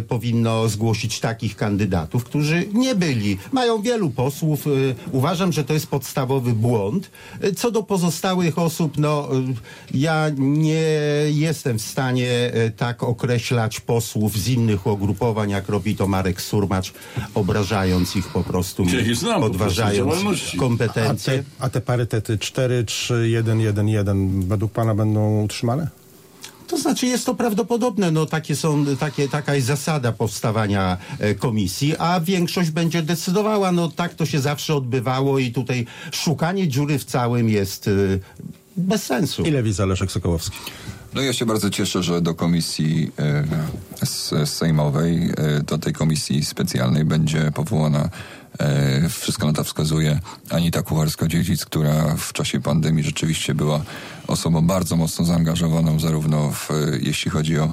powinno 0.07 0.69
zgłosić 0.69 1.19
takich 1.19 1.55
kandydatów, 1.55 2.23
którzy 2.23 2.65
nie 2.73 2.95
byli, 2.95 3.37
mają 3.51 3.66
wielu 3.81 4.09
posłów. 4.09 4.65
Uważam, 5.11 5.51
że 5.51 5.63
to 5.63 5.73
jest 5.73 5.87
podstawowy 5.87 6.53
błąd. 6.53 7.11
Co 7.55 7.71
do 7.71 7.83
pozostałych 7.83 8.59
osób, 8.59 8.97
no 8.97 9.29
ja 9.93 10.29
nie 10.37 10.83
jestem 11.27 11.79
w 11.79 11.81
stanie 11.81 12.51
tak 12.77 13.03
określać 13.03 13.79
posłów 13.79 14.37
z 14.37 14.47
innych 14.47 14.87
ugrupowań, 14.87 15.49
jak 15.49 15.69
robi 15.69 15.95
to 15.95 16.07
Marek 16.07 16.41
Surmacz, 16.41 16.93
obrażając 17.33 18.15
ich 18.15 18.27
po 18.27 18.43
prostu, 18.43 18.85
znam, 19.13 19.41
podważając 19.41 20.23
po 20.51 20.57
kompetencje. 20.59 21.33
A 21.33 21.37
te, 21.37 21.65
a 21.65 21.69
te 21.69 21.81
parytety 21.81 22.37
4, 22.37 22.83
3, 22.83 23.29
1, 23.29 23.59
1, 23.59 23.87
1 23.87 24.47
według 24.47 24.71
pana 24.71 24.95
będą 24.95 25.43
utrzymane? 25.43 25.87
To 26.67 26.77
znaczy 26.77 27.07
jest 27.07 27.25
to 27.25 27.35
prawdopodobne, 27.35 28.11
no 28.11 28.25
takie 28.25 28.55
są, 28.55 28.85
takie, 28.99 29.29
taka 29.29 29.55
jest 29.55 29.67
zasada 29.67 30.11
powstawania 30.11 30.97
e, 31.19 31.35
komisji, 31.35 31.95
a 31.97 32.19
większość 32.19 32.69
będzie 32.69 33.01
decydowała, 33.01 33.71
no 33.71 33.91
tak 33.91 34.13
to 34.13 34.25
się 34.25 34.39
zawsze 34.39 34.75
odbywało 34.75 35.39
i 35.39 35.51
tutaj 35.51 35.85
szukanie 36.11 36.67
dziury 36.67 36.99
w 36.99 37.05
całym 37.05 37.49
jest 37.49 37.87
e, 37.87 37.91
bez 38.77 39.03
sensu. 39.03 39.43
Ile 39.43 39.63
widz 39.63 39.79
Leszek 39.79 40.11
Sokołowski? 40.11 40.57
No 41.13 41.21
ja 41.21 41.33
się 41.33 41.45
bardzo 41.45 41.69
cieszę, 41.69 42.03
że 42.03 42.21
do 42.21 42.35
komisji 42.35 43.11
e, 43.19 44.45
sejmowej, 44.45 45.29
e, 45.37 45.63
do 45.63 45.77
tej 45.77 45.93
komisji 45.93 46.45
specjalnej 46.45 47.05
będzie 47.05 47.51
powołana 47.55 48.09
wszystko 49.09 49.47
na 49.47 49.53
to 49.53 49.63
wskazuje 49.63 50.19
Anita 50.49 50.81
Kucharska-Dziedzic, 50.81 51.65
która 51.65 52.15
w 52.17 52.33
czasie 52.33 52.61
pandemii 52.61 53.03
rzeczywiście 53.03 53.55
była 53.55 53.81
osobą 54.27 54.67
bardzo 54.67 54.95
mocno 54.95 55.25
zaangażowaną 55.25 55.99
zarówno 55.99 56.51
w, 56.51 56.69
jeśli 57.01 57.31
chodzi 57.31 57.59
o, 57.59 57.71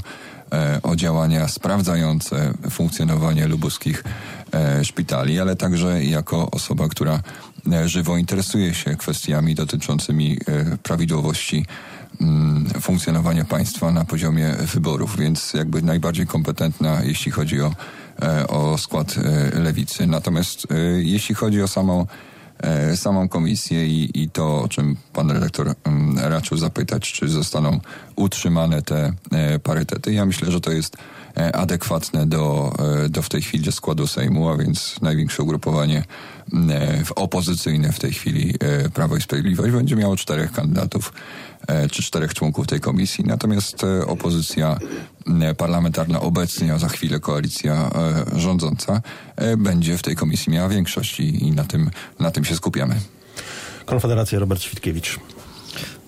o 0.83 0.97
działania 0.97 1.49
sprawdzające 1.49 2.55
funkcjonowanie 2.71 3.47
lubuskich 3.47 4.05
szpitali, 4.83 5.41
ale 5.41 5.57
także 5.57 6.05
jako 6.05 6.51
osoba, 6.51 6.89
która 6.89 7.23
żywo 7.87 8.17
interesuje 8.17 8.75
się 8.75 8.97
kwestiami 8.97 9.55
dotyczącymi 9.55 10.39
prawidłowości 10.83 11.67
funkcjonowania 12.81 13.45
państwa 13.45 13.93
na 13.93 14.05
poziomie 14.05 14.55
wyborów, 14.75 15.17
więc 15.19 15.55
jakby 15.55 15.83
najbardziej 15.83 16.27
kompetentna, 16.27 17.03
jeśli 17.03 17.33
chodzi 17.33 17.61
o, 17.61 17.75
o 18.49 18.79
skład 18.79 19.15
lewicy. 19.53 20.07
Natomiast 20.07 20.67
jeśli 20.99 21.35
chodzi 21.35 21.63
o 21.63 21.69
samą, 21.69 22.07
samą 22.95 23.29
komisję 23.29 23.87
i, 23.87 24.23
i 24.23 24.31
to, 24.31 24.63
o 24.63 24.69
czym 24.69 24.97
pan 25.13 25.31
redaktor 25.31 25.75
raczył 26.17 26.59
zapytać, 26.59 27.13
czy 27.13 27.29
zostaną 27.29 27.81
utrzymane 28.17 28.83
te 28.83 29.13
parytety, 29.63 30.13
ja 30.13 30.27
myślę, 30.27 30.53
że 30.53 30.61
to 30.61 30.73
jest 30.73 30.97
adekwatne 31.53 32.27
do, 32.27 32.73
do 33.09 33.23
w 33.23 33.29
tej 33.29 33.43
chwili 33.43 33.73
składu 33.73 34.07
Sejmu, 34.07 34.49
a 34.49 34.57
więc 34.57 34.97
największe 35.03 35.43
ugrupowanie 35.43 36.05
w 37.05 37.13
opozycyjne 37.13 37.93
w 37.93 37.99
tej 37.99 38.13
chwili 38.13 38.55
Prawo 38.95 39.17
i 39.17 39.21
Sprawiedliwość 39.21 39.73
będzie 39.73 39.97
miało 39.97 40.17
czterech 40.17 40.53
kandydatów 40.53 41.13
czy 41.91 42.03
czterech 42.03 42.35
członków 42.35 42.67
tej 42.67 42.81
komisji. 42.81 43.25
Natomiast 43.27 43.87
opozycja 44.07 44.79
parlamentarna 45.57 46.21
obecnie, 46.21 46.75
a 46.75 46.79
za 46.79 46.89
chwilę 46.89 47.21
koalicja 47.21 47.91
rządząca 48.37 49.03
będzie 49.59 49.99
w 49.99 50.03
tej 50.03 50.17
komisji 50.17 50.53
miała 50.53 50.69
większość 50.69 51.21
i, 51.21 51.45
i 51.45 51.53
na, 51.53 51.65
tym, 51.65 51.91
na 52.21 52.31
tym 52.31 52.45
się 52.45 52.57
skupiamy. 52.57 52.95
Konfederacja 53.87 54.39
Robert 54.39 54.63
Świtkiewicz. 54.63 55.19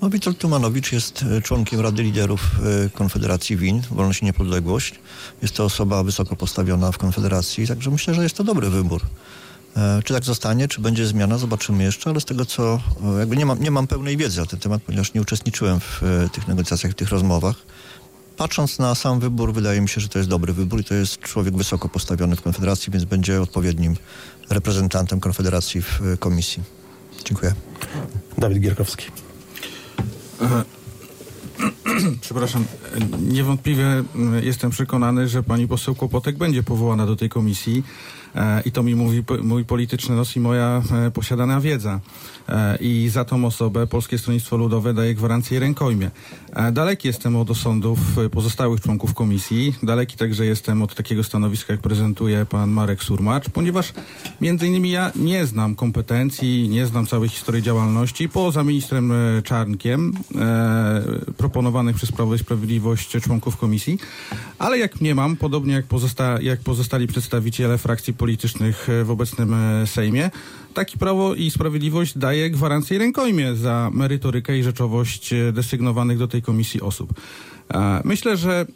No, 0.02 0.11
Witold 0.11 0.38
Tumanowicz 0.38 0.92
jest 0.92 1.24
członkiem 1.42 1.80
Rady 1.80 2.02
Liderów 2.02 2.50
Konfederacji 2.94 3.56
WIN, 3.56 3.82
Wolność 3.90 4.22
i 4.22 4.24
Niepodległość. 4.24 4.94
Jest 5.42 5.54
to 5.54 5.64
osoba 5.64 6.02
wysoko 6.02 6.37
postawiona 6.37 6.92
w 6.92 6.98
Konfederacji, 6.98 7.66
także 7.66 7.90
myślę, 7.90 8.14
że 8.14 8.22
jest 8.22 8.37
to 8.37 8.44
dobry 8.44 8.70
wybór. 8.70 9.02
Czy 10.04 10.14
tak 10.14 10.24
zostanie, 10.24 10.68
czy 10.68 10.80
będzie 10.80 11.06
zmiana, 11.06 11.38
zobaczymy 11.38 11.85
jeszcze, 11.85 12.11
ale 12.11 12.20
z 12.20 12.24
tego 12.24 12.44
co, 12.44 12.80
jakby 13.18 13.37
nie 13.37 13.46
mam, 13.46 13.62
nie 13.62 13.70
mam 13.70 13.87
pełnej 13.87 14.16
wiedzy 14.16 14.40
na 14.40 14.46
ten 14.46 14.61
temat, 14.61 14.82
ponieważ 14.82 15.14
nie 15.14 15.20
uczestniczyłem 15.20 15.80
w 15.80 16.02
tych 16.32 16.48
negocjacjach, 16.48 16.92
w 16.92 16.94
tych 16.94 17.09
rozmowach. 17.09 17.56
Patrząc 18.37 18.78
na 18.78 18.94
sam 18.94 19.20
wybór, 19.20 19.52
wydaje 19.52 19.80
mi 19.80 19.88
się, 19.88 20.00
że 20.00 20.09
to 20.09 20.18
jest 20.18 20.30
dobry 20.30 20.52
wybór 20.52 20.80
i 20.80 20.85
to 20.85 20.94
jest 20.94 21.18
człowiek 21.18 21.56
wysoko 21.56 21.88
postawiony 21.88 22.37
w 22.37 22.42
Konfederacji, 22.42 22.92
więc 22.92 23.04
będzie 23.04 23.42
odpowiednim 23.42 23.96
reprezentantem 24.50 25.20
Konfederacji 25.20 25.82
w 25.82 26.00
komisji. 26.18 26.62
Dziękuję. 27.24 27.54
Dawid 28.38 28.61
Gierkowski. 28.61 29.06
Przepraszam, 32.20 32.64
niewątpliwie 33.20 33.87
mm, 33.87 34.44
jestem 34.44 34.70
przekonany, 34.70 35.29
że 35.29 35.42
pani 35.42 35.68
poseł 35.68 35.94
Kłopotek 35.94 36.37
będzie 36.37 36.62
powołana 36.62 37.07
do 37.07 37.16
tej 37.16 37.29
komisji 37.29 37.83
i 38.64 38.72
to 38.72 38.83
mi 38.83 38.94
mówi 38.94 39.22
mój 39.42 39.64
polityczny 39.64 40.16
nos 40.16 40.37
i 40.37 40.40
moja 40.40 40.83
e, 41.07 41.11
posiadana 41.11 41.61
wiedza. 41.61 42.01
E, 42.49 42.77
I 42.81 43.09
za 43.09 43.25
tą 43.25 43.44
osobę 43.44 43.87
Polskie 43.87 44.18
Stronnictwo 44.18 44.57
Ludowe 44.57 44.94
daje 44.94 45.14
gwarancję 45.14 45.57
i 45.57 45.61
rękojmię. 45.61 46.11
E, 46.53 46.72
Daleki 46.72 47.09
jestem 47.09 47.37
od 47.37 47.51
osądów 47.51 48.18
e, 48.18 48.31
pozostałych 48.31 48.81
członków 48.81 49.14
komisji, 49.14 49.75
daleki 49.83 50.16
także 50.16 50.46
jestem 50.46 50.83
od 50.83 50.94
takiego 50.94 51.25
stanowiska, 51.25 51.72
jak 51.72 51.81
prezentuje 51.83 52.46
pan 52.46 52.70
Marek 52.70 53.03
Surmacz, 53.03 53.49
ponieważ 53.49 53.92
między 54.40 54.66
innymi 54.66 54.90
ja 54.90 55.12
nie 55.16 55.46
znam 55.46 55.75
kompetencji, 55.75 56.68
nie 56.68 56.87
znam 56.87 57.07
całej 57.07 57.29
historii 57.29 57.62
działalności, 57.62 58.29
poza 58.29 58.64
ministrem 58.64 59.12
e, 59.12 59.42
Czarnkiem, 59.42 60.12
e, 60.35 61.02
proponowanych 61.37 61.96
przez 61.96 62.13
Prawo 62.13 62.35
i 62.35 62.38
Sprawiedliwość 62.38 63.17
członków 63.23 63.56
komisji, 63.56 63.98
ale 64.58 64.79
jak 64.79 65.00
nie 65.00 65.15
mam, 65.15 65.37
podobnie 65.37 65.75
jak, 65.75 65.87
pozosta- 65.87 66.42
jak 66.42 66.60
pozostali 66.60 67.06
przedstawiciele 67.06 67.79
frakcji 67.79 68.13
politycznych 68.13 68.25
e, 68.88 69.04
w 69.04 69.10
obecnym 69.10 69.54
e, 69.54 69.87
Sejmie, 69.87 70.31
taki 70.74 70.98
Prawo 70.98 71.35
i 71.35 71.50
Sprawiedliwość 71.50 72.18
daje 72.18 72.50
gwarancję 72.50 72.96
i 72.96 73.00
rękojmię 73.00 73.54
za 73.54 73.90
merytorykę 73.92 74.58
i 74.58 74.62
rzeczowość 74.62 75.33
e, 75.33 75.52
desygnowanych 75.52 76.18
do 76.18 76.29
tej 76.29 76.42
komisji 76.42 76.81
osób. 76.81 77.14
Myślę, 78.04 78.37
że 78.37 78.66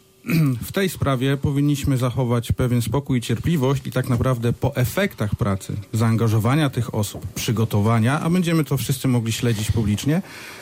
w 0.61 0.71
tej 0.71 0.89
sprawie 0.89 1.37
powinniśmy 1.37 1.97
zachować 1.97 2.51
pewien 2.51 2.81
spokój 2.81 3.17
i 3.17 3.21
cierpliwość 3.21 3.87
i 3.87 3.91
tak 3.91 4.09
naprawdę 4.09 4.53
po 4.53 4.75
efektach 4.75 5.35
pracy, 5.35 5.73
zaangażowania 5.93 6.69
tych 6.69 6.95
osób, 6.95 7.27
przygotowania, 7.33 8.19
a 8.19 8.29
będziemy 8.29 8.63
to 8.63 8.77
wszyscy 8.77 9.07
mogli 9.07 9.31
śledzić 9.31 9.71
publicznie, 9.71 10.21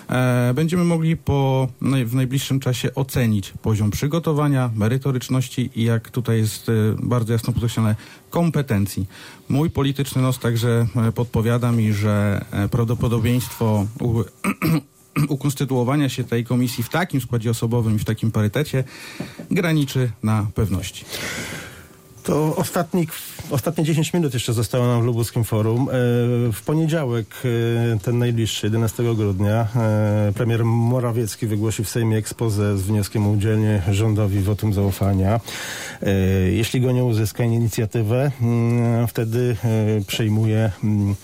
e, 0.10 0.52
będziemy 0.54 0.84
mogli 0.84 1.18
po, 1.18 1.68
w 2.06 2.16
najbliższym 2.16 2.60
czasie 2.60 2.96
ocenić 2.96 3.54
poziom 3.62 3.92
przygotowania, 3.92 4.70
merytoryczności 4.76 5.70
i 5.76 5.84
jak 5.84 6.10
tutaj 6.10 6.38
jest 6.38 6.70
e, 6.70 6.74
bardzo 7.04 7.34
jasno 7.34 7.54
podkreślone, 7.54 7.96
kompetencji. 8.30 9.06
Mój 9.50 9.70
polityczny 9.70 10.22
nos 10.22 10.40
także 10.40 10.88
e, 10.96 11.12
podpowiada 11.12 11.72
mi, 11.72 11.94
że 11.94 12.46
e, 12.52 12.70
prawdopodobieństwo 12.70 13.86
u, 14.00 14.24
ukonstytuowania 15.30 16.10
się 16.10 16.24
tej 16.24 16.46
komisji 16.46 16.84
w 16.84 16.90
takim 16.90 17.22
składzie 17.22 17.50
osobowym 17.50 17.96
i 17.96 18.00
w 18.00 18.06
takim 18.06 18.32
parytecie 18.32 18.84
graniczy 19.52 20.12
na 20.24 20.46
pewności. 20.56 21.06
To 22.24 22.56
ostatni, 22.56 23.08
ostatnie 23.50 23.84
10 23.84 24.14
minut 24.14 24.34
jeszcze 24.34 24.54
zostało 24.54 24.88
nam 24.88 25.02
w 25.02 25.06
Lubuskim 25.06 25.44
Forum. 25.44 25.90
E, 25.90 25.94
W 26.52 26.62
poniedziałek, 26.66 27.28
e, 27.96 28.00
ten 28.00 28.18
najbliższy, 28.18 28.68
11 28.68 29.16
grudnia, 29.16 29.68
e, 29.76 30.32
premier 30.36 30.66
Morawiecki 30.66 31.48
wygłosi 31.48 31.84
w 31.84 31.90
Sejmie 31.90 32.18
ekspozę 32.18 32.78
z 32.78 32.82
wnioskiem 32.82 33.28
o 33.28 33.30
udzielenie 33.30 33.82
rządowi 33.92 34.40
wotum 34.40 34.74
zaufania. 34.74 35.40
Jeśli 36.52 36.82
go 36.82 36.92
nie 36.92 37.04
uzyska 37.04 37.44
inicjatywę, 37.44 38.32
mm, 38.42 39.08
wtedy 39.08 39.56
przejmuje 40.08 40.72
mm, 40.84 41.16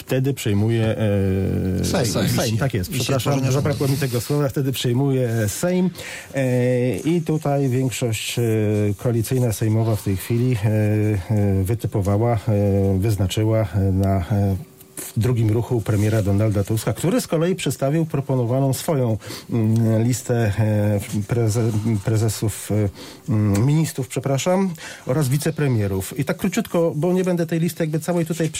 Wtedy 0.00 0.34
przejmuje 0.34 0.96
e, 1.80 1.84
Sejm. 1.84 2.06
Sejm. 2.06 2.28
Sejm. 2.28 2.58
tak 2.58 2.74
jest. 2.74 2.90
Przepraszam, 2.90 3.52
zabrakło 3.52 3.88
mi 3.88 3.96
tego 3.96 4.20
słowa. 4.20 4.48
Wtedy 4.48 4.72
przejmuje 4.72 5.48
Sejm 5.48 5.90
e, 6.34 6.96
i 6.96 7.22
tutaj 7.22 7.68
większość 7.68 8.38
e, 8.38 8.42
koalicyjna 8.96 9.52
sejmowa 9.52 9.96
w 9.96 10.02
tej 10.02 10.16
chwili 10.16 10.56
e, 10.64 10.68
e, 10.68 11.64
wytypowała, 11.64 12.32
e, 12.34 12.98
wyznaczyła 12.98 13.68
e, 13.74 13.92
na 13.92 14.24
w 15.00 15.18
drugim 15.18 15.50
ruchu 15.50 15.80
premiera 15.80 16.22
Donalda 16.22 16.64
Tuska, 16.64 16.92
który 16.92 17.20
z 17.20 17.26
kolei 17.26 17.54
przedstawił 17.54 18.06
proponowaną 18.06 18.72
swoją 18.72 19.18
mm, 19.50 20.02
listę 20.02 20.52
preze, 21.28 21.70
prezesów, 22.04 22.70
mm, 23.28 23.66
ministrów, 23.66 24.08
przepraszam, 24.08 24.70
oraz 25.06 25.28
wicepremierów. 25.28 26.18
I 26.18 26.24
tak 26.24 26.36
króciutko, 26.36 26.92
bo 26.96 27.12
nie 27.12 27.24
będę 27.24 27.46
tej 27.46 27.60
listy 27.60 27.82
jakby 27.82 28.00
całej 28.00 28.26
tutaj 28.26 28.50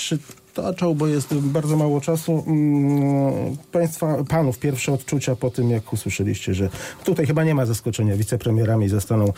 przytaczał, 0.52 0.94
bo 0.94 1.06
jest 1.06 1.34
bardzo 1.34 1.76
mało 1.76 2.00
czasu. 2.00 2.44
Mm, 2.46 3.56
Państwa, 3.72 4.24
panów 4.28 4.58
pierwsze 4.58 4.92
odczucia 4.92 5.36
po 5.36 5.50
tym, 5.50 5.70
jak 5.70 5.92
usłyszeliście, 5.92 6.54
że 6.54 6.68
tutaj 7.04 7.26
chyba 7.26 7.44
nie 7.44 7.54
ma 7.54 7.66
zaskoczenia. 7.66 8.16
Wicepremierami 8.16 8.88
zostaną 8.88 9.32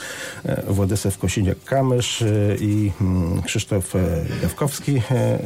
e, 0.44 0.72
Władysław 0.72 1.18
Kosiniak-Kamysz 1.18 2.24
e, 2.24 2.56
i 2.56 2.92
mm, 3.00 3.42
Krzysztof 3.42 3.96
e, 3.96 3.98
Jawkowski 4.42 5.02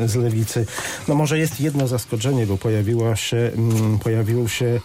z 0.07 0.15
Lewicy. 0.15 0.67
No 1.09 1.15
może 1.15 1.39
jest 1.39 1.61
jedno 1.61 1.89
zaskoczenie, 1.89 2.47
bo 2.47 2.57
pojawiła 2.57 3.17
się, 3.17 3.51
mm, 3.57 3.99
pojawił 3.99 4.49
się, 4.49 4.81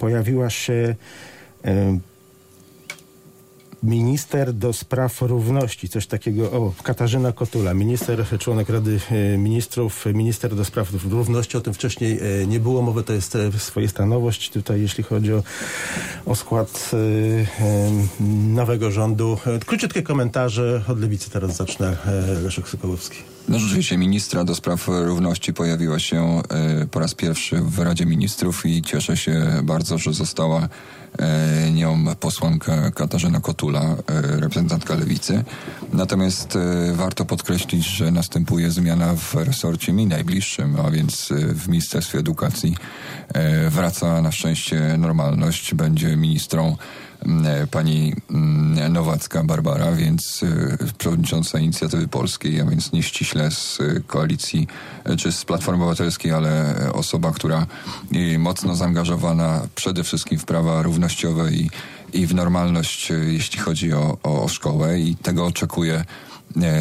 pojawiła 0.00 0.50
się 0.50 0.94
minister 3.82 4.52
do 4.52 4.72
spraw 4.72 5.22
równości, 5.22 5.88
coś 5.88 6.06
takiego, 6.06 6.52
o, 6.52 6.72
Katarzyna 6.82 7.32
Kotula, 7.32 7.74
minister, 7.74 8.24
członek 8.38 8.68
Rady 8.68 9.00
e, 9.10 9.38
Ministrów, 9.38 10.06
minister 10.06 10.54
do 10.54 10.64
spraw 10.64 11.04
równości, 11.10 11.56
o 11.56 11.60
tym 11.60 11.74
wcześniej 11.74 12.20
e, 12.42 12.46
nie 12.46 12.60
było 12.60 12.82
mowy, 12.82 13.02
to 13.02 13.12
jest 13.12 13.36
e, 13.36 13.52
swoista 13.52 14.06
nowość 14.06 14.50
tutaj, 14.50 14.80
jeśli 14.80 15.04
chodzi 15.04 15.34
o, 15.34 15.42
o 16.26 16.34
skład 16.34 16.90
nowego 18.48 18.90
rządu. 18.90 19.38
Króciutkie 19.66 20.02
komentarze, 20.02 20.82
od 20.88 21.00
Lewicy 21.00 21.30
teraz 21.30 21.56
zacznę, 21.56 21.96
Leszek 22.42 22.68
Sokołowski. 22.68 23.37
No 23.48 23.58
rzeczywiście 23.58 23.98
ministra 23.98 24.44
do 24.44 24.54
spraw 24.54 24.88
równości 24.88 25.54
pojawiła 25.54 25.98
się 25.98 26.42
e, 26.48 26.86
po 26.86 27.00
raz 27.00 27.14
pierwszy 27.14 27.60
w 27.60 27.78
Radzie 27.78 28.06
Ministrów 28.06 28.66
i 28.66 28.82
cieszę 28.82 29.16
się 29.16 29.60
bardzo, 29.62 29.98
że 29.98 30.12
została 30.12 30.68
e, 31.18 31.72
nią 31.72 32.04
posłanka 32.20 32.90
Katarzyna 32.90 33.40
Kotula, 33.40 33.82
e, 33.82 33.96
reprezentantka 34.40 34.94
Lewicy. 34.94 35.44
Natomiast 35.92 36.58
warto 36.92 37.24
podkreślić, 37.24 37.86
że 37.86 38.10
następuje 38.10 38.70
zmiana 38.70 39.14
w 39.14 39.34
resorcie 39.34 39.92
mi 39.92 40.06
najbliższym, 40.06 40.76
a 40.86 40.90
więc 40.90 41.28
w 41.54 41.68
Ministerstwie 41.68 42.18
Edukacji. 42.18 42.76
Wraca 43.70 44.22
na 44.22 44.32
szczęście 44.32 44.96
normalność, 44.98 45.74
będzie 45.74 46.16
ministrą 46.16 46.76
pani 47.70 48.12
mm, 48.30 48.92
Nowacka 48.92 49.44
Barbara, 49.44 49.92
więc 49.92 50.42
e, 50.42 50.92
przewodnicząca 50.98 51.58
inicjatywy 51.58 52.08
polskiej, 52.08 52.60
a 52.60 52.64
więc 52.64 52.92
nie 52.92 53.02
ściśle 53.02 53.50
z 53.50 53.78
e, 53.80 54.00
koalicji 54.00 54.66
e, 55.04 55.16
czy 55.16 55.32
z 55.32 55.44
Platformy 55.44 55.82
Obywatelskiej, 55.84 56.32
ale 56.32 56.78
e, 56.86 56.92
osoba, 56.92 57.32
która 57.32 57.66
e, 58.12 58.38
mocno 58.38 58.74
zaangażowana 58.74 59.66
przede 59.74 60.04
wszystkim 60.04 60.38
w 60.38 60.44
prawa 60.44 60.82
równościowe 60.82 61.52
i, 61.52 61.70
i 62.12 62.26
w 62.26 62.34
normalność, 62.34 63.10
e, 63.10 63.14
jeśli 63.14 63.58
chodzi 63.58 63.92
o, 63.92 64.18
o, 64.22 64.48
szkołę 64.48 65.00
i 65.00 65.16
tego 65.16 65.46
oczekuję 65.46 65.94
e, 65.94 66.27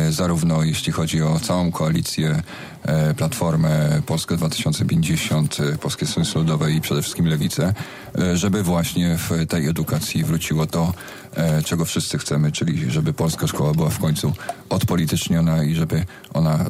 zarówno 0.10 0.64
jeśli 0.64 0.92
chodzi 0.92 1.22
o 1.22 1.40
całą 1.40 1.72
koalicję 1.72 2.42
e, 2.84 3.14
Platformę 3.14 4.02
Polskę 4.06 4.38
2050, 4.38 5.58
e, 5.60 5.78
Polskie 5.78 6.06
Stronnictwo 6.06 6.40
Ludowe 6.40 6.72
i 6.72 6.82
przede 6.82 7.02
wszystkim 7.02 7.28
Lewicę, 7.28 7.74
e, 8.20 8.38
żeby 8.38 8.64
właśnie 8.64 9.18
w 9.18 9.48
tej 9.50 9.68
edukacji 9.68 10.24
wróciło 10.24 10.66
to, 10.66 10.94
e, 11.36 11.64
czego 11.64 11.86
wszyscy 11.86 12.18
chcemy, 12.18 12.52
czyli 12.52 12.92
żeby 12.92 13.14
polska 13.14 13.48
szkoła 13.48 13.74
była 13.74 13.90
w 13.90 14.00
końcu 14.00 14.34
odpolityczniona 14.70 15.64
i 15.64 15.76
żeby 15.76 16.06
ona 16.34 16.66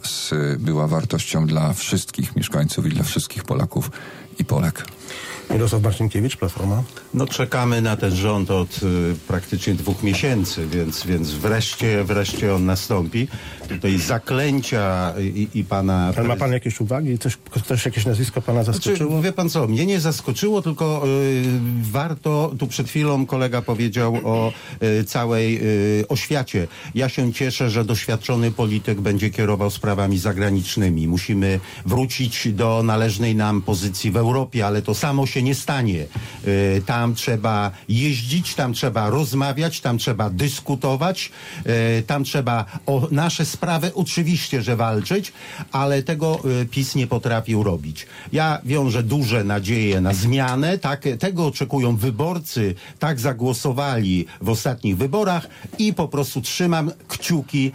była 0.60 0.88
wartością 0.88 1.48
dla 1.48 1.74
wszystkich 1.74 2.36
mieszkańców 2.36 2.86
i 2.86 2.90
dla 2.90 3.04
wszystkich 3.04 3.44
Polaków 3.44 3.92
i 4.40 4.46
Polek. 4.46 4.86
Mirosław 5.50 5.84
Marcinkiewicz, 5.84 6.38
Platforma. 6.38 6.84
No 7.14 7.28
czekamy 7.28 7.82
na 7.82 7.98
ten 7.98 8.16
rząd 8.16 8.52
od 8.52 8.84
y, 8.84 9.16
praktycznie 9.28 9.74
dwóch 9.74 10.04
miesięcy, 10.04 10.68
więc, 10.68 11.06
więc 11.06 11.32
wreszcie, 11.32 12.04
wreszcie 12.04 12.56
on 12.56 12.66
nastąpi. 12.66 13.28
Tutaj 13.70 13.98
zaklęcia 13.98 15.14
i, 15.20 15.48
i 15.54 15.64
pana... 15.64 16.14
Ale 16.18 16.28
ma 16.28 16.36
pan 16.36 16.52
jakieś 16.52 16.82
uwagi? 16.82 17.18
Coś, 17.18 17.38
ktoś 17.38 17.86
jakieś 17.86 18.06
nazwisko 18.06 18.42
pana 18.42 18.64
Znaczy, 18.64 18.80
zaskoczyło? 18.80 19.22
wie 19.22 19.32
pan 19.34 19.50
co, 19.50 19.68
mnie 19.68 19.86
nie 19.86 20.00
zaskoczyło, 20.00 20.62
tylko 20.62 21.04
y, 21.08 21.44
warto, 21.82 22.54
tu 22.60 22.68
przed 22.68 22.90
chwilą 22.90 23.26
kolega 23.26 23.62
powiedział 23.62 24.16
o 24.24 24.52
y, 24.84 25.04
całej 25.04 25.60
y, 26.02 26.08
oświacie. 26.08 26.68
Ja 26.96 27.10
się 27.10 27.34
cieszę, 27.34 27.70
że 27.70 27.86
doświadczony 27.86 28.52
polityk 28.52 29.02
będzie 29.02 29.30
kierował 29.30 29.70
sprawami 29.72 30.18
zagranicznymi. 30.18 31.08
Musimy 31.08 31.60
wrócić 31.86 32.54
do 32.54 32.84
należnej 32.84 33.36
nam 33.36 33.62
pozycji 33.62 34.12
w. 34.12 34.18
Europie, 34.18 34.66
ale 34.66 34.82
to 34.82 34.94
samo 34.94 35.26
się 35.26 35.37
nie 35.44 35.56
stanie. 35.56 36.06
E, 36.78 36.82
Tam 36.82 37.16
trzeba 37.16 37.72
jeździć, 37.90 38.56
tam 38.56 38.74
trzeba 38.74 39.10
rozmawiać, 39.10 39.82
tam 39.82 39.98
trzeba 39.98 40.30
dyskutować, 40.30 41.32
e, 41.66 42.02
tam 42.02 42.24
trzeba 42.24 42.66
o 42.86 43.08
nasze 43.12 43.46
sprawy 43.46 43.92
oczywiście, 43.94 44.62
że 44.62 44.76
walczyć, 44.76 45.34
ale 45.72 46.04
tego 46.04 46.40
e, 46.62 46.66
PiS 46.66 46.96
nie 46.96 47.08
potrafił 47.08 47.64
robić. 47.64 48.06
Ja 48.34 48.62
wiążę 48.66 49.04
duże 49.04 49.44
nadzieje 49.44 50.02
na 50.02 50.14
zmianę, 50.14 50.78
tak, 50.78 51.04
tego 51.20 51.46
oczekują 51.48 51.96
wyborcy, 51.98 52.76
tak 53.00 53.20
zagłosowali 53.20 54.26
w 54.42 54.50
ostatnich 54.50 54.98
wyborach 54.98 55.48
i 55.80 55.94
po 55.94 56.08
prostu 56.08 56.42
trzymam 56.42 56.92
kciuki. 57.08 57.72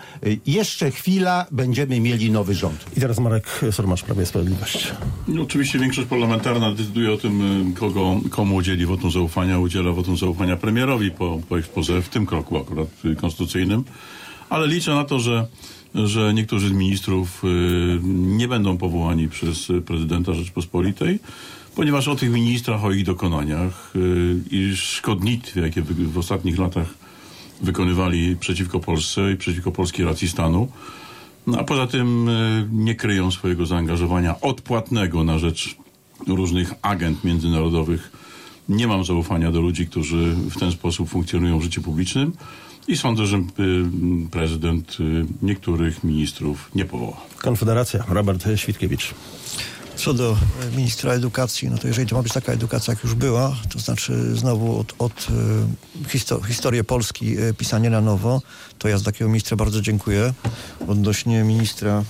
Jeszcze 0.47 0.91
chwila, 0.91 1.47
będziemy 1.51 2.01
mieli 2.01 2.31
nowy 2.31 2.55
rząd. 2.55 2.85
I 2.97 3.01
teraz 3.01 3.19
Marek 3.19 3.61
Sormasz, 3.71 4.03
Prawie 4.03 4.23
i 4.23 4.27
Sprawiedliwość. 4.27 4.93
No, 5.29 5.43
oczywiście 5.43 5.79
większość 5.79 6.09
parlamentarna 6.09 6.75
decyduje 6.75 7.13
o 7.13 7.17
tym, 7.17 7.41
y, 7.41 7.51
kogo, 7.74 8.20
komu 8.30 8.57
udzieli 8.57 8.86
wotum 8.86 9.11
zaufania. 9.11 9.59
Udziela 9.59 9.92
wotum 9.92 10.16
zaufania 10.16 10.57
premierowi 10.57 11.11
po, 11.11 11.40
po 11.48 11.59
expose 11.59 12.03
w 12.03 12.09
tym 12.09 12.26
kroku 12.26 12.59
akurat 12.59 12.88
konstytucyjnym. 13.20 13.84
Ale 14.50 14.66
liczę 14.66 14.94
na 14.94 15.05
to, 15.05 15.20
że, 15.20 15.46
że 15.94 16.34
niektórzy 16.34 16.68
z 16.68 16.72
ministrów 16.72 17.44
y, 17.44 17.48
nie 18.12 18.48
będą 18.48 18.78
powołani 18.78 19.28
przez 19.28 19.72
prezydenta 19.86 20.34
Rzeczpospolitej, 20.34 21.18
ponieważ 21.74 22.09
o 22.09 22.16
tych 22.16 22.30
ministrach, 22.30 22.84
o 22.84 22.92
ich 22.92 23.05
dokonaniach 23.05 23.92
y, 23.96 24.36
i 24.50 24.76
szkodnictwie, 24.76 25.61
jakie 25.61 25.82
w 25.82 26.18
ostatnich 26.18 26.59
latach 26.59 26.94
wykonywali 27.62 28.36
przeciwko 28.36 28.80
Polsce 28.80 29.32
i 29.32 29.36
przeciwko 29.36 29.72
polskiej 29.72 30.05
racji 30.05 30.28
stanu, 30.28 30.68
a 31.59 31.64
poza 31.64 31.86
tym 31.86 32.28
y, 32.28 32.68
nie 32.72 32.94
kryją 32.94 33.30
swojego 33.30 33.66
zaangażowania 33.66 34.40
odpłatnego 34.40 35.24
na 35.24 35.38
rzecz 35.38 35.76
różnych 36.27 36.75
agent 36.83 37.25
międzynarodowych. 37.25 38.12
Nie 38.68 38.87
mam 38.87 39.05
zaufania 39.05 39.53
do 39.53 39.61
ludzi, 39.61 39.87
którzy 39.87 40.35
w 40.51 40.59
ten 40.59 40.73
sposób 40.73 41.09
funkcjonują 41.09 41.59
w 41.59 41.62
życiu 41.62 41.83
publicznym 41.83 42.33
i 42.89 42.97
sądzę, 42.97 43.27
że 43.27 43.37
y, 43.37 43.43
prezydent 44.31 44.97
y, 45.01 45.27
niektórych 45.43 46.05
ministrów 46.05 46.70
nie 46.75 46.85
powoła. 46.85 47.16
Konfederacja, 47.39 48.05
Robert 48.09 48.45
Świtkiewicz. 48.57 49.14
Co 49.97 50.14
do 50.14 50.37
e, 50.73 50.77
ministra 50.77 51.12
edukacji, 51.12 51.70
no 51.70 51.79
to 51.79 51.89
jeżeli 51.89 52.09
to 52.09 52.16
ma 52.16 52.23
być 52.23 52.33
taka 52.33 52.53
edukacja, 52.53 52.95
jak 52.95 53.05
już 53.05 53.14
była, 53.14 53.57
to 53.70 53.79
znaczy 53.79 54.37
znowu 54.37 54.79
od, 54.79 54.95
od 54.99 55.27
e, 56.07 56.09
histo 56.09 56.43
historię 56.43 56.85
Polski 56.85 57.39
e, 57.39 57.55
pisanie 57.55 57.91
na 57.91 58.01
nowo, 58.01 58.43
to 58.79 58.89
ja 58.89 58.99
z 58.99 59.03
takiego 59.03 59.29
ministra 59.29 59.57
bardzo 59.57 59.81
dziękuję. 59.81 60.35
Odnośnie 60.89 61.45
ministra 61.45 62.05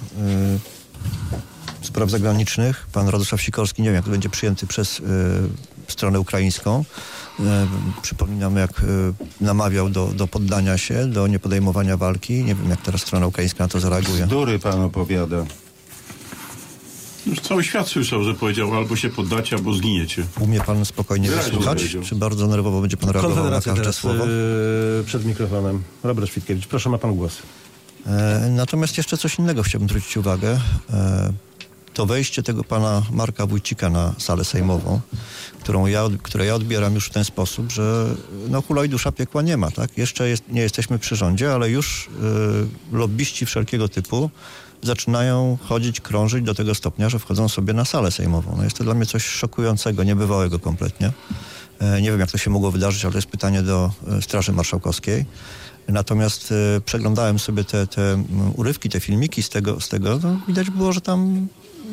spraw 1.93 2.11
zagranicznych, 2.11 2.87
pan 2.93 3.09
Radosław 3.09 3.43
Sikorski, 3.43 3.83
nie 3.83 3.89
wiem 3.89 3.95
jak 3.95 4.05
to 4.05 4.11
będzie 4.11 4.29
przyjęty 4.29 4.67
przez 4.67 5.01
e, 5.01 5.03
stronę 5.89 6.21
ukraińską. 6.21 6.85
E, 7.41 7.67
przypominam, 8.03 8.57
jak 8.57 8.71
e, 8.71 8.85
namawiał 9.41 9.89
do, 9.89 10.07
do 10.07 10.27
poddania 10.27 10.79
się, 10.79 11.07
do 11.07 11.27
niepodejmowania 11.27 11.97
walki. 11.97 12.45
Nie 12.45 12.55
wiem, 12.55 12.71
jak 12.71 12.83
teraz 12.83 13.01
strona 13.01 13.27
ukraińska 13.27 13.65
na 13.65 13.69
to 13.69 13.81
zareaguje. 13.81 14.27
Bzdury 14.27 14.59
pan 14.59 14.81
opowiada. 14.81 15.45
Już 17.27 17.41
cały 17.41 17.65
świat 17.65 17.89
słyszał, 17.89 18.25
że 18.25 18.35
powiedział 18.35 18.75
albo 18.75 18.97
się 18.97 19.11
poddacie, 19.11 19.57
albo 19.57 19.75
zginiecie. 19.75 20.25
Umie 20.41 20.61
pan 20.61 20.85
spokojnie 20.85 21.31
wysłuchać? 21.31 21.97
Czy 22.05 22.15
bardzo 22.15 22.47
nerwowo 22.47 22.81
będzie 22.81 22.97
pan 22.97 23.11
reagował 23.11 23.51
na 23.51 23.61
każde 23.61 23.75
teraz 23.75 23.97
słowo? 23.97 24.25
y, 24.25 25.05
przed 25.07 25.25
mikrofonem. 25.25 25.83
Robert 26.03 26.29
Świtkiewicz, 26.29 26.67
proszę, 26.67 26.91
ma 26.91 26.99
pan 26.99 27.15
głos. 27.15 27.39
E, 28.07 28.49
natomiast 28.51 28.97
jeszcze 28.97 29.17
coś 29.17 29.39
innego 29.39 29.63
chciałbym 29.63 29.89
zwrócić 29.89 30.17
uwagę. 30.17 30.61
To 31.95 32.07
wejście 32.07 32.43
tego 32.43 32.65
pana 32.65 33.03
Marka 33.11 33.47
Wójcika 33.47 33.91
na 33.91 34.15
salę 34.19 34.45
sejmową, 34.45 35.01
którą 35.61 35.87
ja, 35.87 36.05
które 36.23 36.47
ja 36.47 36.55
odbieram 36.55 36.95
już 36.95 37.07
w 37.07 37.11
ten 37.11 37.25
sposób, 37.25 37.73
że 37.73 38.15
no 38.49 38.63
hulaj 38.63 38.89
dusza 38.89 39.13
piekła 39.13 39.43
nie 39.43 39.57
ma, 39.57 39.71
tak? 39.71 39.99
Jeszcze 39.99 40.29
jest, 40.29 40.45
nie 40.49 40.61
jesteśmy 40.61 40.99
przy 40.99 41.17
rządzie, 41.17 41.53
ale 41.55 41.71
już 41.71 42.09
y, 42.93 42.97
lobbyści 42.97 43.47
wszelkiego 43.47 43.89
typu 43.89 44.31
zaczynają 44.83 45.59
chodzić, 45.63 46.01
krążyć 46.01 46.45
do 46.45 46.55
tego 46.55 46.75
stopnia, 46.75 47.09
że 47.09 47.19
wchodzą 47.19 47.49
sobie 47.49 47.73
na 47.73 47.85
salę 47.85 48.11
sejmową. 48.11 48.55
No 48.57 48.65
jest 48.65 48.77
to 48.77 48.85
dla 48.85 48.95
mnie 48.95 49.07
coś 49.07 49.25
szokującego, 49.25 50.05
niebywałego 50.05 50.59
kompletnie. 50.59 51.13
E, 51.81 52.01
Nie 52.03 52.11
wiem, 52.11 52.21
jak 52.21 52.31
to 52.31 52.39
się 52.39 52.51
mogło 52.51 52.71
wydarzyć, 52.71 53.05
ale 53.05 53.13
to 53.13 53.19
jest 53.19 53.29
pytanie 53.29 53.63
do 53.63 53.91
e, 54.09 54.23
Straży 54.23 54.53
Marszałkowskiej. 54.53 55.27
Natomiast 55.89 56.53
e, 56.77 56.81
przeglądałem 56.81 57.39
sobie 57.39 57.65
te, 57.65 57.87
te 57.87 58.25
urywki, 58.57 58.89
te 58.89 59.01
filmiki 59.01 59.43
z 59.43 59.49
tego, 59.49 59.81
z 59.81 59.89
tego 59.89 60.19
no, 60.23 60.37
widać 60.49 60.71
było, 60.71 60.93
że 60.93 61.01
tam 61.01 61.49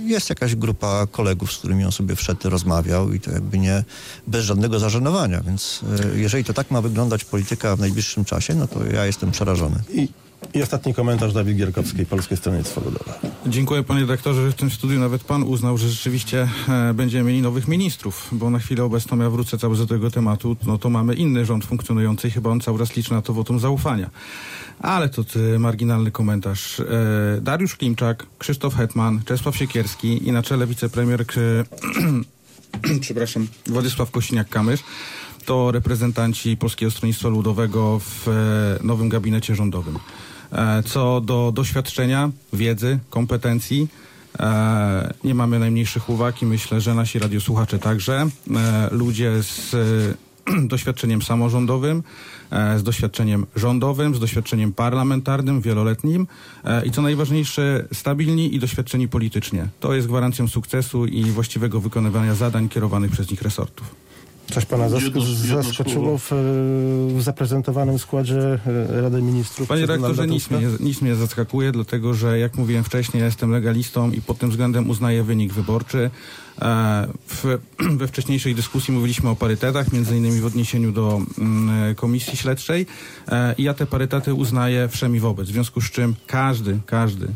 jest 0.06 0.30
jakaś 0.30 0.56
grupa 0.56 1.08
kolegów, 1.12 1.54
z 1.54 1.58
którymi 1.58 1.86
on 1.86 1.92
sobie 1.92 2.16
wszedł, 2.16 2.50
rozmawiał 2.50 3.14
i 3.14 3.20
to 3.20 3.32
jakby 3.32 3.58
nie 3.58 3.84
bez 4.28 4.46
żadnego 4.46 4.80
zażenowania. 4.80 5.42
Więc 5.42 5.82
e, 6.14 6.20
jeżeli 6.20 6.44
to 6.44 6.54
tak 6.54 6.72
ma 6.72 6.82
wyglądać 6.82 7.26
polityka 7.26 7.76
w 7.76 7.80
najbliższym 7.80 8.26
czasie, 8.26 8.56
no 8.56 8.68
to 8.68 8.86
ja 8.86 9.06
jestem 9.06 9.32
przerażony. 9.32 9.80
I, 9.94 10.08
I 10.54 10.64
ostatni 10.64 10.94
komentarz 10.94 11.34
Dawid 11.34 11.58
Gierkowski, 11.58 12.06
Polskie 12.06 12.38
Stronnictwo 12.38 12.82
Ludowe. 12.82 13.14
Dziękuję 13.48 13.84
panie 13.84 14.02
redaktorze, 14.02 14.46
że 14.46 14.52
w 14.52 14.56
tym 14.56 14.72
studiu 14.72 15.00
nawet 15.00 15.24
pan 15.24 15.44
uznał, 15.44 15.78
że 15.78 15.90
rzeczywiście 15.90 16.50
e, 16.70 16.94
będziemy 16.94 17.24
mieli 17.30 17.42
nowych 17.42 17.68
ministrów, 17.68 18.28
bo 18.32 18.50
na 18.50 18.60
chwilę 18.60 18.84
obecną 18.84 19.20
ja 19.20 19.30
wrócę 19.30 19.58
cały 19.58 19.78
do 19.78 19.88
tego 19.88 20.12
tematu, 20.12 20.56
no 20.66 20.78
to 20.78 20.90
mamy 20.90 21.14
inny 21.16 21.46
rząd 21.46 21.66
funkcjonujący 21.66 22.28
i 22.28 22.32
chyba 22.32 22.50
on 22.50 22.60
cały 22.62 22.80
czas 22.80 22.96
liczy 22.96 23.14
na 23.14 23.22
to 23.22 23.34
wotum 23.34 23.60
zaufania. 23.60 24.10
Ale 24.80 25.10
to 25.10 25.24
ty, 25.24 25.60
marginalny 25.60 26.12
komentarz. 26.12 26.80
E, 26.80 26.86
Dariusz 27.42 27.76
Klimczak, 27.76 28.26
Krzysztof 28.40 28.76
Hetman, 28.76 29.22
Czesław 29.26 29.58
Siekierski 29.58 30.28
i 30.28 30.32
na 30.32 30.44
czele 30.44 30.68
wicepremier 30.68 31.26
K- 31.26 31.40
przepraszam, 33.02 33.48
Władysław 33.68 34.12
Kosiniak-Kamysz 34.12 34.80
to 35.50 35.72
reprezentanci 35.72 36.58
Polskiego 36.58 36.92
Stronnictwa 36.92 37.30
Ludowego 37.30 38.00
w 38.00 38.28
e, 38.28 38.84
nowym 38.84 39.10
gabinecie 39.10 39.56
rządowym. 39.56 39.98
E, 40.52 40.84
co 40.84 41.22
do 41.22 41.52
doświadczenia, 41.56 42.32
wiedzy, 42.54 43.00
kompetencji, 43.10 43.88
e, 44.40 45.14
nie 45.24 45.36
mamy 45.36 45.60
najmniejszych 45.60 46.10
uwag 46.10 46.42
i 46.42 46.46
myślę, 46.46 46.82
że 46.82 46.94
nasi 46.94 47.20
radiosłuchacze 47.20 47.80
także. 47.80 48.28
Ludzie 48.92 49.44
z 49.44 49.76
doświadczeniem 50.74 51.22
samorządowym, 51.22 52.04
z 52.78 52.84
doświadczeniem 52.84 53.46
rządowym, 53.56 54.16
z 54.16 54.20
doświadczeniem 54.20 54.74
parlamentarnym, 54.74 55.62
wieloletnim 55.62 56.28
i 56.86 56.92
co 56.92 57.02
najważniejsze, 57.02 57.88
stabilni 57.94 58.56
i 58.56 58.60
doświadczeni 58.60 59.08
politycznie. 59.08 59.68
To 59.80 59.94
jest 59.94 60.08
gwarancją 60.08 60.48
sukcesu 60.48 61.06
i 61.06 61.24
właściwego 61.24 61.80
wykonywania 61.80 62.36
zadań 62.36 62.70
kierowanych 62.70 63.12
przez 63.12 63.32
nich 63.32 63.42
resortów. 63.42 64.09
Coś 64.54 64.66
pana 64.66 64.90
zask- 64.90 65.46
zaskoczyło 65.64 66.18
w, 66.18 66.32
w 67.16 67.22
zaprezentowanym 67.22 68.00
składzie 68.00 68.60
e, 68.98 69.02
Rady 69.02 69.22
Ministrów? 69.22 69.68
Panie 69.68 69.86
rektorze, 69.86 70.28
nic 70.28 70.50
mnie, 70.50 70.68
nic 70.80 71.02
mnie 71.02 71.16
zaskakuje, 71.16 71.72
dlatego 71.72 72.14
że 72.14 72.40
jak 72.40 72.56
mówiłem 72.56 72.84
wcześniej, 72.84 73.20
ja 73.20 73.26
jestem 73.26 73.52
legalistą 73.52 74.12
i 74.12 74.22
pod 74.22 74.38
tym 74.38 74.50
względem 74.50 74.90
uznaję 74.90 75.24
wynik 75.24 75.54
wyborczy. 75.54 76.10
E, 76.62 77.08
W, 77.28 77.58
we 78.00 78.08
wcześniejszej 78.08 78.56
dyskusji 78.56 78.94
mówiliśmy 78.94 79.30
o 79.30 79.36
parytetach, 79.36 79.94
między 79.94 80.18
innymi 80.18 80.42
w 80.42 80.46
odniesieniu 80.46 80.92
do 80.92 81.22
mm, 81.38 81.96
komisji 81.96 82.38
śledczej 82.38 82.86
E, 83.28 83.56
i 83.58 83.64
ja 83.64 83.74
te 83.74 83.86
parytety 83.86 84.34
uznaję 84.34 84.88
wszem 84.88 85.16
i 85.16 85.20
wobec, 85.20 85.48
w 85.48 85.52
związku 85.52 85.82
z 85.82 85.92
czym 85.92 86.16
każdy, 86.28 86.80
każdy 86.86 87.28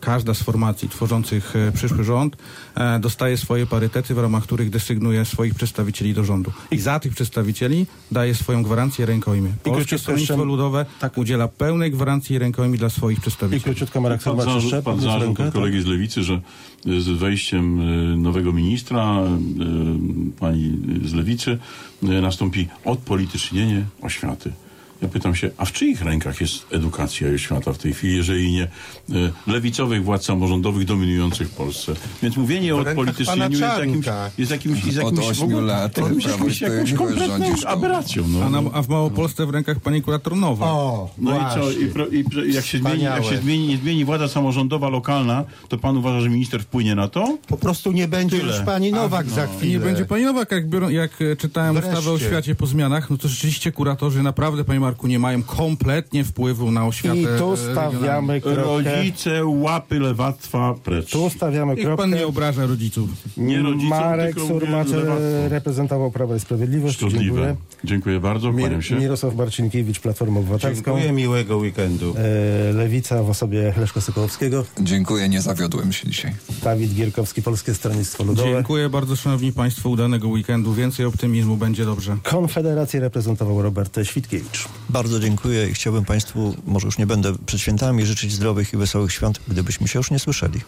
każda 0.00 0.34
z 0.34 0.42
formacji 0.42 0.88
tworzących 0.88 1.56
e, 1.56 1.72
przyszły 1.72 2.04
rząd 2.04 2.36
e, 2.74 2.98
dostaje 2.98 3.36
swoje 3.36 3.66
parytety, 3.66 4.14
w 4.14 4.18
ramach 4.18 4.42
których 4.42 4.70
desygnuje 4.70 5.24
swoich 5.24 5.54
przedstawicieli 5.54 6.14
do 6.14 6.24
rządu. 6.24 6.52
I 6.70 6.78
za 6.78 7.00
tych 7.00 7.12
przedstawicieli 7.14 7.86
daje 8.10 8.34
swoją 8.34 8.62
gwarancję 8.62 9.06
rękojmie. 9.06 9.50
Polskie 9.62 9.98
Stronnictwo 9.98 10.44
Ludowe 10.44 10.86
tak. 11.00 11.18
udziela 11.18 11.48
pełnej 11.48 11.90
gwarancji 11.90 12.38
rękojmi 12.38 12.78
dla 12.78 12.90
swoich 12.90 13.18
I 13.18 13.20
przedstawicieli. 13.20 13.64
króciutko 13.64 14.00
Marek 14.00 14.22
Pan 14.22 14.40
zarzut, 14.40 14.84
pan 14.84 15.00
zarzut 15.00 15.40
od 15.40 15.52
kolegi 15.52 15.82
z 15.82 15.86
Lewicy, 15.86 16.22
że 16.22 16.40
z 16.84 17.08
wejściem 17.08 17.82
nowego 18.22 18.52
ministra, 18.52 19.16
pani 20.40 20.78
z 21.04 21.12
Lewicy, 21.12 21.58
nastąpi 22.02 22.68
odpolitycznienie 22.84 23.84
oświaty. 24.02 24.52
Ja 25.04 25.10
pytam 25.10 25.34
się, 25.34 25.50
a 25.56 25.64
w 25.64 25.72
czyich 25.72 26.02
rękach 26.02 26.40
jest 26.40 26.66
edukacja 26.72 27.30
i 27.30 27.34
oświata 27.34 27.72
w 27.72 27.78
tej 27.78 27.92
chwili, 27.94 28.16
jeżeli 28.16 28.52
nie 28.52 28.62
y, 28.64 28.68
lewicowych 29.46 30.04
władz 30.04 30.24
samorządowych 30.24 30.84
dominujących 30.84 31.48
w 31.48 31.54
Polsce? 31.54 31.92
Więc 32.22 32.36
mówienie 32.36 32.74
o 32.74 32.78
odpolitycznieniu 32.78 33.50
jest 33.50 33.60
jakimś, 33.78 34.06
jest 34.38 34.50
jakimś, 34.50 34.84
jest 34.84 34.98
jakimś, 34.98 35.40
ogóle- 35.40 35.60
lat 35.62 35.96
jakimś, 35.98 36.24
i 36.24 36.28
jakimś, 36.28 36.60
jakąś 36.60 36.92
kompletną 36.92 37.46
aberracją. 37.66 38.24
No. 38.28 38.44
A, 38.44 38.50
na, 38.50 38.62
a 38.72 38.82
w 38.82 38.88
Małopolsce 38.88 39.46
w 39.46 39.50
rękach 39.50 39.80
pani 39.80 40.02
kurator 40.02 40.36
Nowa. 40.36 40.66
O, 40.66 41.10
No 41.18 41.36
i 41.36 41.54
co? 41.54 41.60
właśnie. 41.60 41.82
I, 41.82 41.86
pro, 41.86 42.06
i 42.06 42.24
pro, 42.24 42.44
jak, 42.44 42.64
się 42.64 42.78
zmieni, 42.78 43.02
jak 43.02 43.24
się 43.24 43.36
zmieni, 43.38 43.66
nie 43.68 43.76
zmieni 43.76 44.04
władza 44.04 44.28
samorządowa 44.28 44.88
lokalna, 44.88 45.44
to 45.68 45.78
pan 45.78 45.96
uważa, 45.96 46.20
że 46.20 46.28
minister 46.28 46.62
wpłynie 46.62 46.94
na 46.94 47.08
to? 47.08 47.38
Po 47.48 47.56
prostu 47.56 47.92
nie 47.92 48.08
będzie 48.08 48.38
Tyle. 48.40 48.56
już 48.56 48.64
pani 48.66 48.92
Nowak 48.92 49.28
za 49.30 49.44
I 49.44 49.48
chwilę. 49.48 49.72
nie 49.72 49.78
będzie 49.80 50.04
pani 50.04 50.24
Nowak, 50.24 50.50
jak, 50.52 50.68
biorą, 50.68 50.88
jak 50.88 51.10
e, 51.22 51.36
czytałem 51.36 51.74
Wreszcie. 51.74 51.90
ustawę 51.90 52.10
o 52.10 52.18
świecie 52.18 52.54
po 52.54 52.66
zmianach, 52.66 53.10
no 53.10 53.16
to 53.18 53.28
rzeczywiście 53.28 53.72
kuratorzy 53.72 54.22
naprawdę, 54.22 54.64
panie 54.64 54.80
Marku, 54.80 54.93
Marku, 54.94 55.06
nie 55.06 55.18
mają 55.18 55.42
kompletnie 55.42 56.24
wpływu 56.24 56.70
na 56.70 56.86
oświatę 56.86 57.18
I 57.20 57.26
tu 57.38 57.52
e, 57.52 57.56
stawiamy 57.56 58.40
kropkę. 58.40 58.62
Rodzice 58.62 59.44
łapy 59.44 60.00
lewactwa 60.00 60.74
precz. 60.84 61.10
Tu 61.10 61.30
stawiamy 61.30 61.74
Niech 61.74 61.86
pan 61.86 61.96
kropkę. 61.96 62.16
nie 62.16 62.26
obraża 62.26 62.66
rodziców. 62.66 63.10
Nie 63.36 63.58
rodzicom, 63.62 63.88
Marek 63.88 64.40
Surmacz 64.40 64.88
lewactwo. 64.88 65.48
reprezentował 65.48 66.10
Prawo 66.10 66.36
i 66.36 66.40
Sprawiedliwość. 66.40 66.96
Szkodliwe. 66.96 67.24
Dziękuję. 67.24 67.56
Dziękuję 67.84 68.20
bardzo, 68.20 68.48
Mir- 68.52 68.80
się. 68.82 68.96
Mirosław 68.96 69.34
Marcinkiewicz, 69.36 70.00
Platformą 70.00 70.40
Obywatelską. 70.40 70.92
Dziękuję, 70.92 71.12
miłego 71.12 71.56
weekendu. 71.56 72.14
E, 72.18 72.72
Lewica 72.72 73.22
w 73.22 73.30
osobie 73.30 73.74
Leszka 73.76 74.00
Sokołowskiego. 74.00 74.64
Dziękuję, 74.80 75.28
nie 75.28 75.40
zawiodłem 75.42 75.92
się 75.92 76.08
dzisiaj. 76.08 76.32
Dawid 76.62 76.94
Gierkowski, 76.94 77.42
Polskie 77.42 77.74
Stronnictwo 77.74 78.24
Ludowe. 78.24 78.48
Dziękuję 78.52 78.88
bardzo, 78.88 79.16
szanowni 79.16 79.52
państwo, 79.52 79.88
udanego 79.90 80.28
weekendu. 80.28 80.72
Więcej 80.74 81.06
optymizmu, 81.06 81.56
będzie 81.56 81.84
dobrze. 81.84 82.16
Konfederację 82.22 83.00
reprezentował 83.00 83.62
Robert 83.62 83.98
Świtkiewicz. 84.04 84.68
Bardzo 84.88 85.20
dziękuję 85.20 85.68
i 85.68 85.74
chciałbym 85.74 86.04
Państwu, 86.04 86.54
może 86.66 86.86
już 86.86 86.98
nie 86.98 87.06
będę 87.06 87.32
przed 87.46 87.60
świętami, 87.60 88.06
życzyć 88.06 88.32
zdrowych 88.32 88.72
i 88.72 88.76
wesołych 88.76 89.12
świąt, 89.12 89.40
gdybyśmy 89.48 89.88
się 89.88 89.98
już 89.98 90.10
nie 90.10 90.18
słyszeli. 90.18 90.60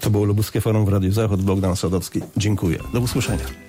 To 0.00 0.10
było 0.10 0.24
Lubuskie 0.24 0.60
Forum 0.60 0.84
w 0.84 0.88
Radiu 0.88 1.12
Zachód. 1.12 1.42
Bogdan 1.42 1.76
Sadowski. 1.76 2.20
Dziękuję. 2.36 2.78
Do 2.92 3.00
usłyszenia. 3.00 3.67